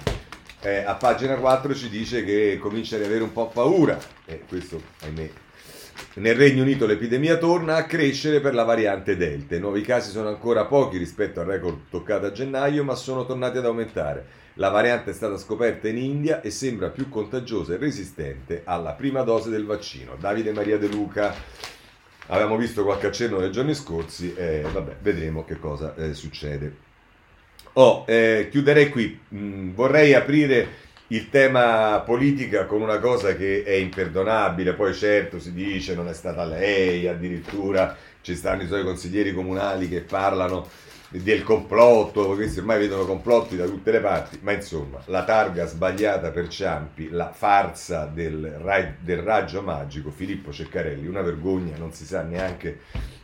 eh, 0.62 0.84
a 0.84 0.94
pagina 0.96 1.36
4 1.36 1.74
ci 1.74 1.90
dice 1.90 2.24
che 2.24 2.58
comincia 2.60 2.96
ad 2.96 3.04
avere 3.04 3.24
un 3.24 3.32
po' 3.32 3.48
paura. 3.48 3.98
E 4.26 4.44
questo, 4.48 4.82
ahimè, 5.02 5.30
nel 6.16 6.36
Regno 6.36 6.62
Unito 6.62 6.86
l'epidemia 6.86 7.38
torna 7.38 7.76
a 7.76 7.86
crescere 7.86 8.40
per 8.40 8.54
la 8.54 8.64
variante 8.64 9.16
Delta. 9.16 9.56
I 9.56 9.60
nuovi 9.60 9.82
casi 9.82 10.12
sono 10.12 10.28
ancora 10.28 10.66
pochi 10.66 10.98
rispetto 10.98 11.40
al 11.40 11.48
record 11.48 11.90
toccato 11.90 12.28
a 12.28 12.32
gennaio, 12.32 12.84
ma 12.84 12.96
sono 12.96 13.26
tornati 13.26 13.58
ad 13.58 13.66
aumentare. 13.66 14.40
La 14.56 14.70
variante 14.70 15.12
è 15.12 15.14
stata 15.14 15.38
scoperta 15.38 15.88
in 15.88 15.98
India 15.98 16.42
e 16.42 16.52
sembra 16.52 16.90
più 16.90 17.10
contagiosa 17.10 17.74
e 17.74 17.78
resistente 17.78 18.62
alla 18.66 18.92
prima 18.92 19.22
dose 19.22 19.50
del 19.50 19.66
vaccino. 19.66 20.16
Davide 20.20 20.52
Maria 20.52 20.78
De 20.78 20.88
Luca, 20.88 21.34
avevamo 22.28 22.58
visto 22.58 22.84
qualche 22.84 23.08
accenno 23.08 23.40
nei 23.40 23.52
giorni 23.52 23.74
scorsi, 23.74 24.34
e 24.36 24.64
vabbè, 24.72 24.98
vedremo 25.02 25.44
che 25.46 25.58
cosa 25.58 25.96
eh, 25.96 26.14
succede. 26.14 26.91
Oh, 27.74 28.04
eh, 28.08 28.48
chiuderei 28.52 28.90
qui. 28.90 29.18
Mm, 29.34 29.74
vorrei 29.74 30.14
aprire 30.14 30.80
il 31.08 31.30
tema 31.30 32.02
politica 32.06 32.66
con 32.66 32.82
una 32.82 33.00
cosa 33.00 33.36
che 33.36 33.64
è 33.64 33.74
imperdonabile, 33.74 34.74
poi 34.74 34.94
certo 34.94 35.40
si 35.40 35.54
dice 35.54 35.94
non 35.94 36.08
è 36.08 36.14
stata 36.14 36.44
lei, 36.46 37.08
addirittura 37.08 37.96
ci 38.22 38.36
stanno 38.36 38.64
i 38.64 38.68
suoi 38.68 38.84
consiglieri 38.84 39.34
comunali 39.34 39.90
che 39.90 40.02
parlano 40.02 40.68
del 41.10 41.44
complotto, 41.44 42.36
questi 42.36 42.60
ormai 42.60 42.80
vedono 42.80 43.06
complotti 43.06 43.58
da 43.58 43.66
tutte 43.66 43.92
le 43.92 44.00
parti, 44.00 44.40
ma 44.42 44.54
insomma 44.54 45.02
la 45.08 45.26
targa 45.26 45.66
sbagliata 45.66 46.32
per 46.32 46.48
Ciampi, 46.48 47.10
la 47.10 47.32
farsa 47.34 48.06
del, 48.06 48.96
del 49.02 49.18
raggio 49.18 49.62
magico, 49.62 50.10
Filippo 50.10 50.54
Ceccarelli, 50.54 51.08
una 51.08 51.22
vergogna, 51.22 51.76
non 51.78 51.92
si 51.92 52.06
sa 52.06 52.22
neanche, 52.22 52.80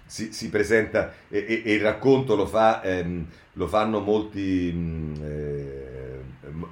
si, 0.07 0.33
si 0.33 0.49
presenta 0.49 1.13
e, 1.29 1.45
e, 1.47 1.61
e, 1.63 1.73
il 1.73 1.81
racconto 1.81 2.35
lo, 2.35 2.47
fa, 2.47 2.81
ehm, 2.81 3.25
lo 3.53 3.67
fanno 3.67 3.99
molti, 3.99 4.71
mm, 4.73 5.13
eh, 5.23 6.19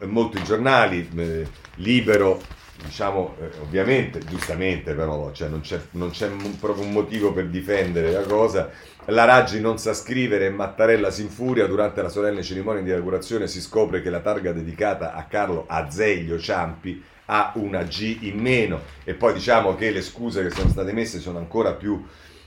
molti 0.05 0.41
giornali, 0.43 1.07
eh, 1.15 1.47
libero 1.75 2.41
diciamo, 2.83 3.35
eh, 3.39 3.49
ovviamente, 3.61 4.19
giustamente 4.19 4.93
però, 4.93 5.31
cioè 5.31 5.47
non 5.49 5.61
c'è, 5.61 5.79
non 5.91 6.09
c'è 6.11 6.27
un, 6.27 6.57
proprio 6.59 6.85
un 6.85 6.91
motivo 6.91 7.31
per 7.31 7.47
difendere 7.47 8.11
la 8.11 8.23
cosa. 8.23 8.69
La 9.09 9.25
Raggi 9.25 9.59
non 9.59 9.77
sa 9.77 9.93
scrivere 9.93 10.47
e 10.47 10.49
Mattarella 10.49 11.11
si 11.11 11.21
infuria. 11.21 11.67
Durante 11.67 12.01
la 12.01 12.09
solenne 12.09 12.41
cerimonia 12.41 12.81
di 12.81 12.89
inaugurazione 12.89 13.47
si 13.47 13.61
scopre 13.61 14.01
che 14.01 14.09
la 14.09 14.19
targa 14.19 14.51
dedicata 14.51 15.13
a 15.13 15.25
Carlo 15.25 15.65
Azeglio 15.67 16.39
Ciampi 16.39 17.03
ha 17.25 17.51
una 17.55 17.83
G 17.83 18.17
in 18.21 18.39
meno. 18.39 18.81
E 19.03 19.13
poi 19.13 19.33
diciamo 19.33 19.75
che 19.75 19.91
le 19.91 20.01
scuse 20.01 20.43
che 20.43 20.49
sono 20.49 20.69
state 20.69 20.91
messe 20.91 21.19
sono 21.19 21.37
ancora 21.37 21.73
più 21.73 22.03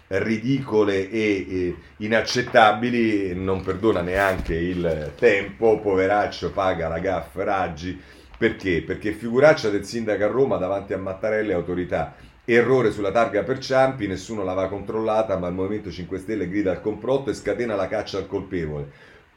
ridicole 0.08 1.08
e, 1.10 1.74
inaccettabili. 1.98 3.34
Non 3.34 3.62
perdona 3.62 4.00
neanche 4.00 4.54
il 4.54 5.12
tempo. 5.16 5.78
Poveraccio 5.78 6.50
paga 6.50 6.88
la 6.88 6.98
gaff 6.98 7.34
Raggi 7.36 8.16
perché? 8.38 8.82
Perché 8.82 9.10
figuraccia 9.10 9.68
del 9.68 9.84
sindaco 9.84 10.22
a 10.22 10.28
Roma 10.28 10.58
davanti 10.58 10.92
a 10.92 10.98
Mattarella 10.98 11.50
e 11.50 11.54
autorità. 11.54 12.14
Errore 12.44 12.92
sulla 12.92 13.10
targa 13.10 13.42
per 13.42 13.58
Ciampi, 13.58 14.06
nessuno 14.06 14.44
l'aveva 14.44 14.68
controllata, 14.68 15.36
ma 15.36 15.48
il 15.48 15.54
Movimento 15.54 15.90
5 15.90 16.18
Stelle 16.18 16.48
grida 16.48 16.70
al 16.70 16.80
complotto 16.80 17.30
e 17.30 17.34
scatena 17.34 17.74
la 17.74 17.88
caccia 17.88 18.18
al 18.18 18.28
colpevole. 18.28 18.90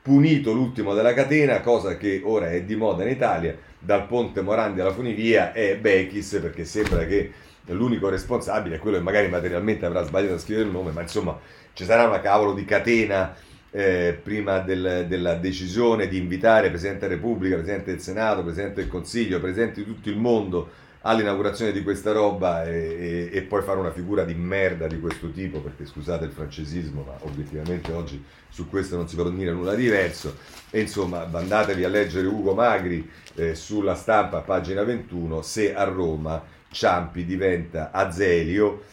Punito 0.03 0.53
l'ultimo 0.53 0.93
della 0.93 1.15
catena, 1.15 1.61
cosa 1.61 1.97
che 1.97 2.21
ora 2.23 2.51
è 2.51 2.61
di 2.61 2.75
moda 2.75 3.01
in 3.01 3.09
Italia, 3.09 3.57
dal 3.79 4.05
ponte 4.05 4.41
Morandi 4.41 4.81
alla 4.81 4.93
funivia, 4.93 5.51
è 5.51 5.75
Bechis, 5.77 6.37
perché 6.39 6.63
sembra 6.63 7.05
che 7.05 7.31
l'unico 7.67 8.09
responsabile 8.09 8.75
è 8.75 8.79
quello 8.79 8.97
che 8.97 9.03
magari 9.03 9.27
materialmente 9.29 9.85
avrà 9.85 10.03
sbagliato 10.03 10.35
a 10.35 10.39
scrivere 10.39 10.65
il 10.65 10.71
nome, 10.71 10.91
ma 10.91 11.01
insomma 11.01 11.39
ci 11.73 11.85
sarà 11.85 12.07
una 12.07 12.19
cavolo 12.19 12.53
di 12.53 12.65
catena 12.65 13.35
eh, 13.71 14.19
prima 14.21 14.59
del, 14.59 15.05
della 15.07 15.35
decisione 15.35 16.07
di 16.07 16.17
invitare 16.17 16.69
Presidente 16.69 17.07
della 17.07 17.15
Repubblica, 17.15 17.55
Presidente 17.55 17.91
del 17.91 18.01
Senato, 18.01 18.43
Presidente 18.43 18.81
del 18.81 18.89
Consiglio, 18.89 19.39
Presidente 19.39 19.83
di 19.83 19.85
tutto 19.85 20.09
il 20.09 20.17
mondo 20.17 20.69
all'inaugurazione 21.03 21.71
di 21.71 21.81
questa 21.81 22.11
roba 22.11 22.63
e, 22.63 23.29
e, 23.31 23.37
e, 23.37 23.41
poi 23.41 23.63
fare 23.63 23.79
una 23.79 23.91
figura 23.91 24.23
di 24.23 24.35
merda 24.35 24.87
di 24.87 24.99
questo 24.99 25.31
tipo, 25.31 25.59
perché 25.59 25.85
scusate 25.85 26.25
il 26.25 26.31
francesismo, 26.31 27.03
ma 27.03 27.15
obiettivamente 27.21 27.91
oggi 27.91 28.23
su 28.49 28.69
questo 28.69 28.97
non 28.97 29.07
si 29.07 29.15
può 29.15 29.27
dire 29.29 29.51
nulla 29.51 29.73
di 29.73 29.83
diverso. 29.83 30.35
E 30.69 30.81
insomma, 30.81 31.27
andatevi 31.31 31.83
a 31.83 31.89
leggere 31.89 32.27
Ugo 32.27 32.53
Magri 32.53 33.09
eh, 33.35 33.55
sulla 33.55 33.95
stampa, 33.95 34.41
pagina 34.41 34.83
21, 34.83 35.41
se 35.41 35.73
a 35.73 35.83
Roma 35.85 36.43
Ciampi 36.71 37.25
diventa 37.25 37.91
Azelio 37.91 38.83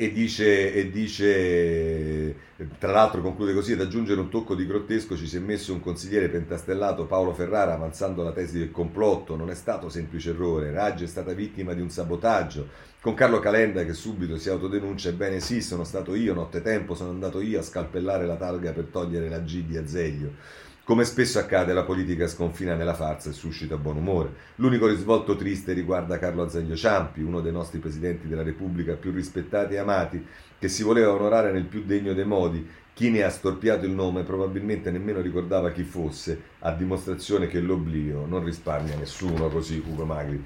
e 0.00 0.12
dice, 0.12 0.72
e 0.72 0.90
dice, 0.90 2.34
tra 2.78 2.92
l'altro 2.92 3.20
conclude 3.20 3.52
così, 3.52 3.72
ad 3.72 3.80
aggiungere 3.80 4.20
un 4.20 4.28
tocco 4.28 4.54
di 4.54 4.64
grottesco 4.64 5.16
ci 5.16 5.26
si 5.26 5.36
è 5.36 5.40
messo 5.40 5.72
un 5.72 5.80
consigliere 5.80 6.28
pentastellato 6.28 7.06
Paolo 7.06 7.32
Ferrara 7.32 7.74
avanzando 7.74 8.22
la 8.22 8.30
tesi 8.30 8.58
del 8.58 8.70
complotto, 8.70 9.34
non 9.34 9.50
è 9.50 9.54
stato 9.54 9.88
semplice 9.88 10.30
errore, 10.30 10.70
Raggi 10.70 11.02
è 11.02 11.08
stata 11.08 11.32
vittima 11.32 11.74
di 11.74 11.80
un 11.80 11.90
sabotaggio, 11.90 12.68
con 13.00 13.14
Carlo 13.14 13.40
Calenda 13.40 13.84
che 13.84 13.92
subito 13.92 14.36
si 14.36 14.48
autodenuncia, 14.48 15.08
ebbene 15.08 15.40
sì, 15.40 15.60
sono 15.60 15.82
stato 15.82 16.14
io, 16.14 16.32
nottetempo 16.32 16.94
sono 16.94 17.10
andato 17.10 17.40
io 17.40 17.58
a 17.58 17.62
scalpellare 17.62 18.24
la 18.24 18.36
targa 18.36 18.72
per 18.72 18.84
togliere 18.92 19.28
la 19.28 19.40
G 19.40 19.62
di 19.62 19.76
Azeglio. 19.76 20.32
Come 20.88 21.04
spesso 21.04 21.38
accade, 21.38 21.74
la 21.74 21.82
politica 21.82 22.26
sconfina 22.26 22.74
nella 22.74 22.94
farsa 22.94 23.28
e 23.28 23.34
suscita 23.34 23.76
buon 23.76 23.98
umore. 23.98 24.32
L'unico 24.54 24.86
risvolto 24.86 25.36
triste 25.36 25.74
riguarda 25.74 26.18
Carlo 26.18 26.42
Azeglio 26.42 26.74
Ciampi, 26.74 27.20
uno 27.20 27.42
dei 27.42 27.52
nostri 27.52 27.78
presidenti 27.78 28.26
della 28.26 28.42
Repubblica 28.42 28.94
più 28.94 29.12
rispettati 29.12 29.74
e 29.74 29.76
amati, 29.76 30.24
che 30.58 30.68
si 30.68 30.82
voleva 30.82 31.12
onorare 31.12 31.52
nel 31.52 31.66
più 31.66 31.84
degno 31.84 32.14
dei 32.14 32.24
modi. 32.24 32.66
Chi 32.94 33.10
ne 33.10 33.22
ha 33.22 33.28
storpiato 33.28 33.84
il 33.84 33.90
nome 33.90 34.22
probabilmente 34.22 34.90
nemmeno 34.90 35.20
ricordava 35.20 35.72
chi 35.72 35.82
fosse, 35.82 36.40
a 36.60 36.72
dimostrazione 36.72 37.48
che 37.48 37.60
l'oblio 37.60 38.24
non 38.24 38.42
risparmia 38.42 38.96
nessuno, 38.96 39.50
così 39.50 39.84
Ugo 39.86 40.06
Magri. 40.06 40.42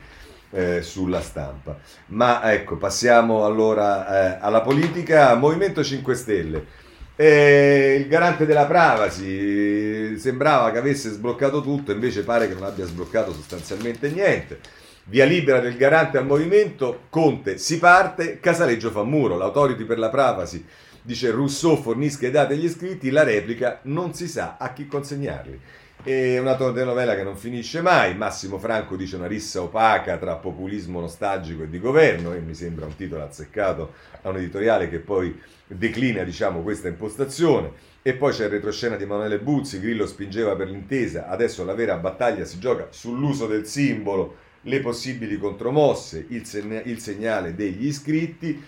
Eh, 0.50 0.82
sulla 0.82 1.20
stampa. 1.20 1.78
Ma 2.06 2.52
ecco, 2.52 2.76
passiamo 2.78 3.44
allora 3.44 4.34
eh, 4.34 4.38
alla 4.40 4.60
politica. 4.60 5.36
Movimento 5.36 5.84
5 5.84 6.14
Stelle. 6.16 6.66
E 7.14 7.96
il 8.00 8.08
garante 8.08 8.46
della 8.46 8.66
privacy 8.66 10.18
sembrava 10.18 10.70
che 10.70 10.78
avesse 10.78 11.10
sbloccato 11.10 11.60
tutto, 11.60 11.92
invece 11.92 12.22
pare 12.24 12.48
che 12.48 12.54
non 12.54 12.64
abbia 12.64 12.86
sbloccato 12.86 13.32
sostanzialmente 13.32 14.10
niente. 14.10 14.58
Via 15.04 15.24
libera 15.24 15.60
del 15.60 15.76
garante 15.76 16.16
al 16.18 16.26
movimento, 16.26 17.02
Conte 17.10 17.58
si 17.58 17.78
parte, 17.78 18.38
Casaleggio 18.40 18.90
fa 18.90 19.02
muro, 19.02 19.36
l'autority 19.36 19.84
per 19.84 19.98
la 19.98 20.08
privacy 20.08 20.64
dice 21.02 21.32
Rousseau 21.32 21.76
fornisca 21.76 22.28
i 22.28 22.30
dati 22.30 22.52
agli 22.52 22.64
iscritti, 22.64 23.10
la 23.10 23.24
replica 23.24 23.80
non 23.82 24.14
si 24.14 24.28
sa 24.28 24.56
a 24.58 24.72
chi 24.72 24.86
consegnarli. 24.86 25.60
È 26.04 26.36
una 26.36 26.56
telenovela 26.56 27.14
che 27.14 27.22
non 27.22 27.36
finisce 27.36 27.80
mai. 27.80 28.16
Massimo 28.16 28.58
Franco 28.58 28.96
dice 28.96 29.14
una 29.14 29.28
rissa 29.28 29.62
opaca 29.62 30.16
tra 30.16 30.34
populismo 30.34 30.98
nostalgico 30.98 31.62
e 31.62 31.68
di 31.68 31.78
governo, 31.78 32.34
e 32.34 32.40
mi 32.40 32.54
sembra 32.54 32.86
un 32.86 32.96
titolo 32.96 33.22
azzeccato 33.22 33.92
a 34.22 34.30
un 34.30 34.38
editoriale 34.38 34.88
che 34.88 34.98
poi 34.98 35.40
declina 35.64 36.24
diciamo, 36.24 36.62
questa 36.62 36.88
impostazione. 36.88 37.70
E 38.02 38.14
poi 38.14 38.32
c'è 38.32 38.46
il 38.46 38.50
retroscena 38.50 38.96
di 38.96 39.04
Emanuele 39.04 39.38
Buzzi, 39.38 39.78
Grillo 39.78 40.06
spingeva 40.06 40.56
per 40.56 40.68
l'intesa, 40.70 41.28
adesso 41.28 41.64
la 41.64 41.74
vera 41.74 41.96
battaglia 41.98 42.44
si 42.44 42.58
gioca 42.58 42.88
sull'uso 42.90 43.46
del 43.46 43.64
simbolo, 43.64 44.38
le 44.62 44.80
possibili 44.80 45.38
contromosse, 45.38 46.26
il, 46.30 46.44
segna- 46.46 46.82
il 46.82 46.98
segnale 46.98 47.54
degli 47.54 47.86
iscritti 47.86 48.60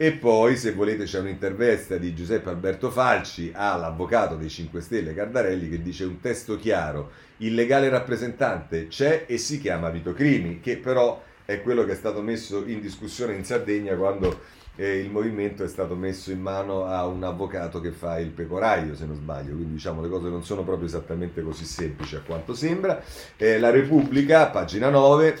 e 0.00 0.12
poi, 0.12 0.56
se 0.56 0.70
volete, 0.74 1.04
c'è 1.04 1.18
un'intervista 1.18 1.96
di 1.96 2.14
Giuseppe 2.14 2.50
Alberto 2.50 2.88
Falci 2.88 3.50
all'avvocato 3.52 4.36
dei 4.36 4.48
5 4.48 4.80
Stelle 4.80 5.12
Cardarelli 5.12 5.68
che 5.68 5.82
dice 5.82 6.04
un 6.04 6.20
testo 6.20 6.56
chiaro, 6.56 7.10
il 7.38 7.52
legale 7.52 7.88
rappresentante 7.88 8.86
c'è 8.86 9.24
e 9.26 9.38
si 9.38 9.60
chiama 9.60 9.90
Vito 9.90 10.12
Crimi, 10.12 10.60
che 10.60 10.76
però 10.76 11.20
è 11.44 11.60
quello 11.62 11.84
che 11.84 11.92
è 11.92 11.96
stato 11.96 12.22
messo 12.22 12.64
in 12.64 12.80
discussione 12.80 13.34
in 13.34 13.44
Sardegna 13.44 13.96
quando 13.96 14.38
eh, 14.76 14.98
il 14.98 15.10
movimento 15.10 15.64
è 15.64 15.68
stato 15.68 15.96
messo 15.96 16.30
in 16.30 16.40
mano 16.40 16.84
a 16.84 17.04
un 17.04 17.24
avvocato 17.24 17.80
che 17.80 17.90
fa 17.90 18.20
il 18.20 18.30
pecoraio, 18.30 18.94
se 18.94 19.04
non 19.04 19.16
sbaglio, 19.16 19.56
quindi 19.56 19.72
diciamo 19.72 20.00
le 20.00 20.08
cose 20.08 20.28
non 20.28 20.44
sono 20.44 20.62
proprio 20.62 20.86
esattamente 20.86 21.42
così 21.42 21.64
semplici 21.64 22.14
a 22.14 22.22
quanto 22.24 22.54
sembra. 22.54 23.02
Eh, 23.36 23.58
la 23.58 23.70
Repubblica, 23.70 24.46
pagina 24.46 24.90
9, 24.90 25.40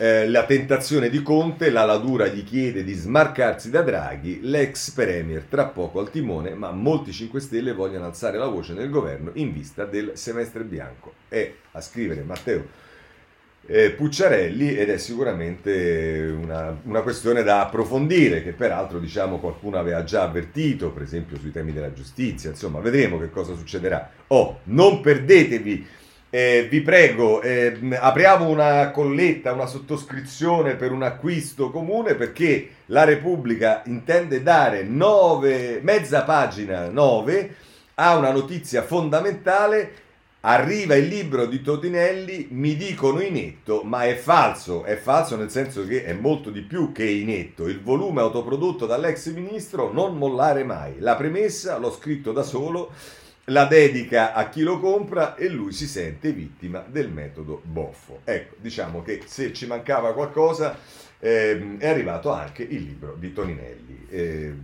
eh, 0.00 0.26
la 0.30 0.46
tentazione 0.46 1.10
di 1.10 1.20
Conte, 1.22 1.68
la 1.68 1.84
Ladura 1.84 2.26
gli 2.26 2.42
chiede 2.42 2.84
di 2.84 2.94
smarcarsi 2.94 3.68
da 3.68 3.82
Draghi, 3.82 4.40
l'ex 4.40 4.92
Premier 4.92 5.42
tra 5.42 5.66
poco 5.66 6.00
al 6.00 6.10
timone, 6.10 6.54
ma 6.54 6.70
molti 6.70 7.12
5 7.12 7.38
Stelle 7.38 7.74
vogliono 7.74 8.06
alzare 8.06 8.38
la 8.38 8.46
voce 8.46 8.72
nel 8.72 8.88
governo 8.88 9.30
in 9.34 9.52
vista 9.52 9.84
del 9.84 10.12
semestre 10.14 10.64
bianco. 10.64 11.12
E 11.28 11.56
a 11.72 11.82
scrivere 11.82 12.22
Matteo 12.22 12.66
eh, 13.66 13.90
Pucciarelli 13.90 14.74
ed 14.74 14.88
è 14.88 14.96
sicuramente 14.96 16.34
una, 16.34 16.74
una, 16.84 17.02
questione 17.02 17.42
da 17.42 17.60
approfondire 17.60 18.42
che 18.42 18.52
peraltro 18.52 18.98
diciamo 18.98 19.38
qualcuno 19.38 19.78
aveva 19.78 20.02
già 20.02 20.22
avvertito 20.22 20.90
per 20.92 21.02
esempio 21.02 21.36
sui 21.36 21.52
temi 21.52 21.72
della 21.72 21.92
giustizia 21.92 22.48
insomma 22.48 22.80
vedremo 22.80 23.18
che 23.18 23.28
cosa 23.28 23.54
succederà 23.54 24.10
oh 24.28 24.60
non 24.64 25.02
perdetevi 25.02 25.86
eh, 26.30 26.66
vi 26.70 26.80
prego 26.80 27.42
eh, 27.42 27.76
apriamo 27.92 28.48
una 28.48 28.90
colletta 28.92 29.52
una 29.52 29.66
sottoscrizione 29.66 30.76
per 30.76 30.92
un 30.92 31.02
acquisto 31.02 31.70
comune 31.70 32.14
perché 32.14 32.68
la 32.86 33.04
Repubblica 33.04 33.82
intende 33.86 34.42
dare 34.42 34.84
nove, 34.84 35.80
mezza 35.82 36.22
pagina 36.22 36.88
9 36.88 37.54
a 37.94 38.16
una 38.16 38.30
notizia 38.30 38.82
fondamentale 38.82 40.08
Arriva 40.42 40.94
il 40.94 41.06
libro 41.06 41.44
di 41.44 41.60
Totinelli, 41.60 42.48
mi 42.52 42.74
dicono 42.74 43.20
inetto, 43.20 43.82
ma 43.82 44.04
è 44.04 44.14
falso, 44.14 44.84
è 44.84 44.96
falso 44.96 45.36
nel 45.36 45.50
senso 45.50 45.86
che 45.86 46.02
è 46.04 46.14
molto 46.14 46.48
di 46.48 46.62
più 46.62 46.92
che 46.92 47.04
inetto. 47.04 47.68
Il 47.68 47.82
volume 47.82 48.22
autoprodotto 48.22 48.86
dall'ex 48.86 49.30
ministro 49.32 49.92
Non 49.92 50.16
mollare 50.16 50.64
mai. 50.64 50.94
La 50.98 51.14
premessa 51.14 51.76
l'ho 51.76 51.92
scritto 51.92 52.32
da 52.32 52.42
solo, 52.42 52.90
la 53.50 53.66
dedica 53.66 54.32
a 54.32 54.48
chi 54.48 54.62
lo 54.62 54.80
compra 54.80 55.34
e 55.34 55.48
lui 55.48 55.72
si 55.72 55.86
sente 55.86 56.32
vittima 56.32 56.84
del 56.86 57.10
metodo 57.10 57.60
boffo. 57.64 58.20
Ecco, 58.24 58.56
diciamo 58.58 59.02
che 59.02 59.22
se 59.26 59.52
ci 59.52 59.66
mancava 59.66 60.12
qualcosa 60.12 60.76
eh, 61.18 61.76
è 61.78 61.88
arrivato 61.88 62.32
anche 62.32 62.62
il 62.62 62.82
libro 62.82 63.14
di 63.18 63.32
Toninelli. 63.32 64.06
Eh, 64.08 64.54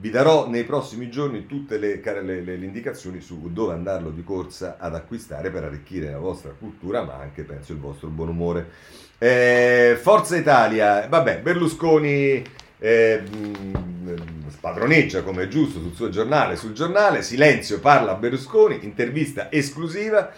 vi 0.00 0.10
darò 0.10 0.48
nei 0.48 0.64
prossimi 0.64 1.10
giorni 1.10 1.46
tutte 1.46 1.76
le, 1.76 2.00
le, 2.02 2.40
le, 2.42 2.54
indicazioni 2.54 3.20
su 3.20 3.52
dove 3.52 3.72
andarlo 3.72 4.10
di 4.10 4.22
corsa 4.22 4.76
ad 4.78 4.94
acquistare 4.94 5.50
per 5.50 5.64
arricchire 5.64 6.10
la 6.10 6.18
vostra 6.18 6.54
cultura, 6.56 7.02
ma 7.02 7.14
anche 7.14 7.42
penso 7.42 7.72
il 7.72 7.80
vostro 7.80 8.08
buon 8.08 8.28
umore. 8.28 8.70
Eh, 9.18 9.98
Forza 10.00 10.36
Italia, 10.36 11.08
vabbè, 11.08 11.40
Berlusconi 11.40 12.44
eh, 12.78 13.22
spadroneggia 14.48 15.22
come 15.22 15.44
è 15.44 15.48
giusto 15.48 15.80
sul 15.80 15.94
suo 15.94 16.08
giornale, 16.08 16.56
sul 16.56 16.72
giornale, 16.72 17.22
Silenzio 17.22 17.80
parla 17.80 18.14
Berlusconi, 18.14 18.80
intervista 18.82 19.50
esclusiva. 19.50 20.30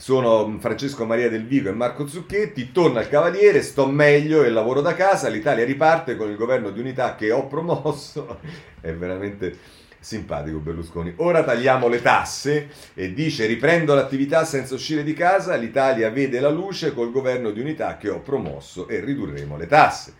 Sono 0.00 0.58
Francesco 0.60 1.04
Maria 1.04 1.28
Del 1.28 1.44
Vigo 1.44 1.68
e 1.68 1.72
Marco 1.72 2.06
Zucchetti, 2.06 2.70
torna 2.70 3.00
il 3.00 3.08
Cavaliere, 3.08 3.62
sto 3.62 3.86
meglio 3.86 4.44
e 4.44 4.48
lavoro 4.48 4.80
da 4.80 4.94
casa, 4.94 5.28
l'Italia 5.28 5.64
riparte 5.64 6.14
con 6.14 6.30
il 6.30 6.36
governo 6.36 6.70
di 6.70 6.78
unità 6.78 7.16
che 7.16 7.32
ho 7.32 7.48
promosso, 7.48 8.38
è 8.80 8.92
veramente 8.92 9.56
simpatico 9.98 10.58
Berlusconi. 10.58 11.14
Ora 11.16 11.42
tagliamo 11.42 11.88
le 11.88 12.00
tasse 12.00 12.68
e 12.94 13.12
dice 13.12 13.46
riprendo 13.46 13.94
l'attività 13.94 14.44
senza 14.44 14.74
uscire 14.74 15.02
di 15.02 15.14
casa, 15.14 15.56
l'Italia 15.56 16.10
vede 16.10 16.38
la 16.38 16.50
luce 16.50 16.94
col 16.94 17.10
governo 17.10 17.50
di 17.50 17.58
unità 17.58 17.96
che 17.96 18.08
ho 18.08 18.20
promosso 18.20 18.86
e 18.86 19.00
ridurremo 19.00 19.56
le 19.56 19.66
tasse. 19.66 20.14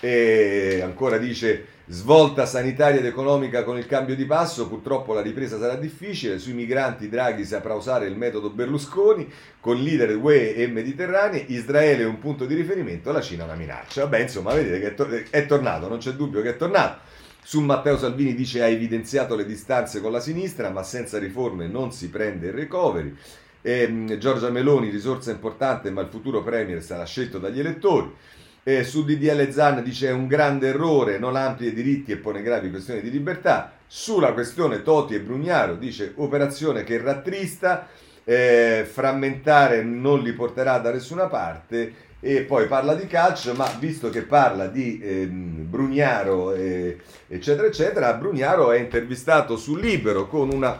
E 0.00 0.80
ancora 0.82 1.18
dice 1.18 1.78
Svolta 1.92 2.46
sanitaria 2.46 3.00
ed 3.00 3.06
economica 3.06 3.64
con 3.64 3.76
il 3.76 3.84
cambio 3.84 4.14
di 4.14 4.24
passo, 4.24 4.68
purtroppo 4.68 5.12
la 5.12 5.22
ripresa 5.22 5.58
sarà 5.58 5.74
difficile, 5.74 6.38
sui 6.38 6.52
migranti 6.52 7.08
Draghi 7.08 7.44
saprà 7.44 7.74
usare 7.74 8.06
il 8.06 8.16
metodo 8.16 8.50
Berlusconi, 8.50 9.28
con 9.58 9.74
leader 9.74 10.16
UE 10.16 10.54
e 10.54 10.68
Mediterranei, 10.68 11.46
Israele 11.48 12.04
è 12.04 12.06
un 12.06 12.20
punto 12.20 12.46
di 12.46 12.54
riferimento, 12.54 13.10
la 13.10 13.20
Cina 13.20 13.42
una 13.42 13.56
minaccia. 13.56 14.02
Vabbè, 14.02 14.20
insomma, 14.20 14.54
vedete 14.54 14.78
che 14.78 14.86
è, 14.86 14.94
to- 14.94 15.24
è 15.30 15.46
tornato, 15.46 15.88
non 15.88 15.98
c'è 15.98 16.12
dubbio 16.12 16.42
che 16.42 16.50
è 16.50 16.56
tornato. 16.56 17.00
Su 17.42 17.60
Matteo 17.60 17.98
Salvini 17.98 18.36
dice 18.36 18.62
ha 18.62 18.68
evidenziato 18.68 19.34
le 19.34 19.44
distanze 19.44 20.00
con 20.00 20.12
la 20.12 20.20
sinistra, 20.20 20.70
ma 20.70 20.84
senza 20.84 21.18
riforme 21.18 21.66
non 21.66 21.90
si 21.90 22.08
prende 22.08 22.46
il 22.46 22.52
recovery. 22.52 23.16
E, 23.62 23.80
ehm, 23.80 24.16
Giorgia 24.18 24.50
Meloni, 24.50 24.90
risorsa 24.90 25.32
importante, 25.32 25.90
ma 25.90 26.02
il 26.02 26.08
futuro 26.08 26.44
Premier 26.44 26.80
sarà 26.84 27.04
scelto 27.04 27.40
dagli 27.40 27.58
elettori. 27.58 28.14
Eh, 28.62 28.84
su 28.84 29.04
DDL 29.04 29.50
Zan 29.50 29.82
dice 29.82 30.08
è 30.08 30.12
un 30.12 30.26
grande 30.26 30.68
errore, 30.68 31.18
non 31.18 31.34
amplia 31.34 31.70
i 31.70 31.74
diritti 31.74 32.12
e 32.12 32.16
pone 32.16 32.42
gravi 32.42 32.70
questioni 32.70 33.00
di 33.00 33.10
libertà. 33.10 33.72
Sulla 33.86 34.32
questione 34.32 34.82
Toti 34.82 35.14
e 35.14 35.20
Brugnaro 35.20 35.76
dice 35.76 36.12
operazione 36.16 36.84
che 36.84 37.00
rattrista, 37.00 37.88
eh, 38.24 38.86
frammentare 38.90 39.82
non 39.82 40.20
li 40.20 40.32
porterà 40.32 40.78
da 40.78 40.92
nessuna 40.92 41.26
parte 41.26 42.08
e 42.20 42.42
poi 42.42 42.66
parla 42.66 42.94
di 42.94 43.06
calcio, 43.06 43.54
ma 43.54 43.66
visto 43.78 44.10
che 44.10 44.22
parla 44.22 44.66
di 44.66 45.00
eh, 45.00 45.26
Brugnaro 45.26 46.52
eccetera 46.52 47.66
eccetera, 47.66 48.12
Brugnaro 48.12 48.72
è 48.72 48.78
intervistato 48.78 49.56
su 49.56 49.74
Libero 49.74 50.26
con 50.26 50.52
una 50.52 50.78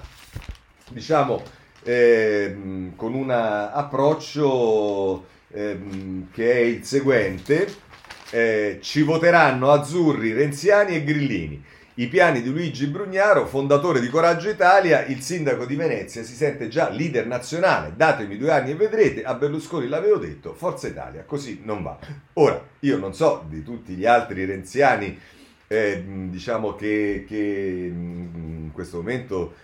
diciamo 0.90 1.42
eh, 1.82 2.90
con 2.94 3.14
un 3.14 3.30
approccio 3.30 5.24
ehm, 5.52 6.30
che 6.32 6.52
è 6.52 6.58
il 6.58 6.84
seguente. 6.84 7.88
Eh, 8.30 8.78
ci 8.80 9.02
voteranno 9.02 9.70
azzurri, 9.70 10.32
renziani 10.32 10.94
e 10.94 11.04
grillini. 11.04 11.64
I 11.94 12.06
piani 12.06 12.40
di 12.40 12.50
Luigi 12.50 12.86
Brugnaro, 12.86 13.46
fondatore 13.46 14.00
di 14.00 14.08
Coraggio 14.08 14.48
Italia, 14.48 15.04
il 15.04 15.20
sindaco 15.20 15.66
di 15.66 15.76
Venezia 15.76 16.22
si 16.22 16.34
sente 16.34 16.68
già 16.68 16.88
leader 16.88 17.26
nazionale. 17.26 17.92
Datemi 17.94 18.38
due 18.38 18.52
anni 18.52 18.70
e 18.70 18.74
vedrete, 18.74 19.22
a 19.22 19.34
Berlusconi 19.34 19.86
l'avevo 19.86 20.16
detto, 20.16 20.54
Forza 20.54 20.88
Italia, 20.88 21.24
così 21.24 21.60
non 21.64 21.82
va. 21.82 21.98
Ora, 22.34 22.64
io 22.80 22.96
non 22.96 23.12
so 23.12 23.44
di 23.48 23.62
tutti 23.62 23.94
gli 23.94 24.06
altri 24.06 24.46
renziani, 24.46 25.18
eh, 25.66 26.02
diciamo 26.28 26.74
che, 26.74 27.26
che 27.28 27.36
in 27.36 28.70
questo 28.72 28.98
momento 28.98 29.54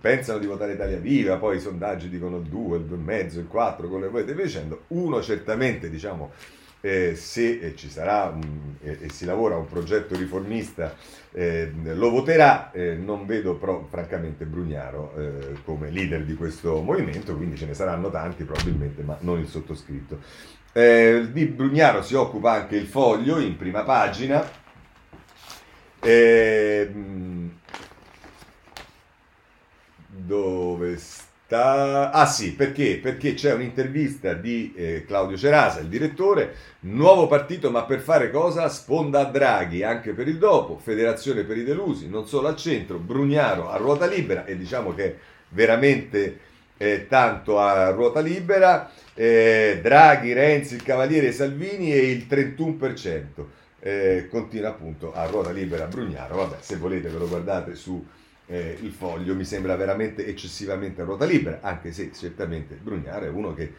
pensano 0.00 0.38
di 0.38 0.46
votare 0.46 0.72
Italia 0.72 0.98
Viva, 0.98 1.36
poi 1.36 1.56
i 1.56 1.60
sondaggi 1.60 2.08
dicono 2.08 2.38
il 2.38 2.44
2, 2.44 2.78
il 2.78 2.84
2,5, 2.84 3.38
il 3.38 3.46
4, 3.46 3.88
con 3.88 4.00
le 4.00 4.08
voi 4.08 4.24
dicendo. 4.24 4.84
Uno 4.88 5.22
certamente, 5.22 5.88
diciamo, 5.88 6.32
eh, 6.80 7.14
se 7.14 7.58
eh, 7.60 7.76
ci 7.76 7.88
sarà 7.88 8.26
um, 8.26 8.76
e, 8.80 8.98
e, 9.02 9.08
si 9.10 9.24
lavora 9.24 9.54
a 9.54 9.58
un 9.58 9.66
progetto 9.66 10.16
riformista, 10.16 10.94
eh, 11.32 11.72
lo 11.82 12.10
voterà. 12.10 12.70
Eh, 12.72 12.94
non 12.94 13.26
vedo 13.26 13.54
però, 13.56 13.86
francamente, 13.88 14.44
Brugnaro 14.44 15.14
eh, 15.16 15.62
come 15.64 15.90
leader 15.90 16.24
di 16.24 16.34
questo 16.34 16.82
movimento, 16.82 17.36
quindi 17.36 17.56
ce 17.56 17.66
ne 17.66 17.74
saranno 17.74 18.10
tanti 18.10 18.44
probabilmente, 18.44 19.02
ma 19.02 19.16
non 19.20 19.38
il 19.38 19.48
sottoscritto. 19.48 20.20
di 20.72 21.46
Brugnaro 21.46 22.02
si 22.02 22.14
occupa 22.14 22.52
anche 22.52 22.76
il 22.76 22.86
foglio 22.86 23.38
in 23.38 23.56
prima 23.56 23.82
pagina. 23.82 24.64
Eh, 26.00 26.90
dove 30.16 30.96
sta? 30.96 32.10
Ah 32.10 32.26
sì, 32.26 32.54
perché? 32.54 32.98
Perché 33.00 33.34
c'è 33.34 33.52
un'intervista 33.52 34.32
di 34.32 34.72
eh, 34.74 35.04
Claudio 35.06 35.36
Cerasa, 35.36 35.80
il 35.80 35.88
direttore, 35.88 36.54
nuovo 36.80 37.26
partito 37.26 37.70
ma 37.70 37.84
per 37.84 38.00
fare 38.00 38.30
cosa? 38.30 38.68
Sponda 38.68 39.20
a 39.20 39.24
Draghi, 39.24 39.82
anche 39.82 40.12
per 40.12 40.28
il 40.28 40.38
dopo, 40.38 40.78
federazione 40.78 41.44
per 41.44 41.56
i 41.58 41.64
delusi, 41.64 42.08
non 42.08 42.26
solo 42.26 42.48
al 42.48 42.56
centro, 42.56 42.98
Brugnaro 42.98 43.70
a 43.70 43.76
ruota 43.76 44.06
libera 44.06 44.44
e 44.44 44.56
diciamo 44.56 44.94
che 44.94 45.18
veramente 45.50 46.40
eh, 46.78 47.06
tanto 47.08 47.58
a 47.58 47.90
ruota 47.90 48.20
libera, 48.20 48.90
eh, 49.14 49.78
Draghi, 49.82 50.32
Renzi, 50.32 50.74
il 50.74 50.82
Cavaliere 50.82 51.32
Salvini 51.32 51.92
e 51.92 52.10
il 52.10 52.26
31%. 52.28 53.24
Eh, 53.78 54.26
continua 54.28 54.70
appunto 54.70 55.12
a 55.14 55.26
ruota 55.26 55.52
libera 55.52 55.86
Brugnaro, 55.86 56.36
vabbè 56.36 56.56
se 56.60 56.76
volete 56.76 57.08
ve 57.08 57.18
lo 57.18 57.28
guardate 57.28 57.76
su 57.76 58.04
eh, 58.46 58.78
il 58.80 58.92
foglio 58.92 59.34
mi 59.34 59.44
sembra 59.44 59.76
veramente 59.76 60.26
eccessivamente 60.26 61.02
a 61.02 61.04
ruota 61.04 61.24
libera, 61.24 61.58
anche 61.62 61.92
se 61.92 62.10
certamente 62.12 62.74
Brugnaro 62.74 63.26
è 63.26 63.28
uno 63.28 63.54
che 63.54 63.72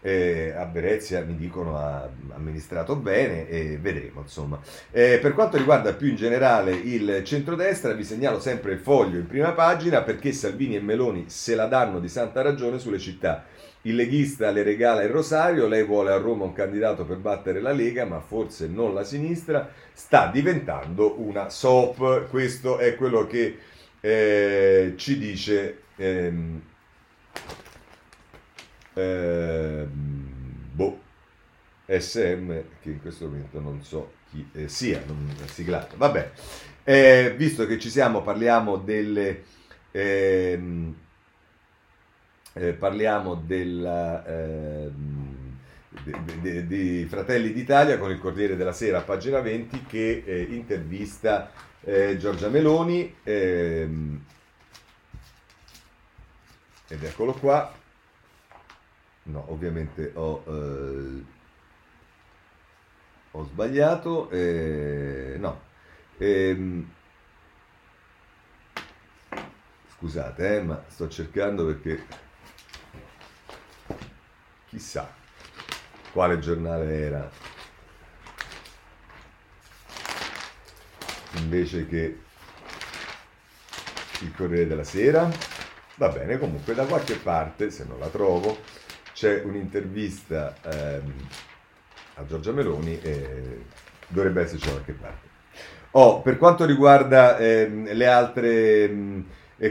eh, 0.00 0.52
a 0.54 0.66
Venezia 0.66 1.24
mi 1.24 1.34
dicono 1.34 1.78
ha 1.78 2.06
amministrato 2.34 2.94
bene 2.94 3.48
e 3.48 3.78
vedremo 3.80 4.20
insomma. 4.20 4.60
Eh, 4.90 5.18
per 5.20 5.32
quanto 5.32 5.56
riguarda 5.56 5.94
più 5.94 6.08
in 6.08 6.16
generale 6.16 6.72
il 6.72 7.22
centrodestra 7.24 7.94
vi 7.94 8.04
segnalo 8.04 8.38
sempre 8.38 8.72
il 8.72 8.80
foglio 8.80 9.18
in 9.18 9.26
prima 9.26 9.52
pagina 9.52 10.02
perché 10.02 10.32
Salvini 10.32 10.76
e 10.76 10.80
Meloni 10.80 11.24
se 11.28 11.54
la 11.54 11.66
danno 11.66 12.00
di 12.00 12.08
santa 12.08 12.42
ragione 12.42 12.78
sulle 12.78 12.98
città. 12.98 13.46
Il 13.86 13.96
leghista 13.96 14.50
le 14.50 14.62
regala 14.62 15.02
il 15.02 15.10
rosario, 15.10 15.66
lei 15.66 15.84
vuole 15.84 16.10
a 16.10 16.16
Roma 16.16 16.44
un 16.44 16.54
candidato 16.54 17.04
per 17.04 17.18
battere 17.18 17.60
la 17.60 17.72
Lega, 17.72 18.06
ma 18.06 18.20
forse 18.20 18.66
non 18.66 18.94
la 18.94 19.04
sinistra, 19.04 19.70
sta 19.92 20.30
diventando 20.32 21.20
una 21.20 21.50
SOP, 21.50 22.28
questo 22.30 22.78
è 22.78 22.94
quello 22.94 23.26
che 23.26 23.58
eh, 24.04 24.92
ci 24.96 25.16
dice 25.16 25.84
ehm, 25.96 26.60
ehm, 28.92 30.28
boh, 30.72 31.00
SM 31.86 32.48
che 32.82 32.90
in 32.90 33.00
questo 33.00 33.24
momento 33.24 33.60
non 33.60 33.82
so 33.82 34.12
chi 34.30 34.46
eh, 34.52 34.68
sia, 34.68 35.02
non 35.06 35.34
è 35.42 35.46
siglato. 35.46 35.96
Vabbè, 35.96 36.32
eh, 36.84 37.34
visto 37.34 37.64
che 37.66 37.78
ci 37.78 37.88
siamo, 37.88 38.20
parliamo 38.20 38.76
delle 38.76 39.44
ehm, 39.90 40.94
eh, 42.52 42.72
parliamo 42.74 43.36
della 43.36 44.22
ehm, 44.26 45.34
di 46.66 47.06
Fratelli 47.08 47.54
d'Italia 47.54 47.96
con 47.96 48.10
il 48.10 48.18
Corriere 48.18 48.56
della 48.56 48.72
Sera, 48.74 49.00
pagina 49.00 49.40
20, 49.40 49.84
che 49.86 50.24
eh, 50.26 50.42
intervista 50.50 51.72
eh, 51.84 52.16
Giorgia 52.18 52.48
Meloni, 52.48 53.14
ehm, 53.22 54.24
ed 56.88 57.04
eccolo 57.04 57.32
qua, 57.32 57.72
no, 59.24 59.44
ovviamente 59.50 60.12
ho, 60.14 60.44
eh, 60.46 61.24
ho 63.32 63.44
sbagliato, 63.44 64.30
eh, 64.30 65.36
no. 65.38 65.60
Ehm, 66.18 66.90
scusate, 69.96 70.56
eh, 70.56 70.62
ma 70.62 70.84
sto 70.88 71.08
cercando 71.08 71.66
perché 71.66 72.06
chissà 74.66 75.12
quale 76.12 76.38
giornale 76.38 76.98
era 77.00 77.30
invece 81.38 81.86
che 81.86 82.18
il 84.20 84.32
Corriere 84.36 84.66
della 84.66 84.84
Sera. 84.84 85.28
Va 85.96 86.08
bene, 86.08 86.38
comunque 86.38 86.74
da 86.74 86.84
qualche 86.84 87.14
parte, 87.14 87.70
se 87.70 87.84
non 87.86 87.98
la 87.98 88.08
trovo, 88.08 88.58
c'è 89.12 89.42
un'intervista 89.44 90.56
ehm, 90.62 91.12
a 92.14 92.26
Giorgia 92.26 92.52
Meloni 92.52 93.00
e 93.00 93.62
dovrebbe 94.08 94.42
esserci 94.42 94.66
da 94.66 94.72
qualche 94.72 94.92
parte. 94.92 95.28
Oh, 95.92 96.20
per 96.22 96.36
quanto 96.38 96.64
riguarda 96.64 97.38
ehm, 97.38 97.92
le 97.92 98.06
altre 98.08 98.88
mh, 98.88 99.24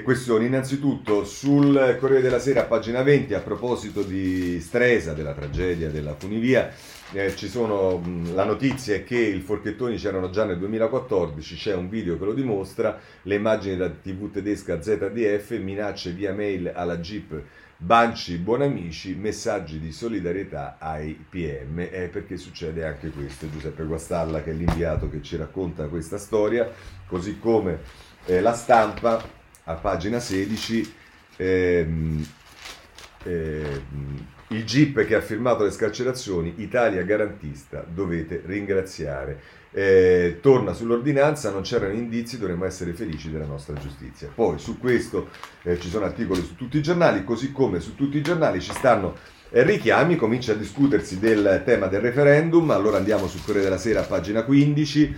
questioni, 0.04 0.46
innanzitutto 0.46 1.26
sul 1.26 1.98
Corriere 2.00 2.22
della 2.22 2.40
Sera, 2.40 2.64
pagina 2.64 3.04
20, 3.04 3.34
a 3.34 3.40
proposito 3.40 4.02
di 4.02 4.60
Stresa, 4.62 5.12
della 5.12 5.34
tragedia 5.34 5.90
della 5.90 6.16
funivia, 6.16 6.72
eh, 7.14 7.30
sono, 7.38 8.02
la 8.34 8.44
notizia 8.44 8.96
è 8.96 9.04
che 9.04 9.18
i 9.18 9.40
forchettoni 9.40 9.98
c'erano 9.98 10.32
già 10.32 10.46
nel 10.46 10.58
2014, 10.58 11.56
c'è 11.56 11.76
un 11.76 11.88
video 11.88 12.18
che 12.18 12.26
lo 12.26 12.34
dimostra, 12.34 13.00
le 13.22 13.36
immagini 13.36 13.78
da 13.78 13.90
TV 13.90 14.32
tedesca 14.32 14.82
ZDF, 14.82 15.52
minacce 15.60 16.12
via 16.12 16.34
mail 16.34 16.72
alla 16.74 16.98
Jeep 16.98 17.42
Banci 17.78 18.38
Buonamici, 18.38 19.14
messaggi 19.16 19.80
di 19.80 19.92
solidarietà 19.92 20.78
ai 20.80 21.14
PM, 21.14 21.80
eh, 21.80 22.10
perché 22.12 22.38
succede 22.38 22.84
anche 22.84 23.10
questo, 23.10 23.50
Giuseppe 23.50 23.84
Guastalla 23.84 24.42
che 24.42 24.52
è 24.52 24.54
l'inviato 24.54 25.10
che 25.10 25.22
ci 25.22 25.36
racconta 25.36 25.88
questa 25.88 26.18
storia, 26.18 26.72
così 27.06 27.38
come 27.38 27.80
eh, 28.26 28.42
la 28.42 28.54
stampa 28.54 29.24
a 29.66 29.74
pagina 29.76 30.20
16. 30.20 30.94
Ehm, 31.38 32.26
ehm, 33.24 34.26
il 34.54 34.66
GIP 34.66 35.06
che 35.06 35.16
ha 35.16 35.22
firmato 35.22 35.64
le 35.64 35.72
scarcerazioni, 35.72 36.56
Italia 36.58 37.02
garantista, 37.04 37.84
dovete 37.88 38.42
ringraziare. 38.46 39.62
Eh, 39.72 40.38
torna 40.42 40.74
sull'ordinanza, 40.74 41.50
non 41.50 41.64
c'erano 41.64 41.94
indizi, 41.94 42.38
dovremmo 42.38 42.66
essere 42.66 42.94
felici 42.94 43.32
della 43.32 43.46
nostra 43.46 43.74
giustizia. 43.76 44.30
Poi 44.34 44.60
su 44.60 44.78
questo 44.78 45.30
eh, 45.64 45.80
ci 45.80 45.90
sono 45.90 46.06
articoli 46.06 46.42
su 46.42 46.56
tutti 46.56 46.78
i 46.78 46.84
giornali, 46.84 47.24
così 47.24 47.52
come 47.52 47.80
su 47.80 47.96
tutti 47.96 48.18
i 48.18 48.22
giornali 48.22 48.62
ci 48.62 48.72
stanno 48.72 49.16
eh, 49.50 49.64
richiami, 49.64 50.16
comincia 50.16 50.52
a 50.52 50.56
discutersi 50.56 51.20
del 51.20 51.64
tema 51.66 51.88
del 51.88 52.02
referendum, 52.02 52.70
allora 52.70 52.98
andiamo 52.98 53.28
sul 53.28 53.44
Corriere 53.44 53.66
della 53.66 53.80
Sera, 53.80 54.02
pagina 54.04 54.44
15. 54.44 55.16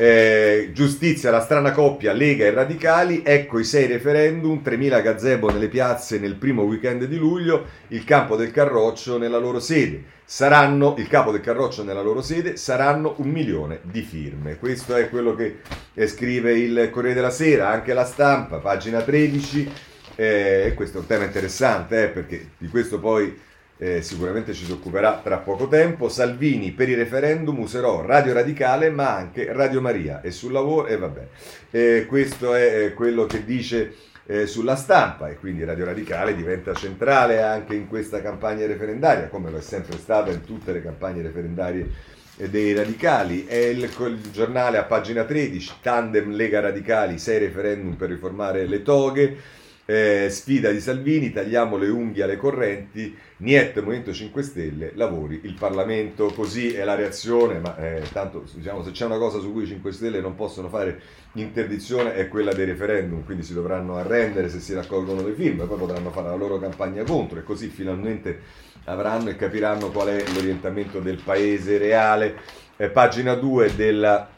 Eh, 0.00 0.70
giustizia, 0.72 1.32
la 1.32 1.40
strana 1.40 1.72
coppia 1.72 2.12
Lega 2.12 2.44
e 2.44 2.52
Radicali, 2.52 3.22
ecco 3.24 3.58
i 3.58 3.64
sei 3.64 3.88
referendum, 3.88 4.62
3.000 4.64 5.02
gazebo 5.02 5.50
nelle 5.50 5.66
piazze 5.66 6.20
nel 6.20 6.36
primo 6.36 6.62
weekend 6.62 7.06
di 7.06 7.16
luglio, 7.16 7.66
il 7.88 8.04
campo 8.04 8.36
del 8.36 8.52
Carroccio 8.52 9.18
nella 9.18 9.38
loro 9.38 9.58
sede. 9.58 10.04
Saranno, 10.24 10.94
il 10.98 11.08
capo 11.08 11.32
del 11.32 11.40
Carroccio 11.40 11.82
nella 11.82 12.02
loro 12.02 12.22
sede, 12.22 12.56
saranno 12.56 13.14
un 13.16 13.28
milione 13.28 13.80
di 13.82 14.02
firme. 14.02 14.56
Questo 14.56 14.94
è 14.94 15.08
quello 15.10 15.34
che 15.34 15.62
scrive 16.06 16.56
il 16.56 16.90
Corriere 16.92 17.16
della 17.16 17.30
Sera, 17.30 17.68
anche 17.68 17.92
la 17.92 18.04
stampa, 18.04 18.58
pagina 18.58 19.02
13. 19.02 19.72
Eh, 20.14 20.74
questo 20.76 20.98
è 20.98 21.00
un 21.00 21.06
tema 21.06 21.24
interessante 21.24 22.04
eh, 22.04 22.08
perché 22.08 22.50
di 22.56 22.68
questo 22.68 23.00
poi 23.00 23.36
eh, 23.78 24.02
sicuramente 24.02 24.52
ci 24.52 24.64
si 24.64 24.72
occuperà 24.72 25.20
tra 25.22 25.38
poco 25.38 25.68
tempo. 25.68 26.08
Salvini 26.08 26.72
per 26.72 26.88
i 26.88 26.94
referendum 26.94 27.58
userò 27.60 28.04
Radio 28.04 28.32
Radicale 28.32 28.90
ma 28.90 29.14
anche 29.14 29.52
Radio 29.52 29.80
Maria 29.80 30.20
e 30.20 30.30
sul 30.30 30.52
lavoro 30.52 30.86
e 30.86 30.96
vabbè. 30.96 31.26
Eh, 31.70 32.06
questo 32.06 32.54
è 32.54 32.84
eh, 32.84 32.94
quello 32.94 33.26
che 33.26 33.44
dice 33.44 33.94
eh, 34.26 34.46
sulla 34.46 34.76
stampa 34.76 35.28
e 35.28 35.36
quindi 35.36 35.64
Radio 35.64 35.86
Radicale 35.86 36.34
diventa 36.34 36.74
centrale 36.74 37.40
anche 37.40 37.74
in 37.74 37.88
questa 37.88 38.20
campagna 38.20 38.66
referendaria 38.66 39.28
come 39.28 39.50
lo 39.50 39.56
è 39.56 39.62
sempre 39.62 39.96
stata 39.96 40.30
in 40.30 40.44
tutte 40.44 40.72
le 40.72 40.82
campagne 40.82 41.22
referendarie 41.22 42.16
eh, 42.36 42.48
dei 42.48 42.74
radicali. 42.74 43.46
È 43.46 43.56
il, 43.56 43.84
il, 43.84 44.30
giornale 44.30 44.78
a 44.78 44.84
pagina 44.84 45.24
13, 45.24 45.74
tandem 45.82 46.30
Lega 46.30 46.60
Radicali, 46.60 47.18
6 47.18 47.38
referendum 47.38 47.94
per 47.94 48.08
riformare 48.10 48.66
le 48.66 48.82
toghe. 48.82 49.36
Eh, 49.84 50.28
sfida 50.30 50.70
di 50.70 50.80
Salvini, 50.80 51.32
tagliamo 51.32 51.78
le 51.78 51.88
unghie 51.88 52.22
alle 52.22 52.36
correnti, 52.36 53.16
Niet 53.40 53.76
Movimento 53.76 54.12
5 54.12 54.42
Stelle, 54.42 54.90
lavori 54.94 55.42
il 55.44 55.54
Parlamento, 55.54 56.32
così 56.34 56.74
è 56.74 56.82
la 56.82 56.96
reazione, 56.96 57.60
ma 57.60 57.76
eh, 57.76 58.02
tanto 58.12 58.42
diciamo, 58.52 58.82
se 58.82 58.90
c'è 58.90 59.04
una 59.04 59.16
cosa 59.16 59.38
su 59.38 59.52
cui 59.52 59.62
i 59.62 59.66
5 59.68 59.92
Stelle 59.92 60.20
non 60.20 60.34
possono 60.34 60.68
fare 60.68 61.00
interdizione 61.34 62.14
è 62.14 62.26
quella 62.26 62.52
dei 62.52 62.64
referendum, 62.64 63.24
quindi 63.24 63.44
si 63.44 63.54
dovranno 63.54 63.94
arrendere 63.94 64.48
se 64.48 64.58
si 64.58 64.74
raccolgono 64.74 65.24
le 65.24 65.34
firme, 65.34 65.66
poi 65.66 65.78
potranno 65.78 66.10
fare 66.10 66.30
la 66.30 66.34
loro 66.34 66.58
campagna 66.58 67.04
contro 67.04 67.38
e 67.38 67.44
così 67.44 67.68
finalmente 67.68 68.40
avranno 68.86 69.30
e 69.30 69.36
capiranno 69.36 69.92
qual 69.92 70.08
è 70.08 70.24
l'orientamento 70.32 70.98
del 70.98 71.20
paese 71.22 71.78
reale. 71.78 72.36
Eh, 72.76 72.88
pagina 72.88 73.34
2 73.34 73.76
della, 73.76 74.28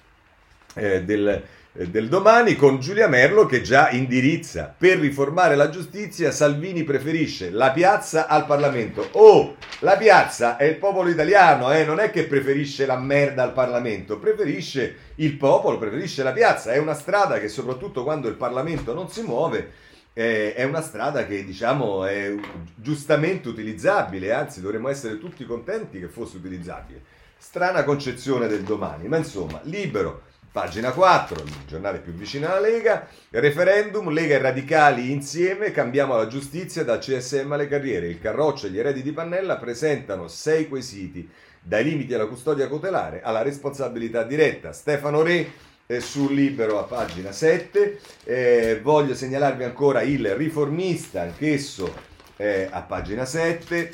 eh, 0.75 1.03
del 1.05 1.43
del 1.73 2.09
domani 2.09 2.57
con 2.57 2.81
Giulia 2.81 3.07
Merlo 3.07 3.47
che 3.47 3.61
già 3.61 3.91
indirizza. 3.91 4.75
Per 4.77 4.99
riformare 4.99 5.55
la 5.55 5.71
giustizia 5.71 6.33
Salvini 6.33 6.83
preferisce 6.83 7.51
la 7.51 7.71
piazza 7.71 8.27
al 8.27 8.45
Parlamento. 8.45 9.09
Oh 9.13 9.55
la 9.81 9.97
piazza 9.97 10.57
è 10.57 10.65
il 10.65 10.77
popolo 10.77 11.09
italiano 11.09 11.73
eh? 11.73 11.85
non 11.85 12.01
è 12.01 12.11
che 12.11 12.25
preferisce 12.25 12.87
la 12.87 12.99
merda 12.99 13.45
al 13.45 13.53
Parlamento 13.53 14.19
preferisce 14.19 14.97
il 15.17 15.37
popolo 15.37 15.79
preferisce 15.79 16.25
la 16.25 16.33
piazza. 16.33 16.73
È 16.73 16.79
una 16.79 16.95
strada 16.95 17.39
che 17.39 17.47
soprattutto 17.47 18.03
quando 18.03 18.27
il 18.27 18.35
Parlamento 18.35 18.93
non 18.93 19.09
si 19.09 19.23
muove 19.23 19.71
eh, 20.13 20.55
è 20.55 20.65
una 20.65 20.83
strada 20.83 21.25
che 21.25 21.45
diciamo 21.45 22.05
è 22.05 22.35
giustamente 22.75 23.49
utilizzabile 23.49 24.33
anzi 24.33 24.61
dovremmo 24.61 24.89
essere 24.89 25.19
tutti 25.19 25.47
contenti 25.47 26.01
che 26.01 26.09
fosse 26.09 26.37
utilizzabile. 26.39 27.01
Strana 27.39 27.85
concezione 27.85 28.49
del 28.49 28.63
domani 28.63 29.07
ma 29.07 29.19
insomma 29.19 29.61
libero 29.63 30.23
Pagina 30.53 30.91
4, 30.91 31.45
il 31.45 31.53
giornale 31.69 32.01
più 32.01 32.13
vicino 32.13 32.49
alla 32.49 32.59
Lega, 32.59 33.07
referendum, 33.31 34.11
Lega 34.11 34.35
e 34.35 34.39
radicali 34.39 35.13
insieme, 35.13 35.71
cambiamo 35.71 36.17
la 36.17 36.27
giustizia 36.27 36.83
dal 36.83 36.99
CSM 36.99 37.53
alle 37.53 37.69
carriere. 37.69 38.09
Il 38.09 38.21
Carroccio 38.21 38.67
e 38.67 38.71
gli 38.71 38.79
eredi 38.81 39.01
di 39.03 39.13
Pannella 39.13 39.59
presentano 39.59 40.27
sei 40.27 40.67
quesiti, 40.67 41.31
dai 41.61 41.85
limiti 41.85 42.15
alla 42.15 42.27
custodia 42.27 42.67
cautelare 42.67 43.21
alla 43.23 43.43
responsabilità 43.43 44.25
diretta. 44.25 44.73
Stefano 44.73 45.23
Re 45.23 45.53
eh, 45.87 46.01
sul 46.01 46.35
Libero 46.35 46.81
a 46.81 46.83
pagina 46.83 47.31
7, 47.31 48.01
eh, 48.25 48.81
voglio 48.83 49.15
segnalarvi 49.15 49.63
ancora 49.63 50.03
il 50.03 50.35
riformista, 50.35 51.21
anch'esso 51.21 51.95
eh, 52.37 52.67
a 52.69 52.83
pagina 52.83 53.25
7. 53.25 53.93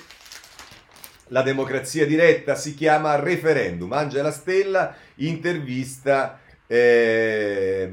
La 1.31 1.43
democrazia 1.43 2.07
diretta 2.07 2.55
si 2.55 2.75
chiama 2.75 3.17
referendum. 3.17 3.93
Angela 3.93 4.31
Stella 4.31 4.95
intervista 5.17 6.41
eh, 6.67 7.91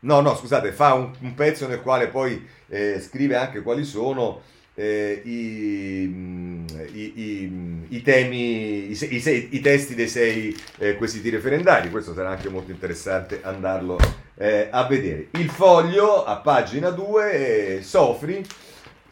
no, 0.00 0.20
no, 0.20 0.36
scusate, 0.36 0.72
fa 0.72 0.94
un, 0.94 1.10
un, 1.20 1.34
pezzo 1.34 1.66
nel 1.66 1.80
quale 1.80 2.08
poi 2.08 2.46
eh, 2.68 3.00
scrive 3.00 3.36
anche 3.36 3.62
quali 3.62 3.84
sono 3.84 4.42
eh, 4.74 5.22
i, 5.24 6.04
i, 6.92 7.12
i, 7.14 7.86
i, 7.88 8.02
temi, 8.02 8.90
i, 8.90 9.48
i, 9.50 9.60
testi 9.60 9.94
dei 9.94 10.08
sei 10.08 10.56
eh, 10.78 10.96
quesiti 10.96 11.30
referendari. 11.30 11.90
Questo 11.90 12.12
sarà 12.12 12.30
anche 12.30 12.48
molto 12.48 12.70
interessante 12.70 13.40
andarlo 13.42 13.98
eh, 14.36 14.68
a 14.70 14.84
vedere. 14.86 15.28
Il 15.32 15.48
foglio 15.48 16.24
a 16.24 16.36
pagina 16.36 16.90
2, 16.90 17.80
Sofri. 17.82 18.44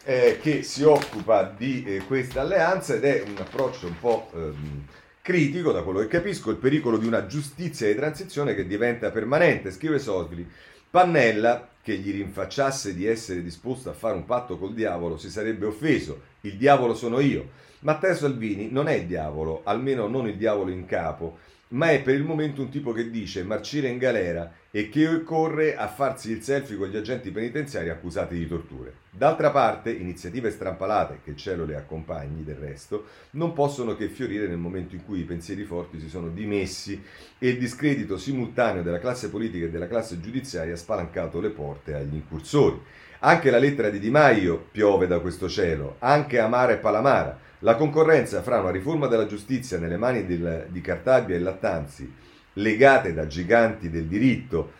Eh, 0.05 0.37
che 0.41 0.63
si 0.63 0.83
occupa 0.83 1.43
di 1.43 1.85
eh, 1.85 2.01
questa 2.05 2.41
alleanza 2.41 2.93
ed 2.93 3.05
è 3.05 3.23
un 3.25 3.37
approccio 3.37 3.87
un 3.87 3.97
po' 3.97 4.29
ehm, 4.35 4.85
critico, 5.23 5.71
da 5.71 5.83
quello 5.83 5.99
che 5.99 6.07
capisco, 6.07 6.51
il 6.51 6.57
pericolo 6.57 6.97
di 6.97 7.07
una 7.07 7.25
giustizia 7.25 7.87
di 7.87 7.95
transizione 7.95 8.53
che 8.53 8.67
diventa 8.67 9.09
permanente, 9.09 9.71
scrive 9.71 9.97
Sosvili. 9.97 10.45
Pannella, 10.89 11.69
che 11.81 11.95
gli 11.95 12.11
rinfacciasse 12.11 12.93
di 12.93 13.05
essere 13.05 13.41
disposto 13.41 13.89
a 13.89 13.93
fare 13.93 14.15
un 14.15 14.25
patto 14.25 14.57
col 14.57 14.73
diavolo, 14.73 15.17
si 15.17 15.29
sarebbe 15.29 15.65
offeso. 15.65 16.21
Il 16.41 16.57
diavolo 16.57 16.93
sono 16.93 17.21
io. 17.21 17.51
Matteo 17.79 18.13
Salvini 18.13 18.69
non 18.69 18.89
è 18.89 18.95
il 18.95 19.07
diavolo, 19.07 19.61
almeno 19.63 20.07
non 20.07 20.27
il 20.27 20.35
diavolo 20.35 20.71
in 20.71 20.85
capo, 20.85 21.37
ma 21.73 21.89
è 21.91 22.01
per 22.01 22.15
il 22.15 22.23
momento 22.23 22.61
un 22.61 22.69
tipo 22.69 22.91
che 22.91 23.09
dice 23.09 23.43
marcire 23.43 23.87
in 23.87 23.97
galera 23.97 24.51
e 24.69 24.89
che 24.89 25.23
corre 25.23 25.75
a 25.75 25.87
farsi 25.87 26.31
il 26.31 26.41
selfie 26.41 26.77
con 26.77 26.87
gli 26.87 26.97
agenti 26.97 27.31
penitenziari 27.31 27.89
accusati 27.89 28.35
di 28.35 28.47
torture. 28.47 29.01
D'altra 29.09 29.51
parte, 29.51 29.91
iniziative 29.91 30.49
strampalate, 30.49 31.19
che 31.23 31.31
il 31.31 31.35
cielo 31.35 31.65
le 31.65 31.75
accompagni 31.75 32.43
del 32.43 32.55
resto, 32.55 33.05
non 33.31 33.53
possono 33.53 33.95
che 33.95 34.07
fiorire 34.07 34.47
nel 34.47 34.57
momento 34.57 34.95
in 34.95 35.03
cui 35.03 35.19
i 35.19 35.25
pensieri 35.25 35.63
forti 35.63 35.99
si 35.99 36.09
sono 36.09 36.29
dimessi 36.29 37.01
e 37.37 37.49
il 37.49 37.57
discredito 37.57 38.17
simultaneo 38.17 38.81
della 38.81 38.99
classe 38.99 39.29
politica 39.29 39.65
e 39.65 39.69
della 39.69 39.87
classe 39.87 40.19
giudiziaria 40.19 40.73
ha 40.73 40.77
spalancato 40.77 41.39
le 41.39 41.49
porte 41.49 41.93
agli 41.93 42.15
incursori. 42.15 42.81
Anche 43.19 43.49
la 43.49 43.57
lettera 43.57 43.89
di 43.89 43.99
Di 43.99 44.09
Maio 44.09 44.67
piove 44.71 45.07
da 45.07 45.19
questo 45.19 45.47
cielo, 45.47 45.95
anche 45.99 46.39
Amara 46.39 46.73
e 46.73 46.77
Palamara. 46.77 47.39
La 47.63 47.75
concorrenza 47.75 48.41
fra 48.41 48.59
una 48.59 48.71
riforma 48.71 49.07
della 49.07 49.25
giustizia 49.25 49.79
nelle 49.79 49.95
mani 49.95 50.25
del, 50.25 50.67
di 50.67 50.81
Cartabia 50.81 51.37
e 51.37 51.39
Lattanzi 51.39 52.13
legate 52.55 53.13
da 53.13 53.25
giganti 53.25 53.89
del 53.89 54.03
diritto 54.03 54.73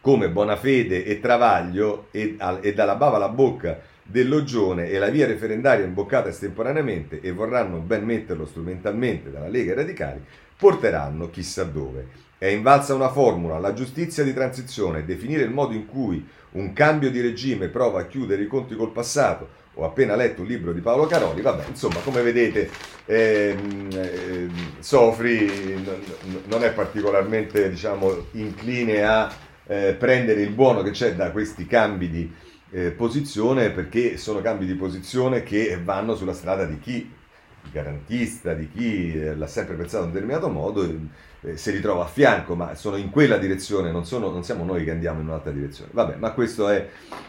come 0.00 0.28
Bonafede 0.28 1.04
e 1.04 1.20
Travaglio 1.20 2.08
e, 2.10 2.36
e 2.62 2.74
dalla 2.74 2.96
bava 2.96 3.14
alla 3.14 3.28
bocca 3.28 3.78
dell'Ogione 4.02 4.88
e 4.88 4.98
la 4.98 5.08
via 5.08 5.28
referendaria 5.28 5.84
imboccata 5.84 6.30
estemporaneamente 6.30 7.20
e 7.20 7.30
vorranno 7.30 7.78
ben 7.78 8.04
metterlo 8.04 8.44
strumentalmente 8.44 9.30
dalla 9.30 9.48
Lega 9.48 9.70
e 9.70 9.76
Radicali, 9.76 10.24
porteranno 10.56 11.30
chissà 11.30 11.62
dove. 11.62 12.26
È 12.38 12.46
invalsa 12.46 12.94
una 12.94 13.10
formula, 13.10 13.60
la 13.60 13.72
giustizia 13.72 14.24
di 14.24 14.34
transizione, 14.34 15.04
definire 15.04 15.44
il 15.44 15.50
modo 15.50 15.74
in 15.74 15.86
cui 15.86 16.26
un 16.52 16.72
cambio 16.72 17.10
di 17.10 17.20
regime 17.20 17.68
prova 17.68 18.00
a 18.00 18.06
chiudere 18.06 18.42
i 18.42 18.48
conti 18.48 18.74
col 18.74 18.90
passato 18.90 19.66
ho 19.80 19.84
appena 19.84 20.16
letto 20.16 20.40
un 20.40 20.48
libro 20.48 20.72
di 20.72 20.80
Paolo 20.80 21.06
Caroli, 21.06 21.40
vabbè, 21.40 21.66
insomma, 21.68 22.00
come 22.00 22.20
vedete, 22.20 22.68
ehm, 23.06 23.88
eh, 23.92 24.48
Sofri 24.80 25.80
non, 26.46 26.64
è 26.64 26.72
particolarmente, 26.72 27.70
diciamo, 27.70 28.26
incline 28.32 29.04
a 29.04 29.32
eh, 29.66 29.94
prendere 29.96 30.42
il 30.42 30.50
buono 30.50 30.82
che 30.82 30.90
c'è 30.90 31.14
da 31.14 31.30
questi 31.30 31.64
cambi 31.66 32.10
di 32.10 32.32
eh, 32.70 32.90
posizione, 32.90 33.70
perché 33.70 34.16
sono 34.16 34.40
cambi 34.40 34.66
di 34.66 34.74
posizione 34.74 35.44
che 35.44 35.78
vanno 35.80 36.16
sulla 36.16 36.34
strada 36.34 36.64
di 36.64 36.80
chi 36.80 37.14
garantista, 37.70 38.54
di 38.54 38.68
chi 38.68 39.14
eh, 39.14 39.36
l'ha 39.36 39.46
sempre 39.46 39.76
pensato 39.76 40.02
in 40.02 40.08
un 40.08 40.14
determinato 40.14 40.48
modo, 40.48 40.92
eh, 41.42 41.56
si 41.56 41.70
ritrova 41.70 42.02
a 42.02 42.08
fianco, 42.08 42.56
ma 42.56 42.74
sono 42.74 42.96
in 42.96 43.10
quella 43.10 43.36
direzione, 43.36 43.92
non, 43.92 44.04
sono, 44.04 44.28
non 44.28 44.42
siamo 44.42 44.64
noi 44.64 44.82
che 44.82 44.90
andiamo 44.90 45.20
in 45.20 45.28
un'altra 45.28 45.52
direzione. 45.52 45.90
Vabbè, 45.92 46.16
ma 46.16 46.32
questo 46.32 46.68
è... 46.68 46.88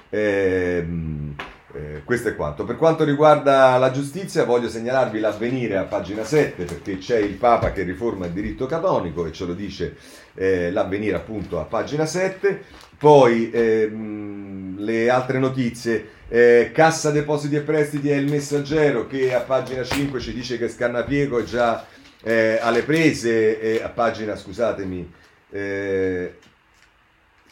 Ehm, 0.10 1.36
eh, 1.74 2.02
questo 2.04 2.30
è 2.30 2.36
quanto. 2.36 2.64
Per 2.64 2.78
quanto 2.78 3.04
riguarda 3.04 3.78
la 3.78 3.92
giustizia, 3.92 4.46
voglio 4.46 4.70
segnalarvi 4.70 5.20
l'avvenire 5.20 5.78
a 5.78 5.84
pagina 5.84 6.24
7 6.24 6.64
perché 6.64 6.98
c'è 6.98 7.18
il 7.18 7.36
Papa 7.36 7.72
che 7.72 7.84
riforma 7.84 8.26
il 8.26 8.32
diritto 8.32 8.66
canonico 8.66 9.26
e 9.26 9.32
ce 9.32 9.46
lo 9.46 9.54
dice 9.54 9.96
eh, 10.34 10.72
l'avvenire 10.72 11.16
appunto 11.16 11.60
a 11.60 11.66
pagina 11.66 12.06
7. 12.06 12.64
Poi 12.98 13.52
ehm, 13.52 14.76
le 14.80 15.10
altre 15.10 15.40
notizie. 15.40 16.18
Eh, 16.28 16.72
Cassa 16.74 17.12
Depositi 17.12 17.56
e 17.56 17.62
Prestiti 17.62 18.10
è 18.10 18.16
il 18.16 18.30
messaggero 18.30 19.08
che 19.08 19.34
a 19.34 19.40
pagina 19.42 19.84
5 19.84 20.20
ci 20.20 20.34
dice 20.34 20.58
che 20.58 20.68
Scannapiego 20.68 21.40
è 21.40 21.44
già 21.44 21.86
eh, 22.22 22.60
alle 22.62 22.84
prese, 22.84 23.60
e 23.60 23.82
a 23.82 23.90
pagina, 23.90 24.36
scusatemi, 24.36 25.12
eh, 25.52 26.38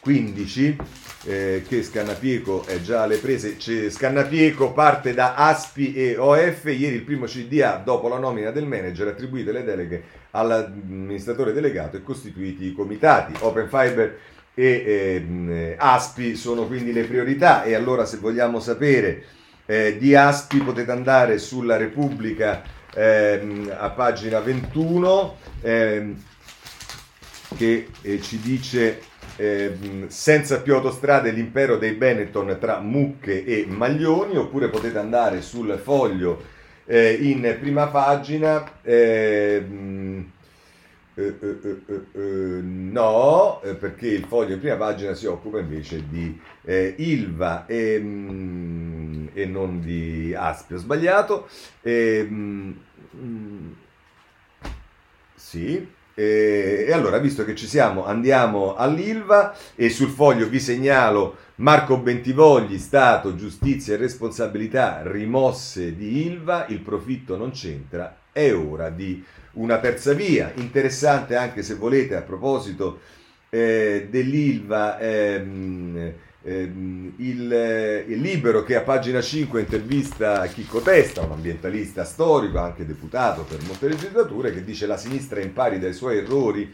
15 0.08 0.78
eh, 1.26 1.66
che 1.68 1.84
Scannapieco 1.84 2.66
è 2.66 2.80
già 2.80 3.02
alle 3.02 3.18
prese. 3.18 3.58
C'è 3.58 3.90
Scannapieco 3.90 4.72
parte 4.72 5.14
da 5.14 5.36
Aspi 5.36 5.94
e 5.94 6.16
OF. 6.18 6.64
Ieri 6.64 6.96
il 6.96 7.02
primo 7.02 7.26
CDA, 7.26 7.82
dopo 7.84 8.08
la 8.08 8.18
nomina 8.18 8.52
del 8.52 8.66
manager, 8.66 9.10
attribuite 9.10 9.52
le 9.52 9.66
deleghe 9.66 10.04
all'amministratore 10.32 11.52
delegato 11.52 11.98
e 11.98 12.04
costituiti 12.04 12.68
i 12.68 12.74
comitati. 12.74 13.34
Open 13.40 13.68
Fiber 13.68 14.18
e 14.54 15.26
eh, 15.46 15.76
Aspi 15.78 16.38
sono 16.38 16.68
quindi 16.68 16.94
le 16.94 17.04
priorità. 17.04 17.64
E 17.64 17.74
allora, 17.76 18.06
se 18.06 18.16
vogliamo 18.16 18.62
sapere 18.62 19.26
eh, 19.66 19.98
di 20.00 20.16
Aspi, 20.16 20.60
potete 20.60 20.90
andare 20.90 21.38
sulla 21.38 21.76
Repubblica 21.76 22.64
ehm, 22.94 23.76
a 23.78 23.90
pagina 23.90 24.40
21 24.40 25.38
ehm, 25.64 26.24
che 27.58 27.90
eh, 28.02 28.22
ci 28.22 28.40
dice 28.40 29.02
eh, 29.38 30.06
senza 30.08 30.62
più 30.62 30.74
autostrade 30.74 31.32
l'impero 31.32 31.78
dei 31.78 31.94
Benetton 31.94 32.58
tra 32.60 32.80
mucche 32.80 33.46
e 33.46 33.66
maglioni, 33.68 34.36
oppure 34.36 34.70
potete 34.70 34.98
andare 34.98 35.42
sul 35.42 35.80
foglio 35.82 36.44
eh, 36.86 37.14
in 37.14 37.56
prima 37.60 37.88
pagina. 37.88 38.82
Ehm, 38.82 40.32
eh, 41.20 41.36
eh, 41.42 42.02
eh, 42.12 42.20
no, 42.62 43.60
perché 43.80 44.08
il 44.08 44.26
foglio 44.26 44.54
in 44.54 44.60
prima 44.60 44.76
pagina 44.76 45.16
si 45.16 45.26
occupa 45.26 45.60
invece 45.60 46.08
di 46.08 46.40
Ilva 46.64 47.66
e, 47.66 48.00
mm, 48.00 49.28
e, 49.34 49.46
non 49.46 49.82
di 49.82 50.36
Aspi. 50.36 50.76
Ho 50.76 50.78
sbagliato. 50.78 51.48
Mm, 51.88 52.72
mm, 53.16 53.72
sì. 55.34 55.96
E, 56.20 56.86
e, 56.88 56.92
allora, 56.94 57.20
visto 57.20 57.46
che 57.46 57.54
ci 57.54 57.68
siamo, 57.68 58.04
andiamo 58.04 58.76
all'Ilva 58.76 59.56
e 59.76 59.92
sul 59.92 60.10
foglio 60.10 60.50
vi 60.50 60.60
segnalo 60.60 61.36
Marco 61.58 62.00
Bentivogli, 62.00 62.80
Stato, 62.80 63.36
giustizia 63.36 63.94
e 63.94 63.98
responsabilità 63.98 65.04
rimosse 65.04 65.96
di 65.96 66.26
Ilva, 66.26 66.66
il 66.70 66.80
profitto 66.80 67.38
non 67.38 67.52
c'entra, 67.52 68.18
è 68.32 68.52
ora 68.52 68.90
di 68.90 69.24
una 69.54 69.78
terza 69.78 70.14
via. 70.14 70.52
Interessante 70.56 71.36
anche 71.36 71.62
se 71.62 71.76
volete 71.76 72.16
a 72.16 72.24
proposito 72.24 73.02
eh, 73.50 74.08
dell'Ilva. 74.10 74.98
Ehm, 74.98 76.14
Ehm, 76.48 77.14
il, 77.18 77.52
eh, 77.52 78.06
il, 78.08 78.22
Libero 78.22 78.64
che 78.64 78.78
a 78.78 78.82
pagina 78.82 79.22
5 79.22 79.60
intervista 79.60 80.46
Chicco 80.46 80.80
Testa, 80.80 81.20
un 81.20 81.34
ambientalista 81.34 82.06
storico, 82.06 82.58
anche 82.58 82.86
deputato 82.86 83.44
per 83.44 83.60
molte 83.68 83.90
legislature, 83.90 84.54
che 84.54 84.64
dice 84.64 84.88
la 84.88 84.96
sinistra 84.96 85.42
impari 85.42 85.78
dai 85.78 85.92
suoi 85.92 86.20
errori. 86.20 86.74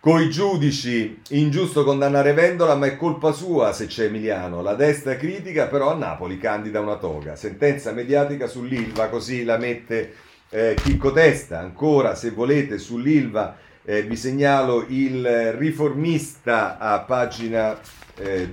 Coi 0.00 0.30
giudici, 0.30 1.20
ingiusto 1.30 1.84
condannare 1.84 2.32
Vendola, 2.32 2.76
ma 2.76 2.86
è 2.86 2.96
colpa 2.96 3.32
sua 3.32 3.74
se 3.74 3.86
c'è 3.88 4.04
Emiliano. 4.04 4.62
La 4.62 4.74
destra 4.74 5.16
critica, 5.16 5.66
però 5.66 5.90
a 5.90 5.96
Napoli 5.96 6.38
candida 6.38 6.80
una 6.80 6.96
toga. 6.96 7.36
Sentenza 7.36 7.92
mediatica 7.92 8.46
sull'Ilva, 8.46 9.08
così 9.08 9.44
la 9.44 9.58
mette 9.58 10.14
eh, 10.48 10.74
Chicco 10.82 11.12
Testa. 11.12 11.58
Ancora, 11.58 12.14
se 12.14 12.30
volete, 12.30 12.78
sull'Ilva 12.78 13.54
eh, 13.84 14.02
vi 14.02 14.16
segnalo 14.16 14.86
il 14.88 15.52
riformista 15.52 16.78
a 16.78 17.00
pagina 17.00 17.78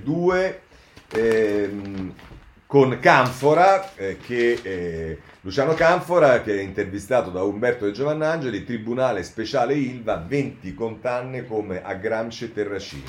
2 0.02 0.60
eh, 1.12 1.20
ehm, 1.20 2.14
con 2.66 2.98
Canfora, 3.00 3.94
eh, 3.94 4.16
che, 4.18 4.58
eh, 4.62 5.18
Luciano 5.42 5.74
Canfora, 5.74 6.42
che 6.42 6.58
è 6.58 6.62
intervistato 6.62 7.30
da 7.30 7.42
Umberto 7.42 7.84
De 7.84 7.92
Giovannangeli, 7.92 8.64
Tribunale 8.64 9.22
Speciale 9.22 9.74
Ilva, 9.74 10.16
20 10.16 10.74
condanne 10.74 11.46
come 11.46 11.82
a 11.82 11.94
Gramsci 11.94 12.44
e 12.44 12.52
Terracini. 12.52 13.04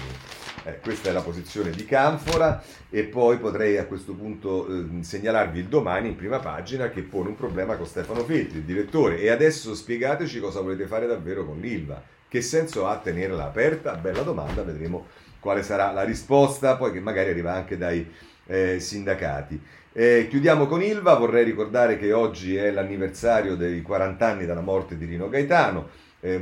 Eh, 0.64 0.80
questa 0.80 1.10
è 1.10 1.12
la 1.12 1.22
posizione 1.22 1.72
di 1.72 1.86
Canfora 1.86 2.62
e 2.90 3.04
poi 3.06 3.38
potrei 3.40 3.78
a 3.78 3.86
questo 3.86 4.14
punto 4.14 4.68
eh, 4.68 5.04
segnalarvi 5.04 5.60
il 5.60 5.68
domani 5.68 6.10
in 6.10 6.16
prima 6.16 6.40
pagina 6.40 6.90
che 6.90 7.02
pone 7.02 7.30
un 7.30 7.36
problema 7.36 7.76
con 7.78 7.88
Stefano 7.88 8.24
Feltri, 8.24 8.60
il 8.60 8.64
direttore. 8.64 9.20
E 9.20 9.30
adesso 9.30 9.74
spiegateci 9.74 10.40
cosa 10.40 10.62
volete 10.62 10.86
fare 10.86 11.08
davvero 11.08 11.46
con 11.46 11.60
l'Ilva. 11.60 12.04
Che 12.30 12.42
senso 12.42 12.86
ha 12.86 12.98
tenerla 12.98 13.46
aperta? 13.46 13.96
Bella 13.96 14.22
domanda, 14.22 14.62
vedremo 14.62 15.08
quale 15.48 15.64
sarà 15.64 15.94
la 15.94 16.04
risposta, 16.04 16.76
poi 16.76 16.92
che 16.92 17.00
magari 17.00 17.30
arriva 17.30 17.54
anche 17.54 17.78
dai 17.78 18.06
eh, 18.48 18.82
sindacati. 18.82 19.58
Eh, 19.94 20.28
chiudiamo 20.30 20.66
con 20.66 20.84
Ilva, 20.84 21.14
vorrei 21.14 21.46
ricordare 21.46 21.98
che 21.98 22.12
oggi 22.12 22.58
è 22.58 22.70
l'anniversario 22.70 23.56
dei 23.56 23.82
40 23.82 24.28
anni 24.28 24.46
dalla 24.46 24.60
morte 24.60 24.98
di 24.98 25.06
Rino 25.06 25.30
Gaetano, 25.30 25.88
eh, 26.20 26.34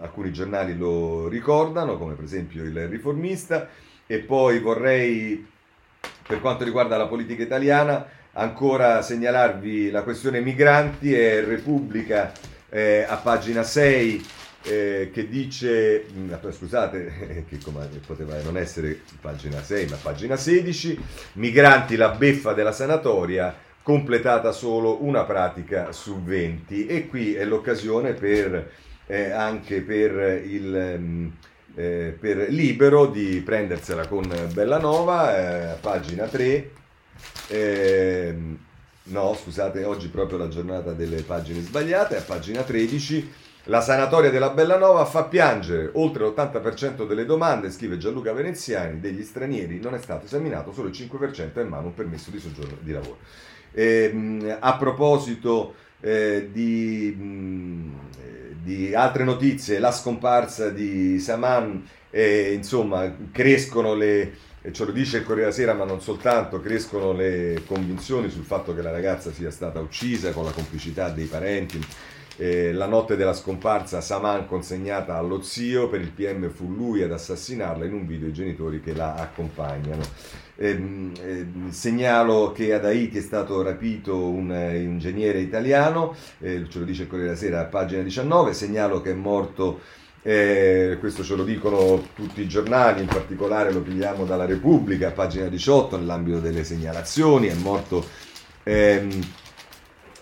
alcuni 0.00 0.30
giornali 0.30 0.76
lo 0.76 1.26
ricordano, 1.28 1.96
come 1.96 2.12
per 2.12 2.24
esempio 2.24 2.62
il 2.62 2.86
Riformista, 2.86 3.66
e 4.06 4.18
poi 4.18 4.58
vorrei, 4.58 5.42
per 6.26 6.42
quanto 6.42 6.62
riguarda 6.62 6.98
la 6.98 7.06
politica 7.06 7.42
italiana, 7.42 8.06
ancora 8.32 9.00
segnalarvi 9.00 9.90
la 9.90 10.02
questione 10.02 10.40
migranti 10.40 11.14
e 11.14 11.40
Repubblica 11.40 12.30
eh, 12.68 13.06
a 13.08 13.16
pagina 13.16 13.62
6 13.62 14.22
eh, 14.62 15.10
che 15.12 15.28
dice, 15.28 16.04
mm, 16.12 16.32
scusate, 16.50 17.44
che 17.48 17.58
poteva 18.06 18.40
non 18.42 18.56
essere 18.56 19.00
pagina 19.20 19.62
6 19.62 19.88
ma 19.88 19.96
pagina 19.96 20.36
16, 20.36 20.98
migranti 21.34 21.96
la 21.96 22.10
beffa 22.10 22.52
della 22.52 22.72
sanatoria, 22.72 23.54
completata 23.82 24.52
solo 24.52 25.02
una 25.02 25.24
pratica 25.24 25.92
su 25.92 26.22
20 26.22 26.86
e 26.86 27.08
qui 27.08 27.34
è 27.34 27.44
l'occasione 27.44 28.12
per, 28.12 28.70
eh, 29.06 29.30
anche 29.30 29.80
per 29.80 30.42
il... 30.44 30.96
Mm, 30.98 31.28
eh, 31.76 32.16
per 32.18 32.48
Libero 32.50 33.06
di 33.06 33.40
prendersela 33.44 34.08
con 34.08 34.28
Bellanova, 34.52 35.72
eh, 35.72 35.76
pagina 35.76 36.26
3. 36.26 36.70
Eh, 37.46 38.34
no, 39.04 39.34
scusate, 39.40 39.84
oggi 39.84 40.08
proprio 40.08 40.38
la 40.38 40.48
giornata 40.48 40.92
delle 40.92 41.22
pagine 41.22 41.60
sbagliate, 41.60 42.16
a 42.16 42.22
pagina 42.22 42.62
13 42.62 43.32
La 43.64 43.82
sanatoria 43.82 44.30
della 44.30 44.50
Bellanova 44.50 45.04
fa 45.04 45.24
piangere, 45.24 45.90
oltre 45.94 46.24
l'80% 46.24 47.06
delle 47.06 47.26
domande, 47.26 47.70
scrive 47.70 47.98
Gianluca 47.98 48.32
Veneziani, 48.32 49.00
degli 49.00 49.22
stranieri 49.22 49.78
non 49.78 49.94
è 49.94 49.98
stato 49.98 50.24
esaminato, 50.24 50.72
solo 50.72 50.88
il 50.88 50.94
5% 50.94 51.58
ha 51.58 51.60
in 51.60 51.68
mano 51.68 51.88
un 51.88 51.94
permesso 51.94 52.30
di 52.30 52.38
soggiorno 52.38 52.78
di 52.80 52.92
lavoro. 52.92 53.18
E, 53.72 54.10
ehm, 54.10 54.56
a 54.60 54.76
proposito 54.76 55.74
eh, 56.00 56.48
di, 56.50 57.14
mh, 57.14 58.62
di, 58.62 58.94
altre 58.94 59.24
notizie, 59.24 59.78
la 59.78 59.92
scomparsa 59.92 60.70
di 60.70 61.18
Saman, 61.18 61.86
eh, 62.08 62.52
insomma, 62.54 63.14
crescono 63.30 63.92
le, 63.94 64.36
ce 64.72 64.84
lo 64.86 64.90
dice 64.90 65.18
il 65.18 65.24
Corriere 65.24 65.50
della 65.50 65.62
Sera, 65.62 65.74
ma 65.74 65.84
non 65.84 66.00
soltanto, 66.00 66.60
crescono 66.60 67.12
le 67.12 67.62
convinzioni 67.66 68.30
sul 68.30 68.44
fatto 68.44 68.74
che 68.74 68.80
la 68.80 68.90
ragazza 68.90 69.30
sia 69.30 69.50
stata 69.50 69.80
uccisa 69.80 70.32
con 70.32 70.44
la 70.44 70.50
complicità 70.50 71.10
dei 71.10 71.26
parenti 71.26 71.78
eh, 72.40 72.72
la 72.72 72.86
notte 72.86 73.16
della 73.16 73.34
scomparsa 73.34 74.00
Saman 74.00 74.46
consegnata 74.46 75.16
allo 75.16 75.42
zio, 75.42 75.90
per 75.90 76.00
il 76.00 76.10
PM 76.10 76.48
fu 76.48 76.72
lui 76.72 77.02
ad 77.02 77.12
assassinarla, 77.12 77.84
in 77.84 77.92
un 77.92 78.06
video 78.06 78.28
i 78.28 78.32
genitori 78.32 78.80
che 78.80 78.94
la 78.94 79.14
accompagnano. 79.14 80.02
Eh, 80.56 81.12
eh, 81.22 81.46
segnalo 81.68 82.52
che 82.52 82.72
ad 82.72 82.86
Haiti 82.86 83.18
è 83.18 83.20
stato 83.20 83.60
rapito 83.60 84.16
un, 84.16 84.48
un 84.48 84.74
ingegnere 84.74 85.40
italiano, 85.40 86.14
eh, 86.38 86.64
ce 86.66 86.78
lo 86.78 86.86
dice 86.86 87.02
il 87.02 87.08
Corriere 87.08 87.34
della 87.34 87.40
Sera 87.40 87.60
a 87.60 87.64
pagina 87.64 88.02
19, 88.02 88.54
segnalo 88.54 89.02
che 89.02 89.10
è 89.10 89.14
morto 89.14 89.80
eh, 90.22 90.96
questo 90.98 91.22
ce 91.22 91.34
lo 91.34 91.44
dicono 91.44 92.08
tutti 92.14 92.40
i 92.40 92.48
giornali, 92.48 93.02
in 93.02 93.06
particolare 93.06 93.70
lo 93.70 93.80
pigliamo 93.80 94.24
dalla 94.24 94.46
Repubblica, 94.46 95.10
pagina 95.10 95.48
18, 95.48 95.98
nell'ambito 95.98 96.40
delle 96.40 96.64
segnalazioni, 96.64 97.48
è 97.48 97.54
morto 97.54 98.06
ehm, 98.62 99.10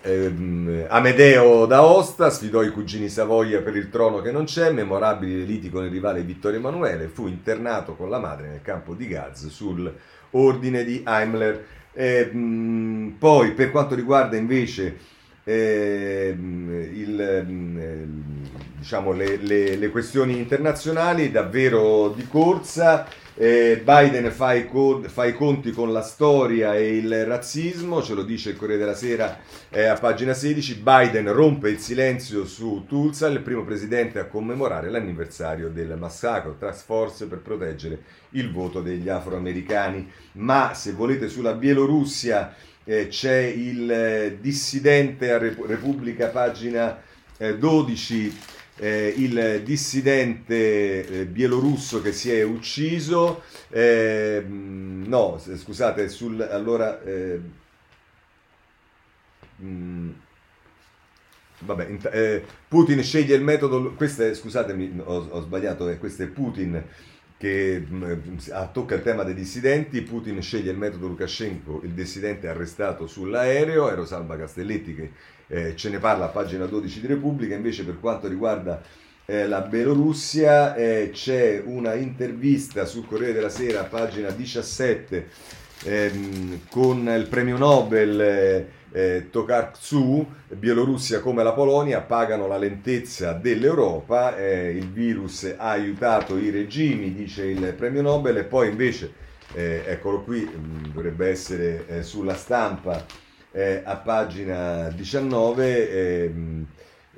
ehm, 0.02 0.86
Amedeo 0.88 1.66
d'Aosta 1.66 2.30
sfidò 2.30 2.62
i 2.62 2.70
cugini 2.70 3.08
Savoia 3.08 3.60
per 3.60 3.76
il 3.76 3.88
trono 3.90 4.20
che 4.20 4.30
non 4.30 4.44
c'è, 4.44 4.70
memorabili 4.70 5.44
liti 5.46 5.70
con 5.70 5.84
il 5.84 5.90
rivale 5.90 6.22
Vittorio 6.22 6.58
Emanuele, 6.58 7.08
fu 7.08 7.26
internato 7.26 7.94
con 7.94 8.08
la 8.08 8.18
madre 8.18 8.48
nel 8.48 8.62
campo 8.62 8.94
di 8.94 9.06
Gaz 9.06 9.48
sul 9.48 9.92
ordine 10.30 10.84
di 10.84 11.02
Heimler. 11.06 11.64
Ehm, 11.92 13.16
poi 13.18 13.52
per 13.52 13.70
quanto 13.70 13.94
riguarda 13.94 14.36
invece 14.36 14.96
ehm, 15.44 16.88
il, 16.92 17.20
ehm, 17.20 18.08
diciamo, 18.78 19.12
le, 19.12 19.36
le, 19.36 19.76
le 19.76 19.88
questioni 19.90 20.36
internazionali, 20.36 21.30
davvero 21.30 22.10
di 22.14 22.26
corsa, 22.26 23.06
eh, 23.40 23.80
Biden 23.84 24.32
fa 24.32 24.52
i, 24.52 24.66
co- 24.66 25.00
fa 25.06 25.24
i, 25.24 25.32
conti 25.32 25.70
con 25.70 25.92
la 25.92 26.02
storia 26.02 26.74
e 26.74 26.96
il 26.96 27.24
razzismo, 27.24 28.02
ce 28.02 28.14
lo 28.14 28.24
dice 28.24 28.50
il 28.50 28.56
Corriere 28.56 28.80
della 28.80 28.96
Sera 28.96 29.38
eh, 29.68 29.84
a 29.84 29.94
pagina 29.94 30.34
16. 30.34 30.80
Biden 30.80 31.32
rompe 31.32 31.70
il 31.70 31.78
silenzio 31.78 32.44
su 32.44 32.84
Tulsa, 32.88 33.28
il 33.28 33.40
primo 33.40 33.62
presidente 33.62 34.18
a 34.18 34.26
commemorare 34.26 34.90
l'anniversario 34.90 35.68
del 35.68 35.96
massacro, 35.96 36.56
Task 36.58 36.84
Force 36.84 37.26
per 37.26 37.38
proteggere 37.38 38.02
il 38.30 38.50
voto 38.50 38.82
degli 38.82 39.08
afroamericani. 39.08 40.10
Ma 40.32 40.74
se 40.74 40.90
volete 40.90 41.28
sulla 41.28 41.54
Bielorussia 41.54 42.52
eh, 42.82 43.06
c'è 43.06 43.38
il 43.38 43.88
eh, 43.88 44.38
dissidente 44.40 45.30
a 45.30 45.38
Rep- 45.38 45.64
Repubblica, 45.64 46.26
pagina 46.26 47.00
12 47.38 48.36
eh, 48.78 48.88
eh, 48.88 49.14
il 49.16 49.62
dissidente 49.64 51.06
eh, 51.06 51.26
bielorusso 51.26 52.00
che 52.00 52.12
si 52.12 52.30
è 52.32 52.42
ucciso, 52.42 53.42
eh, 53.70 54.44
no, 54.46 55.38
scusate, 55.38 56.08
sul, 56.08 56.40
allora, 56.40 57.02
eh, 57.02 57.40
mh, 59.56 59.66
mm, 59.66 60.10
vabbè, 61.60 61.98
eh, 62.12 62.44
Putin 62.68 63.02
sceglie 63.02 63.34
il 63.34 63.42
metodo, 63.42 63.92
questo 63.94 64.24
è, 64.24 64.34
scusatemi, 64.34 65.00
ho, 65.04 65.28
ho 65.30 65.40
sbagliato, 65.42 65.88
eh, 65.88 65.98
questo 65.98 66.22
è 66.22 66.26
Putin 66.26 66.82
che 67.36 67.84
mh, 67.88 68.22
mm, 68.28 68.36
tocca 68.72 68.94
il 68.94 69.02
tema 69.02 69.22
dei 69.24 69.34
dissidenti, 69.34 70.02
Putin 70.02 70.40
sceglie 70.40 70.70
il 70.70 70.78
metodo 70.78 71.08
Lukashenko, 71.08 71.80
il 71.84 71.92
dissidente 71.92 72.48
arrestato 72.48 73.06
sull'aereo, 73.06 73.90
Erosalva 73.90 74.36
Castelletti 74.36 74.94
che 74.94 75.10
eh, 75.48 75.74
ce 75.74 75.90
ne 75.90 75.98
parla 75.98 76.26
a 76.26 76.28
pagina 76.28 76.66
12 76.66 77.00
di 77.00 77.06
Repubblica, 77.06 77.54
invece 77.54 77.84
per 77.84 77.98
quanto 77.98 78.28
riguarda 78.28 78.80
eh, 79.24 79.46
la 79.46 79.60
Belorussia 79.60 80.74
eh, 80.74 81.10
c'è 81.12 81.62
una 81.64 81.94
intervista 81.94 82.86
sul 82.86 83.06
Corriere 83.06 83.34
della 83.34 83.50
Sera, 83.50 83.84
pagina 83.84 84.30
17, 84.30 85.26
ehm, 85.84 86.60
con 86.70 87.06
il 87.14 87.26
premio 87.28 87.58
Nobel 87.58 88.20
eh, 88.20 88.68
eh, 88.90 89.26
Tokarczuk, 89.30 90.54
Bielorussia 90.56 91.20
come 91.20 91.42
la 91.42 91.52
Polonia 91.52 92.00
pagano 92.00 92.46
la 92.46 92.56
lentezza 92.56 93.32
dell'Europa, 93.32 94.36
eh, 94.36 94.70
il 94.70 94.90
virus 94.90 95.54
ha 95.56 95.70
aiutato 95.70 96.38
i 96.38 96.50
regimi, 96.50 97.12
dice 97.12 97.44
il 97.44 97.74
premio 97.74 98.02
Nobel, 98.02 98.38
e 98.38 98.44
poi 98.44 98.68
invece, 98.68 99.12
eh, 99.52 99.82
eccolo 99.86 100.22
qui, 100.22 100.40
mh, 100.40 100.58
mm, 100.58 100.84
dovrebbe 100.92 101.28
essere 101.28 101.86
eh, 101.86 102.02
sulla 102.02 102.34
stampa, 102.34 103.04
eh, 103.52 103.82
a 103.84 103.96
pagina 103.96 104.88
19 104.90 105.90
ehm, 105.90 106.66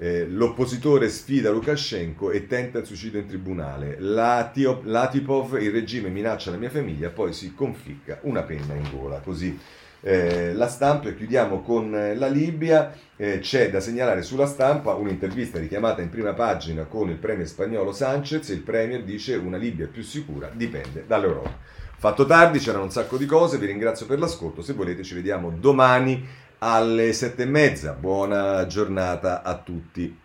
eh, 0.02 0.26
l'oppositore 0.26 1.10
sfida 1.10 1.50
Lukashenko 1.50 2.30
e 2.30 2.46
tenta 2.46 2.78
il 2.78 2.86
suicidio 2.86 3.20
in 3.20 3.26
tribunale. 3.26 3.96
Latipov, 3.98 5.60
il 5.60 5.70
regime 5.70 6.08
minaccia 6.08 6.50
la 6.50 6.56
mia 6.56 6.70
famiglia, 6.70 7.10
poi 7.10 7.34
si 7.34 7.54
conficca 7.54 8.18
una 8.22 8.42
penna 8.42 8.74
in 8.74 8.88
gola. 8.90 9.18
Così 9.18 9.58
eh, 10.00 10.54
la 10.54 10.68
stampa 10.68 11.10
e 11.10 11.16
chiudiamo 11.16 11.60
con 11.60 11.90
la 11.90 12.28
Libia. 12.28 12.96
Eh, 13.14 13.40
c'è 13.40 13.68
da 13.68 13.80
segnalare 13.80 14.22
sulla 14.22 14.46
stampa 14.46 14.94
un'intervista 14.94 15.58
richiamata 15.58 16.00
in 16.00 16.08
prima 16.08 16.32
pagina 16.32 16.84
con 16.84 17.10
il 17.10 17.16
premier 17.16 17.46
spagnolo 17.46 17.92
Sanchez. 17.92 18.48
Il 18.48 18.62
premier 18.62 19.04
dice 19.04 19.34
una 19.34 19.58
Libia 19.58 19.86
più 19.86 20.02
sicura 20.02 20.50
dipende 20.50 21.04
dall'Europa. 21.06 21.58
Fatto 22.00 22.24
tardi, 22.24 22.60
c'erano 22.60 22.84
un 22.84 22.90
sacco 22.90 23.18
di 23.18 23.26
cose, 23.26 23.58
vi 23.58 23.66
ringrazio 23.66 24.06
per 24.06 24.18
l'ascolto, 24.18 24.62
se 24.62 24.72
volete 24.72 25.02
ci 25.02 25.12
vediamo 25.12 25.50
domani 25.50 26.26
alle 26.60 27.12
sette 27.12 27.42
e 27.42 27.44
mezza. 27.44 27.92
Buona 27.92 28.66
giornata 28.66 29.42
a 29.42 29.54
tutti. 29.58 30.18